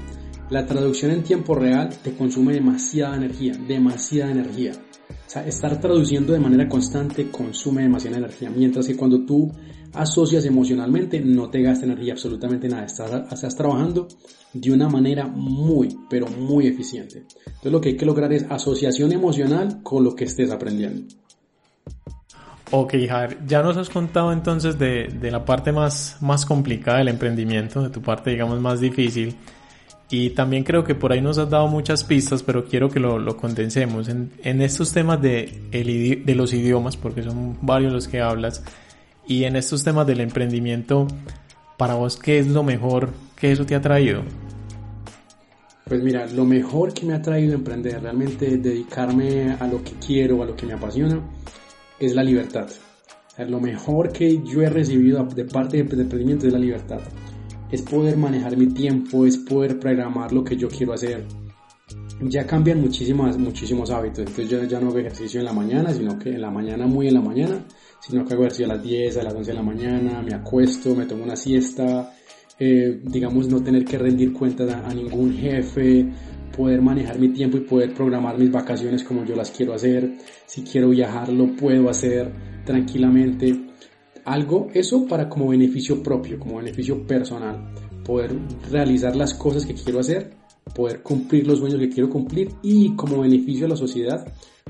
la 0.51 0.67
traducción 0.67 1.11
en 1.11 1.23
tiempo 1.23 1.55
real 1.55 1.91
te 2.03 2.15
consume 2.15 2.55
demasiada 2.55 3.17
energía, 3.17 3.55
demasiada 3.69 4.33
energía. 4.33 4.73
O 5.11 5.31
sea, 5.31 5.47
estar 5.47 5.81
traduciendo 5.81 6.33
de 6.33 6.41
manera 6.41 6.69
constante 6.69 7.31
consume 7.31 7.83
demasiada 7.83 8.19
energía, 8.19 8.51
mientras 8.51 8.87
que 8.87 8.97
cuando 8.97 9.25
tú 9.25 9.53
asocias 9.95 10.45
emocionalmente 10.45 11.21
no 11.21 11.51
te 11.51 11.63
gasta 11.63 11.85
energía 11.85 12.13
absolutamente 12.13 12.69
nada, 12.69 12.85
estás, 12.85 13.33
estás 13.33 13.57
trabajando 13.57 14.09
de 14.53 14.73
una 14.73 14.89
manera 14.89 15.27
muy, 15.27 15.97
pero 16.09 16.27
muy 16.27 16.67
eficiente. 16.67 17.25
Entonces 17.47 17.73
lo 17.73 17.81
que 17.81 17.91
hay 17.91 17.97
que 17.97 18.07
lograr 18.07 18.33
es 18.33 18.45
asociación 18.51 19.13
emocional 19.13 19.81
con 19.83 20.05
lo 20.05 20.15
que 20.15 20.25
estés 20.25 20.51
aprendiendo. 20.51 21.15
Ok, 22.71 22.95
Javier, 23.07 23.39
ya 23.47 23.63
nos 23.63 23.77
has 23.77 23.91
contado 23.91 24.33
entonces 24.33 24.79
de, 24.79 25.09
de, 25.09 25.31
la 25.31 25.45
parte 25.45 25.73
más, 25.73 26.17
más 26.21 26.47
complicada 26.47 26.99
del 26.99 27.09
emprendimiento, 27.09 27.83
de 27.83 27.91
tu 27.91 28.01
parte 28.01 28.31
digamos 28.31 28.61
más 28.61 28.81
difícil. 28.81 29.37
Y 30.09 30.31
también 30.31 30.63
creo 30.65 30.85
que 30.85 30.95
por 30.95 31.13
ahí 31.13 31.21
nos 31.21 31.39
has 31.39 31.49
dado 31.49 31.69
muchas 31.69 32.05
pistas, 32.05 32.43
pero 32.43 32.67
quiero 32.67 32.91
que 32.91 33.01
lo, 33.01 33.19
lo 33.19 33.37
condensemos. 33.37 34.09
En, 34.09 34.31
en, 34.43 34.61
estos 34.61 34.93
temas 34.93 35.21
de, 35.23 35.63
el, 35.71 36.25
de 36.25 36.35
los 36.35 36.53
idiomas, 36.53 36.99
porque 36.99 37.23
son 37.23 37.57
varios 37.63 37.93
los 37.93 38.09
que 38.09 38.21
hablas, 38.21 38.63
y 39.27 39.45
en 39.45 39.57
estos 39.57 39.85
temas 39.85 40.07
del 40.07 40.21
emprendimiento, 40.21 41.07
para 41.77 41.95
vos, 41.95 42.17
¿qué 42.17 42.39
es 42.39 42.47
lo 42.47 42.63
mejor 42.63 43.11
que 43.37 43.53
eso 43.53 43.65
te 43.65 43.75
ha 43.75 43.81
traído? 43.81 44.23
Pues 45.85 46.03
mira, 46.03 46.27
lo 46.27 46.45
mejor 46.45 46.95
que 46.95 47.05
me 47.05 47.15
ha 47.15 47.21
traído 47.21 47.55
emprender, 47.55 48.01
realmente 48.01 48.57
dedicarme 48.57 49.57
a 49.59 49.67
lo 49.67 49.83
que 49.83 49.93
quiero, 50.05 50.43
a 50.43 50.47
lo 50.47 50.57
que 50.57 50.65
me 50.65 50.73
apasiona, 50.73 51.21
es 51.99 52.15
la 52.15 52.23
libertad. 52.23 52.69
Lo 53.39 53.61
mejor 53.61 54.13
que 54.13 54.43
yo 54.43 54.63
he 54.63 54.69
recibido 54.69 55.25
de 55.25 55.45
parte 55.45 55.83
de 55.83 56.03
emprendimiento 56.03 56.47
es 56.47 56.53
la 56.53 56.59
libertad. 56.59 57.01
Es 57.71 57.83
poder 57.83 58.17
manejar 58.17 58.57
mi 58.57 58.67
tiempo, 58.67 59.27
es 59.27 59.39
poder 59.39 59.79
programar 59.79 60.33
lo 60.33 60.45
que 60.45 60.57
yo 60.57 60.69
quiero 60.69 60.93
hacer. 60.93 61.25
Ya 62.21 62.47
cambian 62.47 62.81
muchísimas, 62.81 63.37
muchísimos 63.39 63.91
hábitos. 63.91 64.21
Entonces 64.21 64.49
yo 64.49 64.63
ya 64.65 64.81
no 64.81 64.89
hago 64.89 64.99
ejercicio 64.99 65.41
en 65.41 65.47
la 65.47 65.53
mañana, 65.53 65.93
sino 65.93 66.19
que 66.19 66.31
en 66.31 66.43
la 66.43 66.51
mañana, 66.51 66.87
muy 66.87 67.09
en 67.09 67.15
la 67.15 67.21
mañana, 67.23 67.65
sino 68.07 68.25
que 68.25 68.35
hago 68.35 68.43
ejercicio 68.43 68.67
a 68.67 68.75
las 68.75 68.83
10, 68.83 69.17
a 69.17 69.23
las 69.23 69.35
11 69.35 69.51
de 69.51 69.57
la 69.57 69.63
mañana, 69.63 70.23
me 70.23 70.35
acuesto, 70.35 70.95
me 70.95 71.07
tomo 71.07 71.25
una 71.25 71.37
siesta, 71.37 72.13
eh, 72.59 73.01
digamos, 73.05 73.49
no 73.49 73.63
tener 73.63 73.85
que 73.85 73.97
rendir 73.99 74.33
cuentas 74.33 74.73
a, 74.73 74.89
a, 74.89 74.95
ningún 74.95 75.33
jefe, 75.35 76.09
poder 76.57 76.83
manejar 76.83 77.19
mi 77.19 77.29
tiempo 77.29 77.57
y 77.57 77.61
poder 77.61 77.95
programar 77.95 78.39
mis 78.39 78.51
vacaciones 78.51 79.05
como 79.05 79.25
yo 79.25 79.37
las 79.37 79.51
quiero 79.51 79.73
hacer. 79.75 80.19
Si 80.47 80.63
quiero 80.63 80.91
viajar, 80.91 81.33
lo 81.33 81.55
puedo 81.55 81.89
hacer 81.89 82.33
tranquilamente. 82.65 83.69
Algo, 84.25 84.69
eso 84.75 85.07
para 85.07 85.29
como 85.29 85.49
beneficio 85.49 86.03
propio, 86.03 86.39
como 86.39 86.57
beneficio 86.59 87.07
personal. 87.07 87.73
Poder 88.05 88.33
realizar 88.71 89.15
las 89.15 89.35
cosas 89.35 89.65
que 89.65 89.75
quiero 89.75 90.01
hacer 90.01 90.43
poder 90.75 91.03
cumplir 91.03 91.47
los 91.47 91.59
sueños 91.59 91.81
que 91.81 91.89
quiero 91.89 92.09
cumplir 92.09 92.53
y 92.63 92.95
como 92.95 93.21
beneficio 93.21 93.67
a 93.67 93.71
la 93.71 93.77
sociedad 93.77 94.27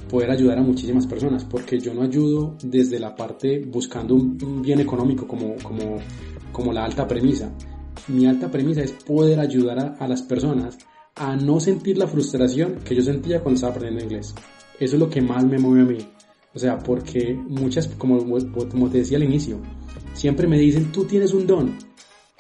poder 0.09 0.31
ayudar 0.31 0.59
a 0.59 0.63
muchísimas 0.63 1.07
personas, 1.07 1.45
porque 1.45 1.79
yo 1.79 1.95
no 1.95 2.03
ayudo 2.03 2.57
desde 2.63 2.99
la 2.99 3.15
parte 3.15 3.61
buscando 3.61 4.15
un, 4.15 4.63
bien 4.63 4.81
económico 4.81 5.27
como, 5.27 5.57
como, 5.63 5.99
como 6.53 6.73
la 6.73 6.85
alta 6.85 7.07
premisa. 7.07 7.53
Mi 8.09 8.27
alta 8.27 8.51
premisa 8.51 8.83
es 8.83 8.93
poder 8.93 9.41
ayudar 9.41 9.79
a, 9.79 10.05
a 10.05 10.09
las 10.09 10.23
personas 10.23 10.79
a 11.15 11.37
no 11.37 11.61
sentir 11.61 11.99
la 11.99 12.07
frustración 12.07 12.81
que 12.85 12.95
yo 12.95 13.03
sentía 13.03 13.41
cuando 13.41 13.57
estaba 13.57 13.75
aprendiendo 13.75 14.05
inglés. 14.05 14.35
Eso 14.79 14.97
es 14.97 15.01
lo 15.01 15.11
que 15.11 15.21
más 15.21 15.45
me 15.45 15.59
mueve 15.59 15.83
a 15.83 15.85
mí. 15.85 15.99
O 16.55 16.59
sea, 16.59 16.79
porque 16.79 17.35
muchas, 17.35 17.89
como, 17.89 18.19
como 18.19 18.91
te 18.91 18.99
decía 18.99 19.17
al 19.17 19.25
inicio, 19.25 19.59
siempre 20.13 20.47
me 20.47 20.59
dicen, 20.59 20.93
tú 20.93 21.05
tienes 21.05 21.33
un 21.33 21.47
don 21.47 21.79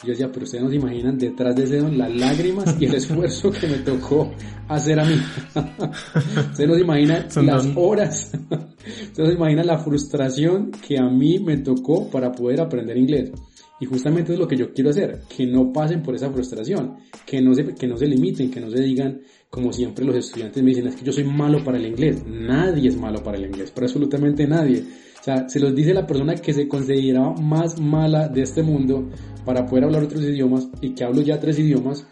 yo 0.03 0.11
decía, 0.11 0.31
pero 0.33 0.45
ustedes 0.45 0.65
no 0.65 0.71
se 0.71 0.77
imaginan 0.77 1.19
detrás 1.19 1.55
de 1.55 1.65
ese 1.65 1.79
don 1.79 1.97
las 1.97 2.15
lágrimas 2.15 2.77
y 2.81 2.87
el 2.87 2.95
esfuerzo 2.95 3.51
que 3.51 3.67
me 3.69 3.79
tocó 3.79 4.33
hacer 4.69 4.99
a 4.99 5.05
mí. 5.05 5.15
ustedes 6.51 6.69
no 6.69 6.75
se 6.75 6.81
imaginan 6.81 7.27
las 7.47 7.69
horas. 7.77 8.33
ustedes 8.33 9.19
no 9.19 9.27
se 9.27 9.33
imaginan 9.33 9.67
la 9.67 9.79
frustración 9.79 10.71
que 10.71 10.99
a 10.99 11.09
mí 11.09 11.39
me 11.39 11.59
tocó 11.59 12.11
para 12.11 12.33
poder 12.33 12.61
aprender 12.61 12.97
inglés. 12.97 13.33
Y 13.81 13.87
justamente 13.87 14.33
es 14.33 14.39
lo 14.39 14.47
que 14.47 14.57
yo 14.57 14.73
quiero 14.73 14.91
hacer, 14.91 15.23
que 15.35 15.45
no 15.45 15.73
pasen 15.73 16.05
por 16.05 16.15
esa 16.15 16.31
frustración, 16.31 16.99
que 17.27 17.43
no 17.43 17.53
se, 17.53 17.75
que 17.75 17.89
no 17.89 17.97
se 17.97 18.07
limiten, 18.07 18.49
que 18.49 18.61
no 18.61 18.71
se 18.71 18.81
digan, 18.81 19.23
como 19.51 19.73
siempre 19.73 20.05
los 20.05 20.15
estudiantes 20.15 20.63
me 20.63 20.71
dicen, 20.71 20.87
es 20.87 20.95
que 20.95 21.05
yo 21.05 21.13
soy 21.13 21.25
malo 21.25 21.65
para 21.65 21.79
el 21.79 21.87
inglés. 21.87 22.25
Nadie 22.25 22.91
es 22.91 22.97
malo 22.97 23.23
para 23.25 23.39
el 23.39 23.47
inglés, 23.47 23.73
pero 23.75 23.87
absolutamente 23.87 24.47
nadie. 24.47 24.85
O 25.23 25.25
sea, 25.25 25.49
se 25.49 25.61
los 25.61 25.73
dice 25.73 25.95
la 25.95 26.05
persona 26.05 26.35
que 26.35 26.53
se 26.53 26.66
consideraba 26.66 27.33
más 27.35 27.79
mala 27.81 28.27
de 28.27 28.43
este 28.43 28.61
mundo 28.61 29.09
para 29.45 29.64
poder 29.64 29.85
hablar 29.85 30.03
otros 30.03 30.20
idiomas 30.20 30.66
y 30.81 30.97
que 30.97 31.05
hablo 31.05 31.23
ya 31.23 31.39
tres 31.39 31.61
idiomas. 31.61 32.05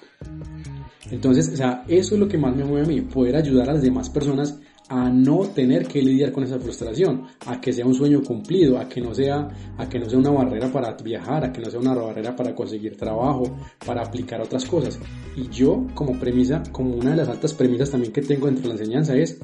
Entonces, 1.11 1.50
o 1.52 1.56
sea, 1.56 1.82
eso 1.88 2.14
es 2.14 2.20
lo 2.20 2.28
que 2.28 2.38
más 2.38 2.54
me 2.54 2.62
mueve 2.62 2.84
a 2.84 2.88
mí, 2.88 3.00
poder 3.00 3.34
ayudar 3.34 3.68
a 3.68 3.72
las 3.72 3.82
demás 3.82 4.08
personas 4.08 4.61
a 4.88 5.11
no 5.11 5.40
tener 5.40 5.88
que 5.88 6.00
lidiar 6.00 6.30
con 6.30 6.44
esa 6.44 6.61
frustración, 6.61 7.24
a 7.46 7.61
que 7.61 7.72
sea 7.72 7.84
un 7.84 7.94
sueño 7.94 8.22
cumplido, 8.22 8.78
a 8.78 8.88
que 8.88 9.00
no 9.00 9.12
sea, 9.12 9.48
a 9.76 9.88
que 9.88 9.98
no 9.98 10.08
sea 10.08 10.20
una 10.20 10.30
barrera 10.30 10.70
para 10.70 10.92
viajar, 10.92 11.44
a 11.44 11.52
que 11.52 11.61
no 11.61 11.68
sea 11.68 11.80
una 11.80 11.94
barrera 11.94 12.36
para 12.36 12.54
conseguir 12.54 12.96
trabajo, 12.96 13.56
para 13.84 14.02
aplicar 14.02 14.40
otras 14.40 14.64
cosas. 14.66 15.00
Y 15.34 15.48
yo, 15.48 15.84
como 15.94 16.16
premisa, 16.16 16.62
como 16.70 16.94
una 16.94 17.11
de 17.11 17.16
las 17.16 17.28
altas 17.28 17.54
premisas 17.54 17.90
también 17.90 18.12
que 18.12 18.22
tengo 18.22 18.46
dentro 18.46 18.62
de 18.62 18.68
la 18.68 18.80
enseñanza 18.80 19.16
es, 19.16 19.40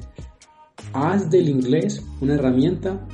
haz 0.93 1.29
del 1.29 1.49
inglés 1.49 2.01
una 2.21 2.35
herramienta 2.35 3.05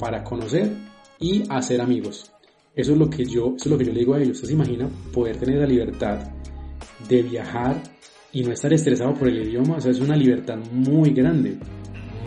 para 0.00 0.24
conocer 0.24 0.72
y 1.20 1.44
hacer 1.50 1.80
amigos. 1.80 2.32
Eso 2.74 2.92
es 2.92 2.98
lo 2.98 3.10
que 3.10 3.24
yo, 3.24 3.54
eso 3.56 3.64
es 3.64 3.66
lo 3.66 3.78
que 3.78 3.84
yo 3.84 3.92
le 3.92 4.00
digo 4.00 4.14
a 4.14 4.18
ellos. 4.18 4.36
¿Usted 4.36 4.48
se 4.48 4.54
imagina 4.54 4.88
poder 5.12 5.36
tener 5.36 5.58
la 5.58 5.66
libertad 5.66 6.18
de 7.08 7.22
viajar 7.22 7.82
y 8.32 8.42
no 8.42 8.52
estar 8.52 8.72
estresado 8.72 9.12
por 9.14 9.28
el 9.28 9.46
idioma? 9.46 9.76
O 9.76 9.80
sea, 9.80 9.90
es 9.90 10.00
una 10.00 10.16
libertad 10.16 10.56
muy 10.72 11.10
grande. 11.10 11.58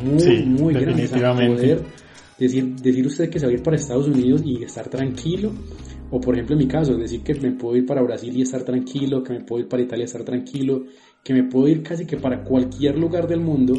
Muy, 0.03 0.45
muy 0.45 0.73
grande. 0.73 1.07
poder 1.07 1.81
decir, 2.37 2.75
decir 2.75 3.07
usted 3.07 3.29
que 3.29 3.39
se 3.39 3.45
va 3.45 3.51
a 3.51 3.55
ir 3.55 3.63
para 3.63 3.77
Estados 3.77 4.07
Unidos 4.07 4.41
y 4.45 4.63
estar 4.63 4.87
tranquilo. 4.89 5.51
O 6.11 6.21
por 6.21 6.35
ejemplo 6.35 6.53
en 6.53 6.59
mi 6.59 6.67
caso, 6.67 6.95
decir 6.95 7.23
que 7.23 7.33
me 7.35 7.51
puedo 7.53 7.75
ir 7.75 7.87
para 7.87 8.03
Brasil 8.03 8.37
y 8.37 8.43
estar 8.43 8.63
tranquilo, 8.63 9.23
que 9.23 9.33
me 9.33 9.41
puedo 9.41 9.63
ir 9.63 9.67
para 9.67 9.81
Italia 9.81 10.03
y 10.03 10.05
estar 10.05 10.23
tranquilo, 10.23 10.83
que 11.23 11.33
me 11.33 11.43
puedo 11.45 11.67
ir 11.67 11.81
casi 11.81 12.05
que 12.05 12.17
para 12.17 12.43
cualquier 12.43 12.99
lugar 12.99 13.27
del 13.27 13.39
mundo 13.39 13.73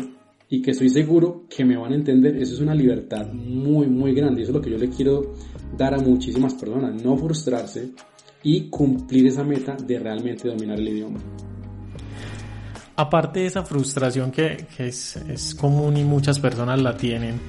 y 0.54 0.62
que 0.62 0.70
estoy 0.70 0.88
seguro 0.88 1.46
que 1.48 1.64
me 1.64 1.76
van 1.76 1.90
a 1.90 1.96
entender, 1.96 2.36
eso 2.36 2.54
es 2.54 2.60
una 2.60 2.76
libertad 2.76 3.26
muy, 3.32 3.88
muy 3.88 4.14
grande. 4.14 4.42
Eso 4.42 4.52
es 4.52 4.54
lo 4.54 4.62
que 4.62 4.70
yo 4.70 4.78
le 4.78 4.88
quiero 4.88 5.34
dar 5.76 5.94
a 5.94 5.98
muchísimas 5.98 6.54
personas, 6.54 7.02
no 7.02 7.16
frustrarse 7.16 7.90
y 8.44 8.68
cumplir 8.70 9.26
esa 9.26 9.42
meta 9.42 9.76
de 9.76 9.98
realmente 9.98 10.46
dominar 10.46 10.78
el 10.78 10.88
idioma. 10.88 11.18
Aparte 12.94 13.40
de 13.40 13.46
esa 13.46 13.64
frustración 13.64 14.30
que, 14.30 14.64
que 14.76 14.86
es, 14.86 15.16
es, 15.16 15.56
común 15.56 15.96
y 15.96 16.04
muchas 16.04 16.38
personas 16.38 16.80
la 16.80 16.96
tienen, 16.96 17.40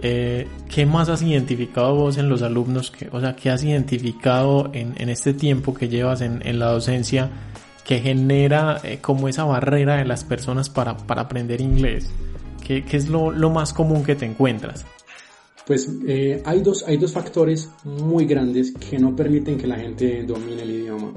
eh, 0.00 0.46
¿qué 0.68 0.86
más 0.86 1.08
has 1.08 1.22
identificado 1.22 1.96
vos 1.96 2.18
en 2.18 2.28
los 2.28 2.42
alumnos? 2.42 2.92
Que, 2.92 3.08
o 3.10 3.20
sea, 3.20 3.34
¿qué 3.34 3.50
has 3.50 3.64
identificado 3.64 4.70
en, 4.72 4.94
en 4.96 5.08
este 5.08 5.34
tiempo 5.34 5.74
que 5.74 5.88
llevas 5.88 6.20
en, 6.20 6.40
en 6.46 6.60
la 6.60 6.66
docencia 6.66 7.30
que 7.84 7.98
genera 7.98 8.80
eh, 8.84 8.98
como 9.00 9.28
esa 9.28 9.42
barrera 9.42 9.96
de 9.96 10.04
las 10.04 10.22
personas 10.22 10.70
para, 10.70 10.96
para 10.96 11.22
aprender 11.22 11.60
inglés? 11.60 12.12
¿Qué, 12.64 12.82
es 12.90 13.08
lo, 13.08 13.30
más 13.50 13.74
común 13.74 14.02
que 14.02 14.14
te 14.14 14.24
encuentras? 14.24 14.86
Pues 15.66 15.90
eh, 16.06 16.42
hay, 16.44 16.62
dos, 16.62 16.82
hay 16.86 16.96
dos 16.96 17.12
factores 17.12 17.70
muy 17.84 18.24
grandes 18.24 18.72
que 18.72 18.98
no 18.98 19.14
permiten 19.14 19.58
que 19.58 19.66
la 19.66 19.76
gente 19.76 20.22
domine 20.24 20.62
el 20.62 20.70
idioma. 20.70 21.12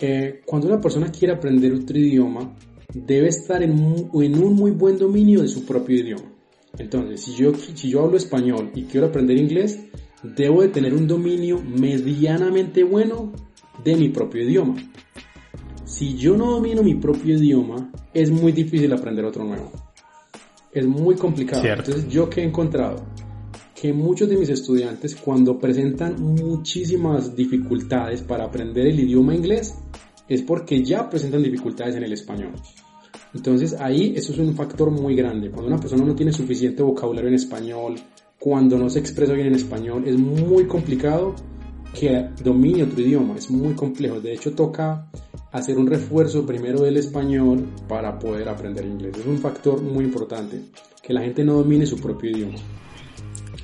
Eh, 0.00 0.42
cuando 0.44 0.66
una 0.66 0.80
persona 0.80 1.10
quiere 1.10 1.34
aprender 1.34 1.72
otro 1.72 1.96
idioma, 1.96 2.52
debe 2.92 3.28
estar 3.28 3.62
en, 3.62 4.10
en, 4.12 4.42
un 4.42 4.54
muy 4.54 4.72
buen 4.72 4.98
dominio 4.98 5.42
de 5.42 5.48
su 5.48 5.64
propio 5.64 5.96
idioma. 6.00 6.32
Entonces, 6.78 7.22
si 7.22 7.34
yo, 7.34 7.54
si 7.54 7.88
yo 7.88 8.02
hablo 8.02 8.16
español 8.16 8.72
y 8.74 8.84
quiero 8.84 9.06
aprender 9.06 9.38
inglés, 9.38 9.78
debo 10.22 10.62
de 10.62 10.68
tener 10.68 10.94
un 10.94 11.06
dominio 11.06 11.62
medianamente 11.62 12.82
bueno 12.82 13.32
de 13.84 13.94
mi 13.94 14.08
propio 14.08 14.42
idioma. 14.42 14.76
Si 15.84 16.16
yo 16.16 16.36
no 16.36 16.50
domino 16.50 16.82
mi 16.82 16.96
propio 16.96 17.36
idioma, 17.36 17.90
es 18.12 18.30
muy 18.30 18.50
difícil 18.50 18.92
aprender 18.92 19.24
otro 19.24 19.44
nuevo 19.44 19.85
es 20.80 20.86
muy 20.86 21.14
complicado. 21.16 21.64
Entonces, 21.64 22.08
yo 22.08 22.28
que 22.28 22.42
he 22.42 22.44
encontrado 22.44 23.04
que 23.74 23.92
muchos 23.92 24.28
de 24.28 24.36
mis 24.36 24.48
estudiantes 24.48 25.14
cuando 25.14 25.58
presentan 25.58 26.20
muchísimas 26.20 27.36
dificultades 27.36 28.22
para 28.22 28.44
aprender 28.44 28.86
el 28.86 28.98
idioma 28.98 29.34
inglés 29.34 29.74
es 30.28 30.42
porque 30.42 30.82
ya 30.82 31.08
presentan 31.08 31.42
dificultades 31.42 31.94
en 31.96 32.02
el 32.02 32.12
español. 32.12 32.52
Entonces 33.34 33.76
ahí 33.78 34.14
eso 34.16 34.32
es 34.32 34.38
un 34.38 34.54
factor 34.54 34.90
muy 34.90 35.14
grande. 35.14 35.50
Cuando 35.50 35.68
una 35.68 35.78
persona 35.78 36.04
no 36.04 36.14
tiene 36.14 36.32
suficiente 36.32 36.82
vocabulario 36.82 37.28
en 37.28 37.34
español, 37.34 37.96
cuando 38.38 38.78
no 38.78 38.88
se 38.88 38.98
expresa 38.98 39.34
bien 39.34 39.48
en 39.48 39.54
español, 39.54 40.04
es 40.06 40.16
muy 40.16 40.66
complicado 40.66 41.34
que 41.92 42.30
domine 42.42 42.84
otro 42.84 43.00
idioma. 43.00 43.36
Es 43.36 43.50
muy 43.50 43.74
complejo. 43.74 44.20
De 44.20 44.32
hecho 44.32 44.52
toca 44.54 45.10
hacer 45.52 45.78
un 45.78 45.86
refuerzo 45.86 46.44
primero 46.44 46.82
del 46.82 46.96
español 46.96 47.66
para 47.88 48.18
poder 48.18 48.48
aprender 48.48 48.84
inglés. 48.84 49.18
Es 49.18 49.26
un 49.26 49.38
factor 49.38 49.80
muy 49.80 50.04
importante, 50.04 50.60
que 51.02 51.12
la 51.12 51.22
gente 51.22 51.44
no 51.44 51.54
domine 51.54 51.86
su 51.86 51.98
propio 51.98 52.30
idioma. 52.30 52.58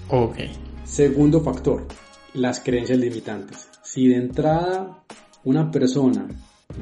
Ok. 0.08 0.36
Segundo 0.84 1.40
factor, 1.40 1.86
las 2.34 2.60
creencias 2.60 2.98
limitantes. 2.98 3.68
Si 3.82 4.08
de 4.08 4.16
entrada 4.16 5.04
una 5.44 5.70
persona 5.70 6.28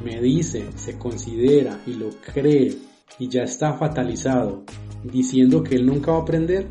me 0.04 0.20
dice, 0.20 0.66
se 0.76 0.98
considera 0.98 1.80
y 1.86 1.94
lo 1.94 2.10
cree 2.32 2.76
y 3.18 3.28
ya 3.28 3.42
está 3.42 3.74
fatalizado 3.74 4.64
diciendo 5.02 5.62
que 5.62 5.76
él 5.76 5.86
nunca 5.86 6.12
va 6.12 6.18
a 6.18 6.22
aprender, 6.22 6.66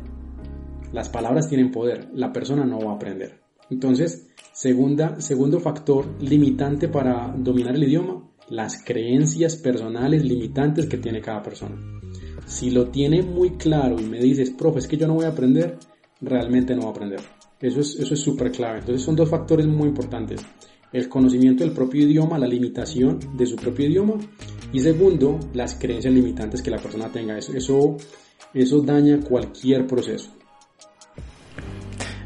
las 0.92 1.08
palabras 1.08 1.48
tienen 1.48 1.70
poder, 1.70 2.08
la 2.14 2.32
persona 2.32 2.64
no 2.64 2.78
va 2.78 2.92
a 2.92 2.94
aprender. 2.96 3.40
Entonces, 3.70 4.29
segunda, 4.60 5.18
segundo 5.22 5.58
factor 5.58 6.20
limitante 6.20 6.88
para 6.88 7.34
dominar 7.34 7.76
el 7.76 7.84
idioma, 7.84 8.30
las 8.50 8.84
creencias 8.84 9.56
personales 9.56 10.22
limitantes 10.22 10.86
que 10.86 10.98
tiene 10.98 11.22
cada 11.22 11.42
persona. 11.42 11.76
Si 12.44 12.70
lo 12.70 12.88
tiene 12.90 13.22
muy 13.22 13.52
claro 13.52 13.98
y 13.98 14.04
me 14.04 14.18
dices, 14.18 14.50
profe, 14.50 14.80
es 14.80 14.86
que 14.86 14.98
yo 14.98 15.06
no 15.06 15.14
voy 15.14 15.24
a 15.24 15.28
aprender, 15.28 15.78
realmente 16.20 16.74
no 16.74 16.82
va 16.82 16.88
a 16.88 16.90
aprender. 16.90 17.20
Eso 17.58 17.80
es 17.80 17.96
eso 17.98 18.12
es 18.12 18.20
súper 18.20 18.52
clave. 18.52 18.80
Entonces 18.80 19.02
son 19.02 19.16
dos 19.16 19.30
factores 19.30 19.66
muy 19.66 19.88
importantes. 19.88 20.42
El 20.92 21.08
conocimiento 21.08 21.64
del 21.64 21.72
propio 21.72 22.06
idioma, 22.06 22.38
la 22.38 22.46
limitación 22.46 23.18
de 23.38 23.46
su 23.46 23.56
propio 23.56 23.86
idioma. 23.86 24.18
Y 24.74 24.80
segundo, 24.80 25.40
las 25.54 25.76
creencias 25.76 26.12
limitantes 26.12 26.60
que 26.60 26.70
la 26.70 26.76
persona 26.76 27.10
tenga. 27.10 27.38
Eso, 27.38 27.54
eso, 27.54 27.96
eso 28.52 28.82
daña 28.82 29.20
cualquier 29.20 29.86
proceso 29.86 30.32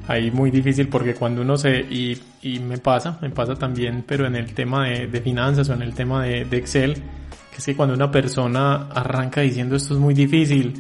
ahí 0.06 0.30
muy 0.30 0.50
difícil 0.50 0.88
porque 0.88 1.14
cuando 1.14 1.42
uno 1.42 1.56
se, 1.56 1.80
y, 1.80 2.20
y 2.42 2.58
me 2.58 2.78
pasa, 2.78 3.18
me 3.22 3.30
pasa 3.30 3.54
también, 3.54 4.04
pero 4.06 4.26
en 4.26 4.36
el 4.36 4.52
tema 4.54 4.88
de, 4.88 5.06
de 5.06 5.20
finanzas 5.20 5.68
o 5.68 5.74
en 5.74 5.82
el 5.82 5.94
tema 5.94 6.24
de, 6.24 6.44
de, 6.44 6.56
Excel, 6.56 6.94
que 6.94 7.58
es 7.58 7.64
que 7.64 7.76
cuando 7.76 7.94
una 7.94 8.10
persona 8.10 8.88
arranca 8.88 9.40
diciendo 9.40 9.76
esto 9.76 9.94
es 9.94 10.00
muy 10.00 10.14
difícil, 10.14 10.74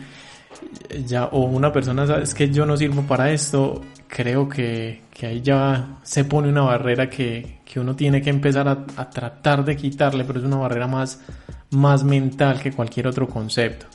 ya, 1.06 1.26
o 1.26 1.44
una 1.44 1.72
persona 1.72 2.06
sabe, 2.06 2.24
es 2.24 2.34
que 2.34 2.50
yo 2.50 2.66
no 2.66 2.76
sirvo 2.76 3.02
para 3.02 3.30
esto, 3.30 3.80
creo 4.06 4.48
que, 4.48 5.02
que 5.12 5.26
ahí 5.26 5.40
ya 5.40 5.98
se 6.02 6.24
pone 6.24 6.48
una 6.48 6.62
barrera 6.62 7.08
que, 7.08 7.60
que 7.64 7.80
uno 7.80 7.96
tiene 7.96 8.20
que 8.20 8.30
empezar 8.30 8.68
a, 8.68 8.84
a 8.96 9.10
tratar 9.10 9.64
de 9.64 9.76
quitarle, 9.76 10.24
pero 10.24 10.38
es 10.38 10.44
una 10.44 10.56
barrera 10.56 10.86
más, 10.86 11.20
más 11.70 12.04
mental 12.04 12.60
que 12.60 12.72
cualquier 12.72 13.06
otro 13.06 13.26
concepto. 13.26 13.86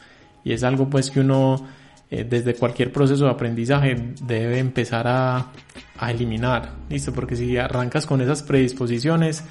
Y 0.44 0.54
es 0.54 0.64
algo 0.64 0.90
pues 0.90 1.12
que 1.12 1.20
uno 1.20 1.68
eh, 2.12 2.26
desde 2.28 2.56
cualquier 2.56 2.92
proceso 2.92 3.26
de 3.26 3.32
aprendizaje 3.32 3.96
debe 4.24 4.58
empezar 4.58 5.08
a, 5.08 5.52
a, 5.98 6.12
eliminar, 6.12 6.72
¿listo? 6.90 7.14
Porque 7.14 7.36
si 7.36 7.56
arrancas 7.58 8.08
con 8.08 8.20
esas 8.20 8.42
predisposiciones, 8.42 9.44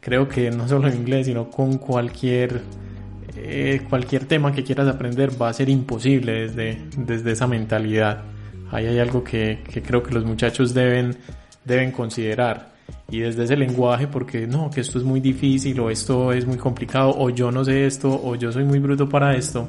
creo 0.00 0.28
que 0.28 0.50
no 0.50 0.68
solo 0.68 0.88
en 0.88 0.96
inglés, 0.96 1.26
sino 1.26 1.48
con 1.48 1.78
cualquier, 1.78 2.60
eh, 3.36 3.80
cualquier 3.88 4.26
tema 4.26 4.52
que 4.52 4.62
quieras 4.62 4.86
aprender 4.86 5.30
va 5.40 5.48
a 5.48 5.54
ser 5.54 5.70
imposible 5.70 6.46
desde, 6.46 6.78
desde 6.98 7.32
esa 7.32 7.46
mentalidad. 7.46 8.22
Ahí 8.70 8.86
hay 8.86 8.98
algo 8.98 9.24
que, 9.24 9.62
que 9.66 9.80
creo 9.80 10.02
que 10.02 10.12
los 10.12 10.26
muchachos 10.26 10.74
deben, 10.74 11.16
deben 11.64 11.90
considerar. 11.90 12.74
y 13.10 13.20
desde 13.20 13.44
ese 13.44 13.56
lenguaje 13.56 14.08
porque 14.08 14.46
no, 14.46 14.68
que 14.70 14.82
esto 14.82 14.98
es 14.98 15.04
muy 15.04 15.20
difícil 15.20 15.80
o 15.80 15.88
esto 15.88 16.32
es 16.34 16.44
muy 16.46 16.58
complicado 16.58 17.14
o 17.16 17.30
yo 17.30 17.50
no 17.50 17.64
sé 17.64 17.86
esto 17.86 18.10
o 18.22 18.34
yo 18.34 18.52
soy 18.52 18.64
muy 18.64 18.78
bruto 18.78 19.08
para 19.08 19.34
esto, 19.34 19.68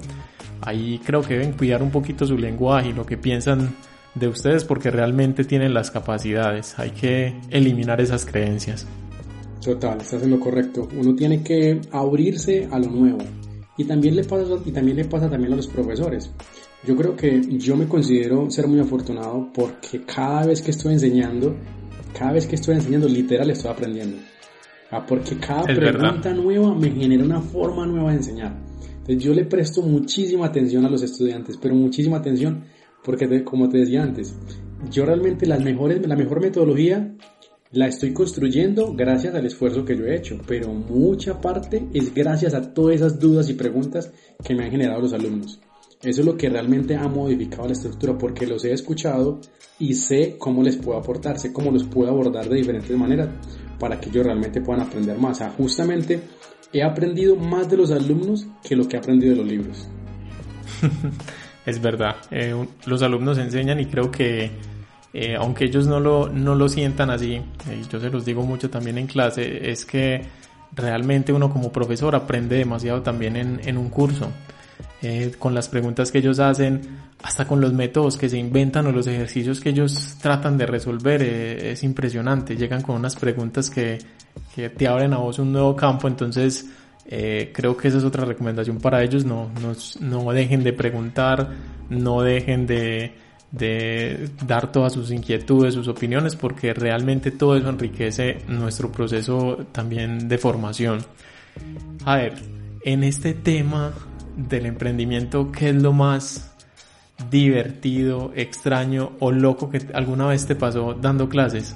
ahí 0.61 0.99
creo 1.03 1.21
que 1.21 1.35
deben 1.35 1.53
cuidar 1.53 1.83
un 1.83 1.91
poquito 1.91 2.25
su 2.25 2.37
lenguaje 2.37 2.89
y 2.89 2.93
lo 2.93 3.05
que 3.05 3.17
piensan 3.17 3.75
de 4.15 4.27
ustedes 4.27 4.63
porque 4.63 4.91
realmente 4.91 5.43
tienen 5.43 5.73
las 5.73 5.91
capacidades. 5.91 6.77
Hay 6.79 6.91
que 6.91 7.35
eliminar 7.49 8.01
esas 8.01 8.25
creencias. 8.25 8.87
Total, 9.61 9.99
estás 9.99 10.23
en 10.23 10.31
lo 10.31 10.39
correcto. 10.39 10.87
Uno 10.95 11.15
tiene 11.15 11.43
que 11.43 11.81
abrirse 11.91 12.67
a 12.71 12.79
lo 12.79 12.87
nuevo. 12.87 13.19
Y 13.77 13.83
también 13.83 14.15
le 14.15 14.23
pasa, 14.23 14.45
y 14.63 14.71
también 14.71 14.97
le 14.97 15.05
pasa 15.05 15.29
también 15.29 15.53
a 15.53 15.55
los 15.55 15.67
profesores. 15.67 16.31
Yo 16.85 16.95
creo 16.95 17.15
que 17.15 17.41
yo 17.57 17.75
me 17.75 17.87
considero 17.87 18.49
ser 18.49 18.67
muy 18.67 18.79
afortunado 18.79 19.49
porque 19.53 20.03
cada 20.03 20.45
vez 20.45 20.61
que 20.61 20.71
estoy 20.71 20.93
enseñando, 20.93 21.55
cada 22.17 22.33
vez 22.33 22.45
que 22.45 22.55
estoy 22.55 22.75
enseñando, 22.75 23.07
literal 23.07 23.49
estoy 23.49 23.71
aprendiendo. 23.71 24.17
Ah, 24.91 25.03
porque 25.05 25.35
cada 25.37 25.63
pregunta 25.63 26.31
nueva 26.31 26.73
me 26.75 26.91
genera 26.91 27.23
una 27.23 27.41
forma 27.41 27.85
nueva 27.87 28.11
de 28.11 28.17
enseñar. 28.17 28.55
Yo 29.07 29.33
le 29.33 29.45
presto 29.45 29.81
muchísima 29.81 30.47
atención 30.47 30.85
a 30.85 30.89
los 30.89 31.03
estudiantes, 31.03 31.57
pero 31.57 31.75
muchísima 31.75 32.17
atención 32.17 32.63
porque 33.03 33.43
como 33.43 33.69
te 33.69 33.77
decía 33.77 34.01
antes, 34.01 34.33
yo 34.91 35.05
realmente 35.05 35.45
la 35.45 35.59
mejor 35.59 36.41
metodología 36.41 37.15
la 37.71 37.87
estoy 37.87 38.13
construyendo 38.13 38.93
gracias 38.95 39.35
al 39.35 39.45
esfuerzo 39.45 39.85
que 39.85 39.95
yo 39.97 40.05
he 40.05 40.15
hecho, 40.15 40.39
pero 40.47 40.73
mucha 40.73 41.39
parte 41.39 41.87
es 41.93 42.13
gracias 42.13 42.53
a 42.53 42.73
todas 42.73 42.95
esas 42.95 43.19
dudas 43.19 43.49
y 43.49 43.53
preguntas 43.53 44.11
que 44.43 44.55
me 44.55 44.65
han 44.65 44.71
generado 44.71 45.01
los 45.01 45.13
alumnos. 45.13 45.59
Eso 46.01 46.21
es 46.21 46.25
lo 46.25 46.37
que 46.37 46.49
realmente 46.49 46.95
ha 46.95 47.07
modificado 47.07 47.67
la 47.67 47.73
estructura 47.73 48.17
porque 48.17 48.47
los 48.47 48.63
he 48.65 48.71
escuchado 48.71 49.39
y 49.79 49.93
sé 49.93 50.35
cómo 50.37 50.63
les 50.63 50.77
puedo 50.77 50.97
aportar, 50.97 51.37
sé 51.37 51.51
cómo 51.51 51.71
los 51.71 51.83
puedo 51.83 52.09
abordar 52.09 52.47
de 52.47 52.57
diferentes 52.57 52.95
maneras 52.97 53.29
para 53.79 53.99
que 53.99 54.09
ellos 54.09 54.25
realmente 54.25 54.61
puedan 54.61 54.85
aprender 54.85 55.17
más. 55.17 55.37
O 55.37 55.39
sea, 55.39 55.49
justamente 55.51 56.21
he 56.73 56.83
aprendido 56.83 57.35
más 57.35 57.69
de 57.69 57.77
los 57.77 57.91
alumnos 57.91 58.45
que 58.63 58.75
lo 58.75 58.87
que 58.87 58.95
he 58.95 58.99
aprendido 58.99 59.31
de 59.33 59.37
los 59.37 59.47
libros. 59.47 59.87
es 61.65 61.81
verdad, 61.81 62.15
eh, 62.31 62.55
los 62.85 63.01
alumnos 63.01 63.37
enseñan 63.37 63.79
y 63.79 63.85
creo 63.85 64.11
que 64.11 64.51
eh, 65.17 65.35
aunque 65.39 65.63
ellos 65.63 65.87
no 65.87 66.01
lo, 66.01 66.27
no 66.27 66.55
lo 66.55 66.67
sientan 66.67 67.09
así, 67.09 67.41
y 67.71 67.87
yo 67.89 68.01
se 68.01 68.09
los 68.09 68.25
digo 68.25 68.43
mucho 68.43 68.69
también 68.69 68.97
en 68.97 69.07
clase, 69.07 69.71
es 69.71 69.85
que 69.85 70.25
realmente 70.73 71.31
uno 71.31 71.49
como 71.49 71.71
profesor 71.71 72.15
aprende 72.15 72.57
demasiado 72.57 73.01
también 73.01 73.37
en, 73.37 73.61
en 73.63 73.77
un 73.77 73.89
curso. 73.89 74.29
Eh, 75.01 75.33
con 75.37 75.53
las 75.53 75.67
preguntas 75.67 76.11
que 76.11 76.19
ellos 76.19 76.39
hacen, 76.39 76.81
hasta 77.21 77.45
con 77.45 77.59
los 77.59 77.73
métodos 77.73 78.17
que 78.17 78.29
se 78.29 78.37
inventan 78.37 78.87
o 78.87 78.91
los 78.91 79.07
ejercicios 79.07 79.59
que 79.59 79.69
ellos 79.69 80.15
tratan 80.21 80.57
de 80.57 80.65
resolver, 80.65 81.21
eh, 81.21 81.71
es 81.71 81.83
impresionante. 81.83 82.55
Llegan 82.55 82.81
con 82.81 82.95
unas 82.95 83.15
preguntas 83.15 83.69
que, 83.69 83.99
que, 84.55 84.69
te 84.69 84.87
abren 84.87 85.13
a 85.13 85.17
vos 85.17 85.37
un 85.39 85.51
nuevo 85.51 85.75
campo, 85.75 86.07
entonces 86.07 86.67
eh, 87.07 87.51
creo 87.53 87.75
que 87.75 87.89
esa 87.89 87.97
es 87.97 88.03
otra 88.03 88.25
recomendación 88.25 88.79
para 88.79 89.03
ellos, 89.03 89.25
no, 89.25 89.51
no, 89.61 89.73
no 89.99 90.31
dejen 90.31 90.63
de 90.63 90.73
preguntar, 90.73 91.49
no 91.89 92.21
dejen 92.21 92.65
de, 92.65 93.13
de 93.51 94.29
dar 94.47 94.71
todas 94.71 94.93
sus 94.93 95.11
inquietudes, 95.11 95.73
sus 95.73 95.87
opiniones, 95.87 96.35
porque 96.35 96.73
realmente 96.73 97.31
todo 97.31 97.57
eso 97.57 97.69
enriquece 97.69 98.39
nuestro 98.47 98.91
proceso 98.91 99.65
también 99.71 100.27
de 100.27 100.37
formación. 100.37 101.05
A 102.05 102.15
ver, 102.15 102.33
en 102.83 103.03
este 103.03 103.33
tema 103.33 103.93
del 104.35 104.65
emprendimiento, 104.65 105.51
¿qué 105.51 105.69
es 105.69 105.75
lo 105.75 105.93
más 105.93 106.51
divertido, 107.29 108.31
extraño 108.35 109.13
o 109.19 109.31
loco 109.31 109.69
que 109.69 109.81
alguna 109.93 110.27
vez 110.27 110.45
te 110.45 110.55
pasó 110.55 110.93
dando 110.93 111.29
clases? 111.29 111.75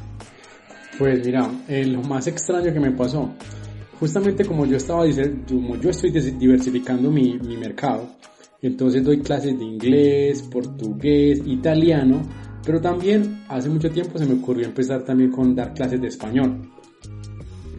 Pues 0.98 1.26
mira, 1.26 1.50
eh, 1.68 1.86
lo 1.86 2.02
más 2.02 2.28
extraño 2.28 2.74
que 2.74 2.80
me 2.80 2.92
pasó, 2.92 3.34
justamente 4.00 4.46
como 4.46 4.66
yo 4.66 4.78
estaba 4.78 5.06
como 5.48 5.78
yo 5.78 5.90
estoy 5.90 6.12
diversificando 6.12 7.10
mi, 7.10 7.40
mi 7.40 7.56
mercado, 7.56 8.10
entonces 8.62 9.04
doy 9.04 9.20
clases 9.20 9.58
de 9.58 9.64
inglés, 9.64 10.42
portugués, 10.44 11.42
italiano, 11.46 12.22
pero 12.66 12.82
también 12.82 13.44
hace 13.48 13.70
mucho 13.70 13.90
tiempo 13.90 14.20
se 14.20 14.26
me 14.26 14.34
ocurrió 14.34 14.66
empezar 14.66 15.04
también 15.04 15.32
con 15.32 15.56
dar 15.56 15.74
clases 15.74 16.02
de 16.02 16.08
español. 16.08 16.70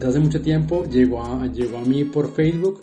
hace 0.03 0.19
mucho 0.19 0.41
tiempo 0.41 0.85
llegó 0.85 1.23
a, 1.23 1.47
llegó 1.47 1.79
a 1.79 1.83
mí 1.83 2.05
por 2.05 2.33
Facebook 2.33 2.81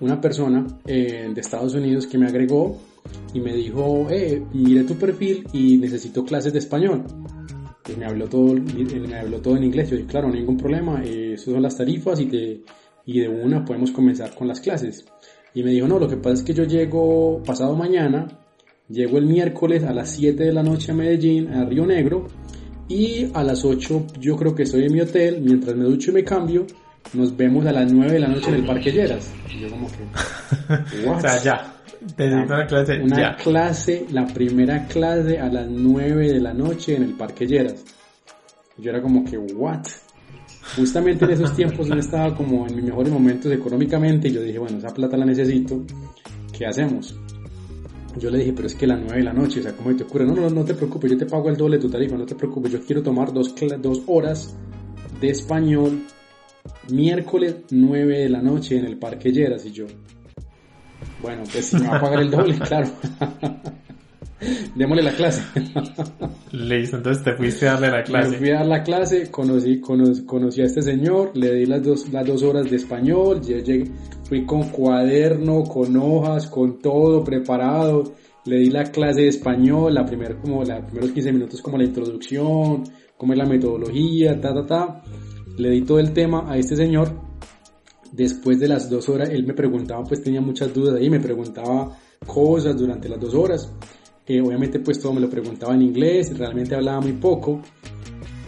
una 0.00 0.20
persona 0.20 0.66
eh, 0.86 1.30
de 1.32 1.40
Estados 1.40 1.74
Unidos 1.74 2.06
que 2.06 2.18
me 2.18 2.26
agregó 2.26 2.78
y 3.32 3.40
me 3.40 3.54
dijo, 3.54 4.06
eh, 4.10 4.42
mire 4.52 4.84
tu 4.84 4.94
perfil 4.94 5.46
y 5.52 5.76
necesito 5.76 6.24
clases 6.24 6.52
de 6.52 6.58
español. 6.58 7.04
Y 7.86 7.96
me 7.98 8.06
habló 8.06 8.28
todo, 8.28 8.54
me 8.54 9.16
habló 9.16 9.40
todo 9.40 9.56
en 9.56 9.64
inglés. 9.64 9.90
Yo 9.90 9.96
dije, 9.96 10.08
claro, 10.08 10.30
ningún 10.30 10.56
problema, 10.56 11.02
eh, 11.04 11.34
esas 11.34 11.52
son 11.52 11.62
las 11.62 11.76
tarifas 11.76 12.18
y, 12.20 12.26
te, 12.26 12.62
y 13.04 13.20
de 13.20 13.28
una 13.28 13.64
podemos 13.64 13.90
comenzar 13.90 14.34
con 14.34 14.48
las 14.48 14.60
clases. 14.60 15.04
Y 15.54 15.62
me 15.62 15.70
dijo, 15.70 15.86
no, 15.86 15.98
lo 15.98 16.08
que 16.08 16.16
pasa 16.16 16.34
es 16.34 16.42
que 16.42 16.54
yo 16.54 16.64
llego 16.64 17.42
pasado 17.44 17.76
mañana, 17.76 18.26
llego 18.88 19.18
el 19.18 19.26
miércoles 19.26 19.84
a 19.84 19.92
las 19.92 20.10
7 20.10 20.42
de 20.44 20.52
la 20.52 20.62
noche 20.62 20.92
a 20.92 20.94
Medellín, 20.94 21.48
a 21.48 21.64
Río 21.64 21.86
Negro, 21.86 22.26
y 22.88 23.28
a 23.32 23.44
las 23.44 23.64
8 23.64 24.06
yo 24.20 24.36
creo 24.36 24.54
que 24.54 24.64
estoy 24.64 24.84
en 24.84 24.92
mi 24.92 25.00
hotel, 25.00 25.40
mientras 25.42 25.76
me 25.76 25.84
ducho 25.84 26.10
y 26.10 26.14
me 26.14 26.24
cambio, 26.24 26.66
nos 27.12 27.36
vemos 27.36 27.66
a 27.66 27.72
las 27.72 27.92
9 27.92 28.12
de 28.12 28.18
la 28.18 28.28
noche 28.28 28.48
en 28.48 28.54
el 28.56 28.64
Parque 28.64 28.90
Lleras. 28.90 29.30
Y 29.54 29.60
yo 29.60 29.70
como 29.70 29.88
que... 29.88 31.08
o 31.08 31.20
sea, 31.20 31.42
ya. 31.42 31.74
una 32.18 32.66
clase. 32.66 33.00
Una 33.00 33.36
clase, 33.36 34.06
la 34.10 34.26
primera 34.26 34.86
clase 34.86 35.38
a 35.38 35.48
las 35.48 35.68
9 35.68 36.32
de 36.32 36.40
la 36.40 36.52
noche 36.52 36.96
en 36.96 37.04
el 37.04 37.12
Parque 37.12 37.46
Lleras. 37.46 37.84
Yo 38.78 38.90
era 38.90 39.00
como 39.00 39.24
que, 39.24 39.38
what? 39.38 39.86
Justamente 40.76 41.24
en 41.24 41.30
esos 41.32 41.54
tiempos 41.56 41.86
yo 41.86 41.94
estaba 41.94 42.34
como 42.34 42.66
en 42.66 42.76
mis 42.76 42.84
mejores 42.86 43.12
momentos 43.12 43.52
económicamente 43.52 44.28
y 44.28 44.32
yo 44.32 44.42
dije, 44.42 44.58
bueno, 44.58 44.78
esa 44.78 44.92
plata 44.92 45.16
la 45.16 45.26
necesito, 45.26 45.84
¿qué 46.56 46.66
hacemos? 46.66 47.14
Yo 48.18 48.30
le 48.30 48.38
dije, 48.38 48.52
pero 48.52 48.68
es 48.68 48.74
que 48.74 48.84
a 48.86 48.88
las 48.88 49.00
9 49.00 49.16
de 49.16 49.24
la 49.24 49.32
noche, 49.32 49.60
o 49.60 49.62
sea, 49.62 49.72
¿cómo 49.72 49.94
te 49.94 50.04
ocurre? 50.04 50.24
No, 50.24 50.34
no, 50.34 50.48
no 50.48 50.64
te 50.64 50.74
preocupes, 50.74 51.10
yo 51.12 51.18
te 51.18 51.26
pago 51.26 51.48
el 51.48 51.56
doble 51.56 51.76
de 51.76 51.82
tu 51.82 51.90
tarifa, 51.90 52.16
no 52.16 52.26
te 52.26 52.34
preocupes, 52.34 52.72
yo 52.72 52.80
quiero 52.80 53.02
tomar 53.02 53.32
dos, 53.32 53.54
dos 53.80 54.02
horas 54.06 54.56
de 55.20 55.30
español 55.30 56.02
miércoles 56.90 57.56
9 57.70 58.18
de 58.18 58.28
la 58.28 58.42
noche 58.42 58.78
en 58.78 58.86
el 58.86 58.98
Parque 58.98 59.32
Lleras 59.32 59.64
y 59.66 59.72
yo, 59.72 59.86
bueno, 61.22 61.42
pues 61.50 61.66
si 61.66 61.76
me 61.76 61.88
va 61.88 61.96
a 61.96 62.00
pagar 62.00 62.20
el 62.20 62.30
doble, 62.30 62.58
claro. 62.68 62.88
Démosle 64.74 65.02
la 65.02 65.12
clase. 65.12 65.42
Listo, 66.52 66.98
entonces 66.98 67.24
te 67.24 67.34
fuiste 67.34 67.66
a 67.66 67.72
darle 67.72 67.90
la 67.90 68.02
clase. 68.02 68.30
Me 68.32 68.36
fui 68.36 68.50
a 68.50 68.56
dar 68.56 68.66
la 68.66 68.82
clase, 68.82 69.30
conocí, 69.30 69.80
conocí, 69.80 70.60
a 70.60 70.64
este 70.64 70.82
señor, 70.82 71.30
le 71.34 71.54
di 71.54 71.66
las 71.66 71.82
dos, 71.82 72.12
las 72.12 72.26
dos 72.26 72.42
horas 72.42 72.70
de 72.70 72.76
español, 72.76 73.40
llegué, 73.40 73.90
fui 74.24 74.44
con 74.44 74.68
cuaderno, 74.68 75.62
con 75.64 75.96
hojas, 75.96 76.46
con 76.48 76.78
todo 76.78 77.24
preparado, 77.24 78.04
le 78.44 78.58
di 78.58 78.70
la 78.70 78.84
clase 78.84 79.22
de 79.22 79.28
español, 79.28 79.94
la 79.94 80.04
primer, 80.04 80.36
como, 80.36 80.62
los 80.62 80.84
primeros 80.84 81.10
15 81.12 81.32
minutos 81.32 81.62
como 81.62 81.78
la 81.78 81.84
introducción, 81.84 82.84
cómo 83.16 83.32
es 83.32 83.38
la 83.38 83.46
metodología, 83.46 84.38
ta, 84.38 84.52
ta, 84.52 84.66
ta 84.66 85.02
le 85.56 85.70
di 85.70 85.82
todo 85.82 85.98
el 85.98 86.12
tema 86.12 86.50
a 86.50 86.56
este 86.56 86.76
señor. 86.76 87.12
Después 88.12 88.60
de 88.60 88.68
las 88.68 88.88
dos 88.88 89.08
horas, 89.08 89.30
él 89.30 89.44
me 89.44 89.54
preguntaba, 89.54 90.04
pues 90.04 90.22
tenía 90.22 90.40
muchas 90.40 90.72
dudas 90.72 90.96
ahí, 90.96 91.10
me 91.10 91.20
preguntaba 91.20 91.96
cosas 92.26 92.76
durante 92.76 93.08
las 93.08 93.20
dos 93.20 93.34
horas. 93.34 93.72
Eh, 94.26 94.40
obviamente 94.40 94.78
pues 94.78 94.98
todo 94.98 95.12
me 95.12 95.20
lo 95.20 95.28
preguntaba 95.28 95.74
en 95.74 95.82
inglés, 95.82 96.36
realmente 96.36 96.74
hablaba 96.74 97.00
muy 97.00 97.12
poco. 97.12 97.60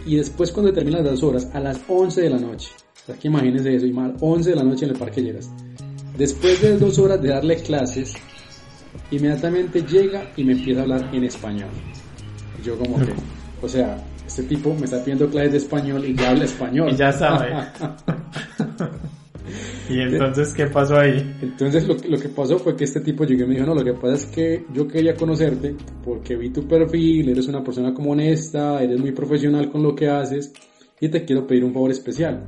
Y 0.05 0.15
después 0.15 0.51
cuando 0.51 0.71
terminan 0.71 1.03
las 1.03 1.19
dos 1.19 1.23
horas, 1.23 1.49
a 1.53 1.59
las 1.59 1.81
11 1.87 2.21
de 2.21 2.29
la 2.29 2.39
noche, 2.39 2.71
o 3.03 3.05
sea 3.05 3.15
que 3.15 3.27
imagínense 3.27 3.75
eso, 3.75 3.85
y 3.85 3.93
más 3.93 4.13
11 4.19 4.49
de 4.51 4.55
la 4.55 4.63
noche 4.63 4.85
en 4.85 4.91
el 4.91 4.97
Parque 4.97 5.21
Lleras. 5.21 5.51
Después 6.17 6.61
de 6.61 6.77
dos 6.77 6.97
horas 6.97 7.21
de 7.21 7.29
darle 7.29 7.57
clases, 7.57 8.13
inmediatamente 9.11 9.83
llega 9.83 10.31
y 10.35 10.43
me 10.43 10.53
empieza 10.53 10.79
a 10.79 10.83
hablar 10.83 11.09
en 11.13 11.25
español. 11.25 11.69
Yo 12.63 12.77
como 12.77 12.97
que, 12.97 13.13
o 13.61 13.69
sea, 13.69 14.03
este 14.27 14.43
tipo 14.43 14.75
me 14.75 14.85
está 14.85 14.99
pidiendo 14.99 15.29
clases 15.29 15.53
de 15.53 15.57
español 15.57 16.05
y 16.05 16.13
ya 16.13 16.29
habla 16.29 16.43
español. 16.43 16.89
Y 16.91 16.95
ya 16.97 17.11
sabe. 17.11 17.55
¿Y 19.89 20.01
entonces 20.01 20.53
qué 20.53 20.67
pasó 20.67 20.99
ahí? 20.99 21.35
Entonces 21.41 21.87
lo, 21.87 21.95
lo, 21.95 22.19
que 22.19 22.27
pasó 22.27 22.59
fue 22.59 22.75
que 22.75 22.83
este 22.83 22.99
tipo 22.99 23.23
llegó 23.23 23.45
y 23.45 23.47
me 23.47 23.53
dijo, 23.55 23.65
no, 23.65 23.73
lo 23.73 23.85
que 23.85 23.93
pasa 23.93 24.15
es 24.15 24.25
que 24.25 24.65
yo 24.73 24.85
quería 24.85 25.15
conocerte 25.15 25.75
porque 26.03 26.35
vi 26.35 26.49
tu 26.49 26.67
perfil, 26.67 27.29
eres 27.29 27.47
una 27.47 27.63
persona 27.63 27.93
como 27.93 28.11
honesta, 28.11 28.83
eres 28.83 28.99
muy 28.99 29.13
profesional 29.13 29.71
con 29.71 29.81
lo 29.81 29.95
que 29.95 30.09
haces 30.09 30.51
y 30.99 31.07
te 31.07 31.23
quiero 31.23 31.47
pedir 31.47 31.63
un 31.63 31.73
favor 31.73 31.91
especial. 31.91 32.43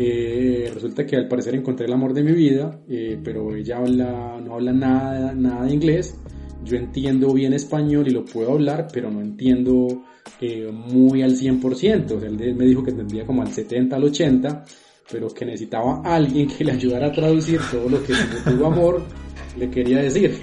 Eh, 0.00 0.70
resulta 0.72 1.04
que 1.04 1.16
al 1.16 1.26
parecer 1.26 1.56
encontré 1.56 1.86
el 1.86 1.92
amor 1.92 2.14
de 2.14 2.22
mi 2.22 2.32
vida, 2.32 2.80
eh, 2.88 3.18
pero 3.24 3.56
ella 3.56 3.78
habla, 3.78 4.40
no 4.40 4.54
habla 4.54 4.72
nada, 4.72 5.34
nada 5.34 5.64
de 5.64 5.74
inglés. 5.74 6.16
Yo 6.64 6.76
entiendo 6.76 7.32
bien 7.32 7.52
español 7.52 8.08
y 8.08 8.10
lo 8.10 8.24
puedo 8.24 8.52
hablar, 8.52 8.88
pero 8.92 9.10
no 9.10 9.20
entiendo 9.20 10.02
eh, 10.40 10.70
muy 10.72 11.22
al 11.22 11.36
100%. 11.36 12.10
O 12.12 12.20
sea, 12.20 12.28
él 12.28 12.54
me 12.54 12.66
dijo 12.66 12.82
que 12.82 12.92
tendría 12.92 13.24
como 13.24 13.42
al 13.42 13.52
70, 13.52 13.96
al 13.96 14.04
80, 14.04 14.64
pero 15.10 15.28
que 15.28 15.44
necesitaba 15.44 16.02
alguien 16.04 16.48
que 16.48 16.64
le 16.64 16.72
ayudara 16.72 17.06
a 17.06 17.12
traducir 17.12 17.60
todo 17.70 17.88
lo 17.88 18.02
que 18.02 18.14
su 18.14 18.64
amor 18.64 19.02
le 19.56 19.70
quería 19.70 19.98
decir. 19.98 20.38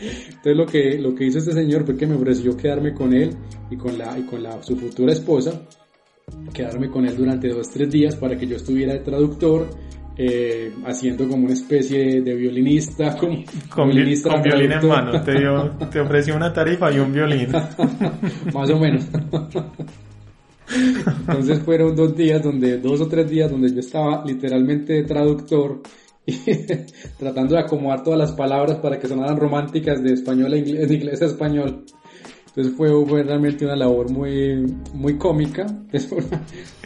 Entonces 0.00 0.56
lo 0.56 0.66
que, 0.66 0.98
lo 0.98 1.14
que 1.14 1.26
hizo 1.26 1.38
este 1.38 1.52
señor 1.52 1.84
fue 1.84 1.96
que 1.96 2.06
me 2.06 2.14
ofreció 2.14 2.56
quedarme 2.56 2.94
con 2.94 3.12
él 3.12 3.36
y 3.70 3.76
con, 3.76 3.98
la, 3.98 4.18
y 4.18 4.22
con 4.22 4.42
la, 4.42 4.62
su 4.62 4.76
futura 4.76 5.12
esposa 5.12 5.60
quedarme 6.54 6.90
con 6.90 7.06
él 7.06 7.16
durante 7.16 7.48
dos, 7.48 7.68
tres 7.70 7.90
días 7.90 8.16
para 8.16 8.36
que 8.36 8.46
yo 8.46 8.56
estuviera 8.56 8.92
de 8.92 9.00
traductor, 9.00 9.68
eh, 10.22 10.70
haciendo 10.84 11.26
como 11.26 11.44
una 11.44 11.54
especie 11.54 12.20
de 12.20 12.34
violinista, 12.34 13.16
con, 13.18 13.42
con, 13.70 13.88
violinista 13.88 14.28
con 14.28 14.42
violín 14.42 14.72
en 14.72 14.86
mano, 14.86 15.22
te, 15.22 15.38
dio, 15.38 15.70
te 15.90 15.98
ofreció 15.98 16.36
una 16.36 16.52
tarifa 16.52 16.92
y 16.92 16.98
un 16.98 17.10
violín. 17.10 17.48
Más 18.52 18.68
o 18.68 18.78
menos. 18.78 19.06
Entonces 21.20 21.60
fueron 21.60 21.96
dos 21.96 22.14
días 22.14 22.42
donde, 22.42 22.76
dos 22.76 23.00
o 23.00 23.08
tres 23.08 23.30
días 23.30 23.50
donde 23.50 23.72
yo 23.72 23.80
estaba 23.80 24.22
literalmente 24.26 24.92
de 24.92 25.04
traductor 25.04 25.80
y 26.26 26.36
tratando 27.18 27.54
de 27.54 27.62
acomodar 27.62 28.04
todas 28.04 28.18
las 28.18 28.32
palabras 28.32 28.76
para 28.76 28.98
que 28.98 29.08
sonaran 29.08 29.38
románticas 29.38 30.02
de 30.02 30.12
español 30.12 30.52
a 30.52 30.58
inglés, 30.58 30.86
de 30.86 30.94
inglés 30.96 31.22
a 31.22 31.26
español. 31.26 31.86
Entonces 32.50 32.74
fue, 32.76 32.88
fue, 33.06 33.22
realmente 33.22 33.64
una 33.64 33.76
labor 33.76 34.10
muy, 34.10 34.76
muy 34.92 35.16
cómica. 35.16 35.66
Es 35.92 36.10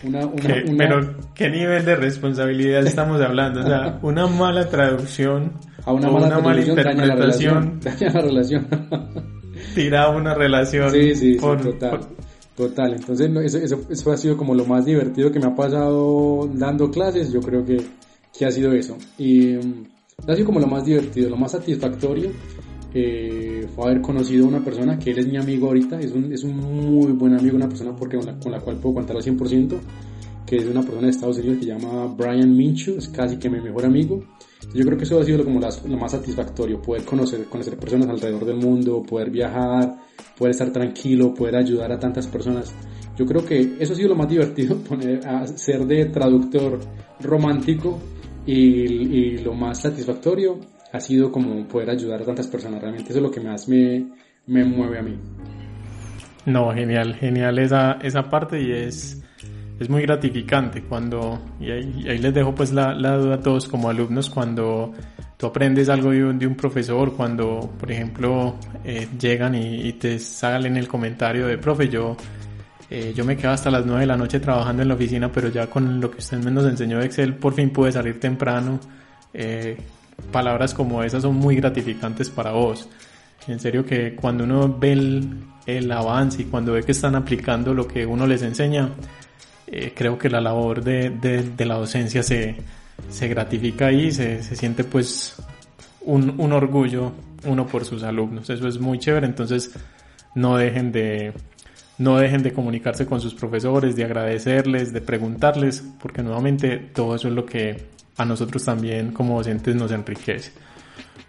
una, 0.04 0.26
una, 0.26 0.36
¿Qué, 0.36 0.64
una, 0.68 0.76
Pero, 0.76 1.16
¿qué 1.34 1.48
nivel 1.48 1.84
de 1.84 1.96
responsabilidad 1.96 2.86
estamos 2.86 3.20
hablando? 3.22 3.60
O 3.60 3.66
sea, 3.66 3.98
una 4.02 4.26
mala 4.26 4.68
traducción 4.68 5.52
a 5.84 5.92
una 5.92 6.10
o 6.10 6.12
mala, 6.12 6.26
una 6.26 6.38
mala 6.40 6.60
interpretación 6.60 7.80
daña 7.82 8.12
la 8.12 8.20
relación. 8.20 8.66
tira 9.74 10.10
una 10.10 10.34
relación. 10.34 10.90
Sí, 10.90 11.14
sí, 11.14 11.34
por, 11.36 11.58
sí 11.62 11.70
total. 11.70 11.90
por- 11.90 12.24
Total, 12.56 12.94
entonces 12.94 13.28
eso, 13.46 13.58
eso, 13.58 13.80
eso 13.90 14.12
ha 14.12 14.16
sido 14.16 14.36
como 14.36 14.54
lo 14.54 14.64
más 14.64 14.84
divertido 14.84 15.32
que 15.32 15.40
me 15.40 15.46
ha 15.46 15.54
pasado 15.56 16.48
dando 16.54 16.88
clases, 16.88 17.32
yo 17.32 17.40
creo 17.40 17.64
que, 17.64 17.84
que 18.36 18.46
ha 18.46 18.50
sido 18.52 18.72
eso. 18.72 18.96
Y 19.18 19.54
mm, 19.54 19.84
ha 20.28 20.34
sido 20.36 20.46
como 20.46 20.60
lo 20.60 20.68
más 20.68 20.84
divertido, 20.84 21.30
lo 21.30 21.36
más 21.36 21.50
satisfactorio 21.50 22.30
eh, 22.94 23.66
fue 23.74 23.86
haber 23.86 24.00
conocido 24.00 24.44
a 24.44 24.48
una 24.48 24.64
persona 24.64 24.98
que 24.98 25.10
él 25.10 25.18
es 25.18 25.26
mi 25.26 25.36
amigo 25.36 25.66
ahorita, 25.66 26.00
es 26.00 26.12
un, 26.12 26.32
es 26.32 26.44
un 26.44 26.56
muy 26.56 27.12
buen 27.12 27.34
amigo, 27.34 27.56
una 27.56 27.68
persona 27.68 27.94
porque 27.94 28.16
con 28.16 28.26
la, 28.26 28.38
con 28.38 28.52
la 28.52 28.60
cual 28.60 28.76
puedo 28.76 28.94
contar 28.96 29.16
al 29.16 29.22
100%, 29.22 29.76
que 30.46 30.56
es 30.56 30.66
una 30.66 30.82
persona 30.82 31.02
de 31.02 31.10
Estados 31.10 31.38
Unidos 31.38 31.58
que 31.58 31.64
se 31.64 31.70
llama 31.70 32.06
Brian 32.16 32.56
Minchu, 32.56 32.94
es 32.98 33.08
casi 33.08 33.36
que 33.36 33.50
mi 33.50 33.60
mejor 33.60 33.84
amigo. 33.86 34.22
Yo 34.74 34.84
creo 34.84 34.96
que 34.96 35.04
eso 35.04 35.18
ha 35.20 35.24
sido 35.24 35.44
como 35.44 35.58
las- 35.60 35.84
lo 35.86 35.96
más 35.96 36.12
satisfactorio, 36.12 36.80
poder 36.80 37.04
conocer, 37.04 37.44
conocer 37.46 37.76
personas 37.76 38.08
alrededor 38.08 38.44
del 38.44 38.56
mundo, 38.56 39.02
poder 39.02 39.30
viajar, 39.30 39.96
poder 40.38 40.52
estar 40.52 40.70
tranquilo, 40.70 41.34
poder 41.34 41.56
ayudar 41.56 41.90
a 41.92 41.98
tantas 41.98 42.26
personas. 42.26 42.72
Yo 43.18 43.26
creo 43.26 43.44
que 43.44 43.76
eso 43.78 43.92
ha 43.92 43.96
sido 43.96 44.10
lo 44.10 44.16
más 44.16 44.28
divertido, 44.28 44.76
poner 44.88 45.26
a 45.26 45.46
ser 45.46 45.84
de 45.86 46.06
traductor 46.06 46.78
romántico 47.20 47.98
y, 48.46 48.54
y 48.54 49.38
lo 49.38 49.54
más 49.54 49.80
satisfactorio 49.80 50.58
ha 50.94 51.00
sido 51.00 51.32
como 51.32 51.66
poder 51.66 51.90
ayudar 51.90 52.22
a 52.22 52.24
tantas 52.24 52.46
personas. 52.46 52.80
Realmente 52.80 53.10
eso 53.10 53.18
es 53.18 53.22
lo 53.24 53.30
que 53.30 53.40
más 53.40 53.68
me, 53.68 54.06
me 54.46 54.64
mueve 54.64 54.98
a 55.00 55.02
mí. 55.02 55.18
No, 56.46 56.72
genial, 56.72 57.16
genial 57.16 57.58
esa, 57.58 57.98
esa 58.00 58.30
parte 58.30 58.62
y 58.62 58.70
es, 58.70 59.20
es 59.80 59.90
muy 59.90 60.02
gratificante 60.02 60.82
cuando, 60.82 61.40
y 61.58 61.72
ahí, 61.72 62.02
y 62.04 62.08
ahí 62.08 62.18
les 62.18 62.32
dejo 62.32 62.54
pues 62.54 62.72
la, 62.72 62.94
la 62.94 63.16
duda 63.16 63.34
a 63.36 63.40
todos 63.40 63.66
como 63.66 63.88
alumnos, 63.88 64.30
cuando 64.30 64.92
tú 65.36 65.46
aprendes 65.46 65.88
algo 65.88 66.12
de 66.12 66.24
un, 66.24 66.38
de 66.38 66.46
un 66.46 66.54
profesor, 66.54 67.16
cuando 67.16 67.72
por 67.76 67.90
ejemplo 67.90 68.54
eh, 68.84 69.08
llegan 69.18 69.56
y, 69.56 69.88
y 69.88 69.94
te 69.94 70.20
salen 70.20 70.76
el 70.76 70.86
comentario 70.86 71.48
de 71.48 71.58
profe, 71.58 71.88
yo, 71.88 72.16
eh, 72.88 73.12
yo 73.16 73.24
me 73.24 73.36
quedo 73.36 73.50
hasta 73.50 73.68
las 73.68 73.84
9 73.84 74.02
de 74.02 74.06
la 74.06 74.16
noche 74.16 74.38
trabajando 74.38 74.82
en 74.82 74.88
la 74.88 74.94
oficina, 74.94 75.32
pero 75.32 75.48
ya 75.48 75.66
con 75.66 76.00
lo 76.00 76.08
que 76.08 76.18
usted 76.18 76.38
nos 76.38 76.66
enseñó 76.66 77.00
de 77.00 77.06
Excel, 77.06 77.34
por 77.34 77.52
fin 77.52 77.70
pude 77.70 77.90
salir 77.90 78.20
temprano. 78.20 78.78
Eh, 79.32 79.76
palabras 80.32 80.74
como 80.74 81.02
esas 81.02 81.22
son 81.22 81.36
muy 81.36 81.56
gratificantes 81.56 82.30
para 82.30 82.52
vos. 82.52 82.88
En 83.46 83.60
serio 83.60 83.84
que 83.84 84.14
cuando 84.14 84.44
uno 84.44 84.74
ve 84.78 84.92
el, 84.92 85.36
el 85.66 85.92
avance 85.92 86.42
y 86.42 86.44
cuando 86.46 86.72
ve 86.72 86.82
que 86.82 86.92
están 86.92 87.14
aplicando 87.14 87.74
lo 87.74 87.86
que 87.86 88.06
uno 88.06 88.26
les 88.26 88.42
enseña, 88.42 88.90
eh, 89.66 89.92
creo 89.94 90.18
que 90.18 90.30
la 90.30 90.40
labor 90.40 90.82
de, 90.82 91.10
de, 91.10 91.42
de 91.42 91.64
la 91.66 91.74
docencia 91.74 92.22
se, 92.22 92.56
se 93.08 93.28
gratifica 93.28 93.86
ahí, 93.86 94.10
se, 94.12 94.42
se 94.42 94.56
siente 94.56 94.84
pues 94.84 95.36
un, 96.02 96.34
un 96.38 96.52
orgullo 96.52 97.12
uno 97.44 97.66
por 97.66 97.84
sus 97.84 98.02
alumnos. 98.02 98.48
Eso 98.48 98.66
es 98.66 98.78
muy 98.78 98.98
chévere, 98.98 99.26
entonces 99.26 99.72
no 100.34 100.56
dejen 100.56 100.92
de, 100.92 101.32
no 101.98 102.16
dejen 102.16 102.42
de 102.42 102.52
comunicarse 102.52 103.06
con 103.06 103.20
sus 103.20 103.34
profesores, 103.34 103.96
de 103.96 104.04
agradecerles, 104.04 104.92
de 104.92 105.00
preguntarles, 105.00 105.84
porque 106.00 106.22
nuevamente 106.22 106.78
todo 106.78 107.14
eso 107.14 107.28
es 107.28 107.34
lo 107.34 107.44
que 107.44 107.93
a 108.16 108.24
nosotros 108.24 108.64
también 108.64 109.12
como 109.12 109.36
docentes 109.36 109.74
nos 109.74 109.90
enriquece. 109.90 110.52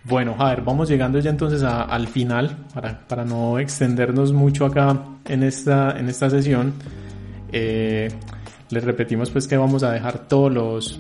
Bueno, 0.04 0.36
a 0.38 0.56
vamos 0.58 0.88
llegando 0.88 1.20
ya 1.20 1.32
entonces 1.32 1.64
al 1.64 2.08
final, 2.08 2.58
para, 2.74 3.08
para 3.08 3.26
no 3.26 3.58
extendernos 3.58 4.34
mucho 4.34 4.66
acá 4.66 5.02
en 5.26 5.42
esta, 5.42 5.98
en 5.98 6.10
esta 6.10 6.30
sesión. 6.30 6.74
Eh, 7.52 8.10
les 8.70 8.84
repetimos 8.84 9.32
pues 9.32 9.48
que 9.48 9.58
vamos 9.58 9.82
a 9.82 9.92
dejar 9.92 10.28
todos 10.28 10.52
los, 10.52 11.00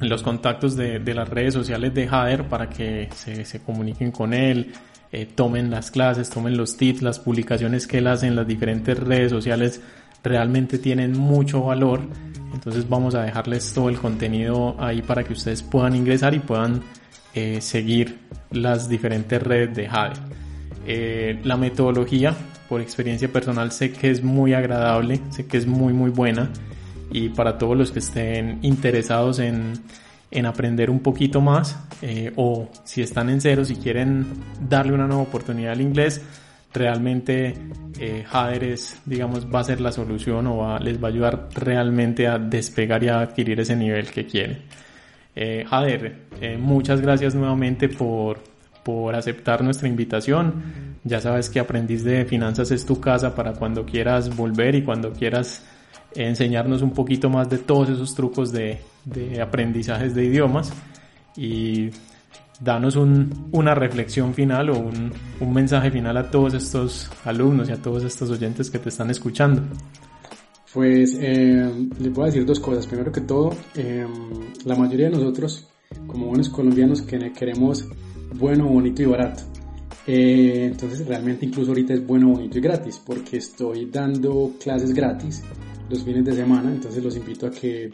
los 0.00 0.22
contactos 0.22 0.76
de, 0.76 1.00
de 1.00 1.14
las 1.14 1.28
redes 1.28 1.54
sociales 1.54 1.92
de 1.92 2.06
Jader 2.06 2.48
para 2.48 2.68
que 2.68 3.08
se, 3.14 3.44
se 3.44 3.60
comuniquen 3.62 4.12
con 4.12 4.32
él, 4.32 4.72
eh, 5.10 5.26
tomen 5.26 5.70
las 5.70 5.90
clases, 5.90 6.30
tomen 6.30 6.56
los 6.56 6.76
tips, 6.76 7.02
las 7.02 7.18
publicaciones 7.18 7.88
que 7.88 7.98
él 7.98 8.06
hace 8.06 8.28
en 8.28 8.36
las 8.36 8.46
diferentes 8.46 8.96
redes 8.96 9.32
sociales 9.32 9.80
realmente 10.22 10.78
tienen 10.78 11.18
mucho 11.18 11.64
valor. 11.64 12.00
Entonces 12.52 12.88
vamos 12.88 13.14
a 13.14 13.22
dejarles 13.22 13.72
todo 13.72 13.88
el 13.88 13.98
contenido 13.98 14.76
ahí 14.78 15.02
para 15.02 15.24
que 15.24 15.32
ustedes 15.32 15.62
puedan 15.62 15.94
ingresar 15.94 16.34
y 16.34 16.40
puedan 16.40 16.82
eh, 17.34 17.60
seguir 17.60 18.18
las 18.50 18.88
diferentes 18.88 19.42
redes 19.42 19.74
de 19.76 19.88
Jade. 19.88 20.20
Eh, 20.86 21.40
la 21.44 21.56
metodología, 21.56 22.34
por 22.68 22.80
experiencia 22.80 23.28
personal, 23.32 23.70
sé 23.70 23.92
que 23.92 24.10
es 24.10 24.22
muy 24.22 24.52
agradable, 24.54 25.20
sé 25.30 25.46
que 25.46 25.56
es 25.56 25.66
muy 25.66 25.92
muy 25.92 26.10
buena 26.10 26.50
y 27.12 27.28
para 27.28 27.58
todos 27.58 27.76
los 27.76 27.90
que 27.92 27.98
estén 27.98 28.58
interesados 28.62 29.38
en, 29.38 29.74
en 30.30 30.46
aprender 30.46 30.90
un 30.90 31.00
poquito 31.00 31.40
más 31.40 31.78
eh, 32.02 32.32
o 32.36 32.68
si 32.84 33.02
están 33.02 33.30
en 33.30 33.40
cero, 33.40 33.64
si 33.64 33.76
quieren 33.76 34.26
darle 34.68 34.92
una 34.92 35.06
nueva 35.06 35.22
oportunidad 35.22 35.72
al 35.72 35.80
inglés, 35.80 36.22
realmente 36.72 37.54
eh, 37.98 38.24
Jader 38.28 38.64
es, 38.64 38.98
digamos, 39.04 39.46
va 39.52 39.60
a 39.60 39.64
ser 39.64 39.80
la 39.80 39.92
solución 39.92 40.46
o 40.46 40.58
va- 40.58 40.78
les 40.78 41.02
va 41.02 41.08
a 41.08 41.10
ayudar 41.10 41.48
realmente 41.54 42.26
a 42.28 42.38
despegar 42.38 43.02
y 43.04 43.08
a 43.08 43.20
adquirir 43.20 43.60
ese 43.60 43.76
nivel 43.76 44.10
que 44.10 44.26
quieren. 44.26 44.58
Eh, 45.34 45.64
Jader, 45.68 46.16
eh, 46.40 46.56
muchas 46.58 47.00
gracias 47.00 47.34
nuevamente 47.34 47.88
por, 47.88 48.38
por 48.84 49.14
aceptar 49.14 49.62
nuestra 49.62 49.88
invitación. 49.88 50.90
Ya 51.04 51.20
sabes 51.20 51.48
que 51.50 51.60
Aprendiz 51.60 52.04
de 52.04 52.24
Finanzas 52.24 52.70
es 52.70 52.84
tu 52.84 53.00
casa 53.00 53.34
para 53.34 53.52
cuando 53.54 53.84
quieras 53.86 54.34
volver 54.36 54.74
y 54.74 54.82
cuando 54.82 55.12
quieras 55.12 55.64
enseñarnos 56.14 56.82
un 56.82 56.90
poquito 56.92 57.30
más 57.30 57.48
de 57.48 57.58
todos 57.58 57.88
esos 57.88 58.14
trucos 58.14 58.52
de, 58.52 58.80
de 59.04 59.40
aprendizajes 59.40 60.14
de 60.14 60.24
idiomas 60.24 60.72
y 61.36 61.90
danos 62.60 62.96
un- 62.96 63.48
una 63.52 63.74
reflexión 63.74 64.34
final 64.34 64.70
o 64.70 64.78
un, 64.78 65.12
un 65.40 65.52
mensaje 65.52 65.90
final 65.90 66.16
a 66.16 66.30
todos 66.30 66.54
estos 66.54 67.10
alumnos 67.24 67.68
y 67.68 67.72
a 67.72 67.76
todos 67.80 68.04
estos 68.04 68.30
oyentes 68.30 68.70
que 68.70 68.78
te 68.78 68.88
están 68.90 69.10
escuchando. 69.10 69.62
Pues 70.72 71.16
eh, 71.20 71.88
les 71.98 72.12
voy 72.12 72.24
a 72.24 72.26
decir 72.26 72.44
dos 72.46 72.60
cosas. 72.60 72.86
Primero 72.86 73.10
que 73.10 73.22
todo, 73.22 73.50
eh, 73.74 74.06
la 74.64 74.76
mayoría 74.76 75.06
de 75.10 75.16
nosotros, 75.16 75.66
como 76.06 76.26
buenos 76.26 76.48
colombianos, 76.48 77.02
que 77.02 77.32
queremos 77.32 77.86
bueno, 78.34 78.66
bonito 78.68 79.02
y 79.02 79.06
barato. 79.06 79.42
Eh, 80.06 80.68
entonces 80.70 81.06
realmente 81.06 81.44
incluso 81.46 81.70
ahorita 81.72 81.94
es 81.94 82.06
bueno, 82.06 82.28
bonito 82.28 82.58
y 82.58 82.60
gratis, 82.60 83.00
porque 83.04 83.38
estoy 83.38 83.86
dando 83.86 84.52
clases 84.62 84.94
gratis 84.94 85.42
los 85.88 86.04
fines 86.04 86.24
de 86.24 86.34
semana. 86.34 86.70
Entonces 86.70 87.02
los 87.02 87.16
invito 87.16 87.46
a 87.48 87.50
que 87.50 87.90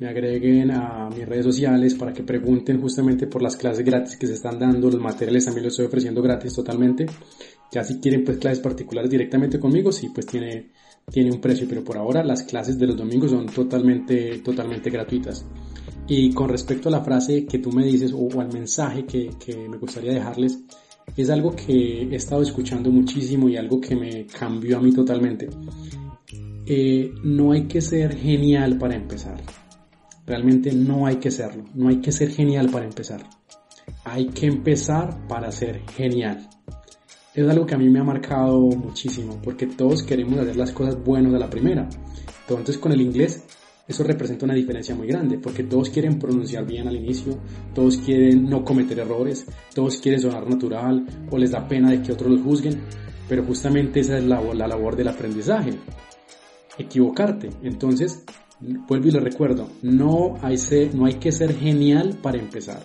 me 0.00 0.08
agreguen 0.08 0.70
a 0.70 1.10
mis 1.10 1.28
redes 1.28 1.44
sociales 1.44 1.94
para 1.94 2.14
que 2.14 2.22
pregunten 2.22 2.80
justamente 2.80 3.26
por 3.26 3.42
las 3.42 3.56
clases 3.56 3.84
gratis 3.84 4.16
que 4.16 4.26
se 4.26 4.32
están 4.32 4.58
dando. 4.58 4.90
Los 4.90 4.98
materiales 4.98 5.44
también 5.44 5.64
los 5.64 5.74
estoy 5.74 5.86
ofreciendo 5.86 6.22
gratis 6.22 6.54
totalmente. 6.54 7.04
Ya 7.70 7.84
si 7.84 8.00
quieren 8.00 8.24
pues 8.24 8.38
clases 8.38 8.60
particulares 8.60 9.10
directamente 9.10 9.60
conmigo, 9.60 9.92
sí 9.92 10.08
pues 10.12 10.26
tiene 10.26 10.70
tiene 11.10 11.30
un 11.30 11.40
precio, 11.40 11.66
pero 11.68 11.84
por 11.84 11.98
ahora 11.98 12.24
las 12.24 12.44
clases 12.44 12.78
de 12.78 12.86
los 12.86 12.96
domingos 12.96 13.30
son 13.30 13.46
totalmente, 13.46 14.38
totalmente 14.38 14.90
gratuitas. 14.90 15.44
Y 16.06 16.32
con 16.32 16.48
respecto 16.48 16.88
a 16.88 16.92
la 16.92 17.04
frase 17.04 17.44
que 17.44 17.58
tú 17.58 17.70
me 17.70 17.84
dices 17.84 18.14
o, 18.14 18.40
al 18.40 18.52
mensaje 18.52 19.04
que, 19.04 19.30
que 19.44 19.68
me 19.68 19.76
gustaría 19.76 20.12
dejarles, 20.12 20.60
es 21.16 21.30
algo 21.30 21.54
que 21.54 22.02
he 22.02 22.14
estado 22.14 22.42
escuchando 22.42 22.90
muchísimo 22.90 23.48
y 23.48 23.56
algo 23.56 23.80
que 23.80 23.96
me 23.96 24.26
cambió 24.26 24.78
a 24.78 24.80
mí 24.80 24.92
totalmente. 24.92 25.48
Eh, 26.66 27.12
no 27.24 27.52
hay 27.52 27.66
que 27.66 27.80
ser 27.80 28.16
genial 28.16 28.78
para 28.78 28.94
empezar. 28.94 29.40
Realmente 30.30 30.72
no 30.72 31.06
hay 31.06 31.16
que 31.16 31.30
serlo. 31.30 31.64
No 31.74 31.88
hay 31.88 32.00
que 32.00 32.12
ser 32.12 32.30
genial 32.30 32.70
para 32.70 32.86
empezar. 32.86 33.28
Hay 34.04 34.28
que 34.28 34.46
empezar 34.46 35.26
para 35.26 35.50
ser 35.50 35.82
genial 35.96 36.48
es 37.34 37.48
algo 37.48 37.64
que 37.64 37.74
a 37.74 37.78
mí 37.78 37.88
me 37.88 38.00
ha 38.00 38.04
marcado 38.04 38.60
muchísimo, 38.60 39.40
porque 39.42 39.66
todos 39.66 40.02
queremos 40.02 40.38
hacer 40.40 40.56
las 40.56 40.72
cosas 40.72 41.02
buenas 41.02 41.32
a 41.34 41.38
la 41.38 41.48
primera. 41.48 41.88
Entonces 42.48 42.78
con 42.78 42.92
el 42.92 43.00
inglés 43.00 43.44
eso 43.86 44.04
representa 44.04 44.44
una 44.44 44.54
diferencia 44.54 44.94
muy 44.94 45.06
grande, 45.06 45.38
porque 45.38 45.64
todos 45.64 45.90
quieren 45.90 46.18
pronunciar 46.18 46.64
bien 46.64 46.88
al 46.88 46.96
inicio, 46.96 47.38
todos 47.74 47.98
quieren 47.98 48.48
no 48.48 48.64
cometer 48.64 48.98
errores, 48.98 49.46
todos 49.74 49.98
quieren 49.98 50.20
sonar 50.20 50.48
natural 50.48 51.06
o 51.30 51.38
les 51.38 51.50
da 51.50 51.66
pena 51.66 51.90
de 51.90 52.02
que 52.02 52.12
otros 52.12 52.30
los 52.30 52.42
juzguen, 52.42 52.80
pero 53.28 53.44
justamente 53.44 54.00
esa 54.00 54.18
es 54.18 54.24
la, 54.24 54.40
la 54.54 54.68
labor 54.68 54.96
del 54.96 55.08
aprendizaje. 55.08 55.72
equivocarte. 56.78 57.50
Entonces, 57.62 58.24
vuelvo 58.60 59.08
y 59.08 59.10
le 59.10 59.20
recuerdo, 59.20 59.68
no 59.82 60.36
hay, 60.42 60.56
que 61.14 61.32
ser 61.32 61.54
genial 61.54 62.18
para 62.22 62.38
empezar. 62.38 62.82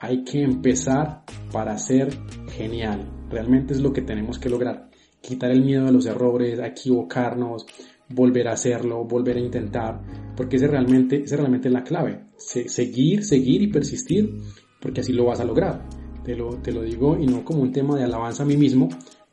Hay 0.00 0.24
que 0.24 0.42
empezar 0.42 1.24
para 1.52 1.76
ser 1.78 2.08
genial. 2.52 3.06
Realmente 3.30 3.74
es 3.74 3.80
lo 3.80 3.92
que 3.92 4.02
tenemos 4.02 4.38
que 4.38 4.48
lograr. 4.48 4.88
Quitar 5.20 5.50
el 5.50 5.64
miedo 5.64 5.86
a 5.86 5.92
los 5.92 6.06
errores, 6.06 6.58
a 6.58 6.68
equivocarnos, 6.68 7.66
volver 8.08 8.48
a 8.48 8.52
hacerlo, 8.52 9.04
volver 9.04 9.36
a 9.36 9.40
intentar, 9.40 10.00
porque 10.36 10.56
ese 10.56 10.66
realmente, 10.66 11.22
ese 11.22 11.36
realmente 11.36 11.68
la 11.68 11.84
clave. 11.84 12.24
seguir, 12.36 13.24
seguir 13.24 13.62
y 13.62 13.68
persistir, 13.68 14.34
porque 14.80 15.02
así 15.02 15.12
lo 15.12 15.26
vas 15.26 15.40
a 15.40 15.44
lograr. 15.44 15.86
Te 16.24 16.34
lo, 16.34 16.56
te 16.58 16.72
lo 16.72 16.82
digo 16.82 17.18
y 17.18 17.26
no 17.26 17.44
como 17.44 17.62
un 17.62 17.72
tema 17.72 17.96
de 17.96 18.04
alabanza 18.04 18.42
a 18.42 18.46
mí 18.46 18.56
mismo, 18.56 18.88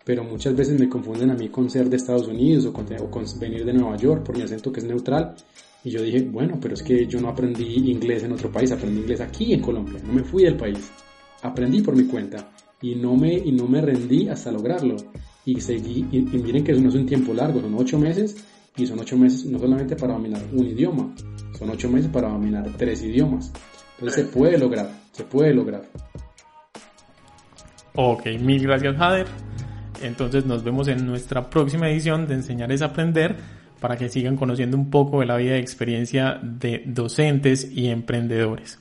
pero 0.08 0.24
muchas 0.24 0.56
veces 0.56 0.80
me 0.80 0.88
confunden 0.88 1.32
a 1.32 1.34
mí 1.34 1.50
con 1.50 1.70
ser 1.70 1.90
de 1.90 1.98
Estados 1.98 2.30
Unidos 2.30 2.66
o 2.66 2.72
con, 2.72 2.86
venir 3.42 3.66
de 3.66 3.74
Nueva 3.74 3.98
York 3.98 4.24
por 4.24 4.38
mi 4.38 4.44
acento 4.44 4.72
que 4.72 4.80
es 4.80 4.86
neutral. 4.86 5.36
Y 5.84 5.92
yo 5.92 6.02
dije, 6.02 6.22
bueno, 6.22 6.58
pero 6.60 6.74
es 6.74 6.84
que 6.84 7.06
yo 7.08 7.22
no 7.22 7.30
aprendí 7.30 7.90
inglés 7.90 8.24
en 8.24 8.34
otro 8.34 8.52
país, 8.52 8.72
aprendí 8.72 9.02
inglés 9.02 9.22
aquí 9.22 9.54
en 9.54 9.62
Colombia, 9.62 10.02
no 10.06 10.14
me 10.14 10.24
fui 10.24 10.44
del 10.44 10.58
país. 10.58 10.92
Aprendí 11.42 11.82
por 11.82 11.96
mi 11.96 12.06
cuenta 12.06 12.52
y 12.82 12.96
no 12.96 13.16
me, 13.16 13.34
y 13.34 13.52
no 13.52 13.68
me 13.68 13.82
rendí 13.82 14.28
hasta 14.28 14.52
lograrlo. 14.52 14.96
Y 15.46 15.62
seguí, 15.62 16.06
y, 16.12 16.20
miren 16.20 16.64
que 16.64 16.74
eso 16.74 16.82
no 16.82 16.90
es 16.90 16.96
un 16.96 17.06
tiempo 17.06 17.34
largo, 17.34 17.62
son 17.62 17.74
ocho 17.76 17.98
meses 17.98 18.36
y 18.76 18.86
son 18.86 19.00
ocho 19.00 19.18
meses 19.18 19.46
no 19.46 19.60
solamente 19.60 19.96
para 19.96 20.14
dominar 20.14 20.44
un 20.52 20.66
idioma, 20.66 21.14
son 21.58 21.70
ocho 21.70 21.90
meses 21.90 22.12
para 22.12 22.30
dominar 22.30 22.70
tres 22.78 23.02
idiomas. 23.04 23.52
Entonces 23.98 24.26
se 24.26 24.32
puede 24.32 24.58
lograr, 24.58 24.90
se 25.12 25.24
puede 25.24 25.54
lograr. 25.54 25.84
Ok, 27.96 28.28
mil 28.42 28.62
gracias 28.64 28.96
Jader. 28.98 29.28
Entonces 30.04 30.46
nos 30.46 30.64
vemos 30.64 30.88
en 30.88 31.06
nuestra 31.06 31.50
próxima 31.50 31.90
edición 31.90 32.28
de 32.28 32.36
Enseñar 32.36 32.72
es 32.72 32.82
Aprender 32.82 33.36
para 33.80 33.98
que 33.98 34.10
sigan 34.10 34.38
conociendo 34.38 34.78
un 34.78 34.90
poco 34.90 35.20
de 35.20 35.26
la 35.26 35.38
vida 35.38 35.58
y 35.58 35.60
experiencia 35.60 36.40
de 36.42 36.84
docentes 36.86 37.70
y 37.72 37.88
emprendedores. 37.88 38.80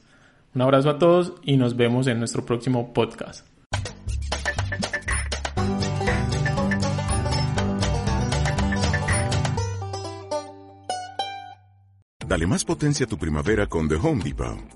Un 0.55 0.62
abrazo 0.62 0.90
a 0.90 0.99
todos 0.99 1.34
y 1.42 1.57
nos 1.57 1.76
vemos 1.76 2.07
en 2.07 2.18
nuestro 2.18 2.44
próximo 2.44 2.92
podcast. 2.94 3.47
Dale 12.26 12.47
más 12.47 12.64
potencia 12.64 13.07
a 13.07 13.09
tu 13.09 13.18
primavera 13.18 13.66
con 13.68 13.88
The 13.88 13.94
Home 13.94 14.24
Depot. 14.24 14.76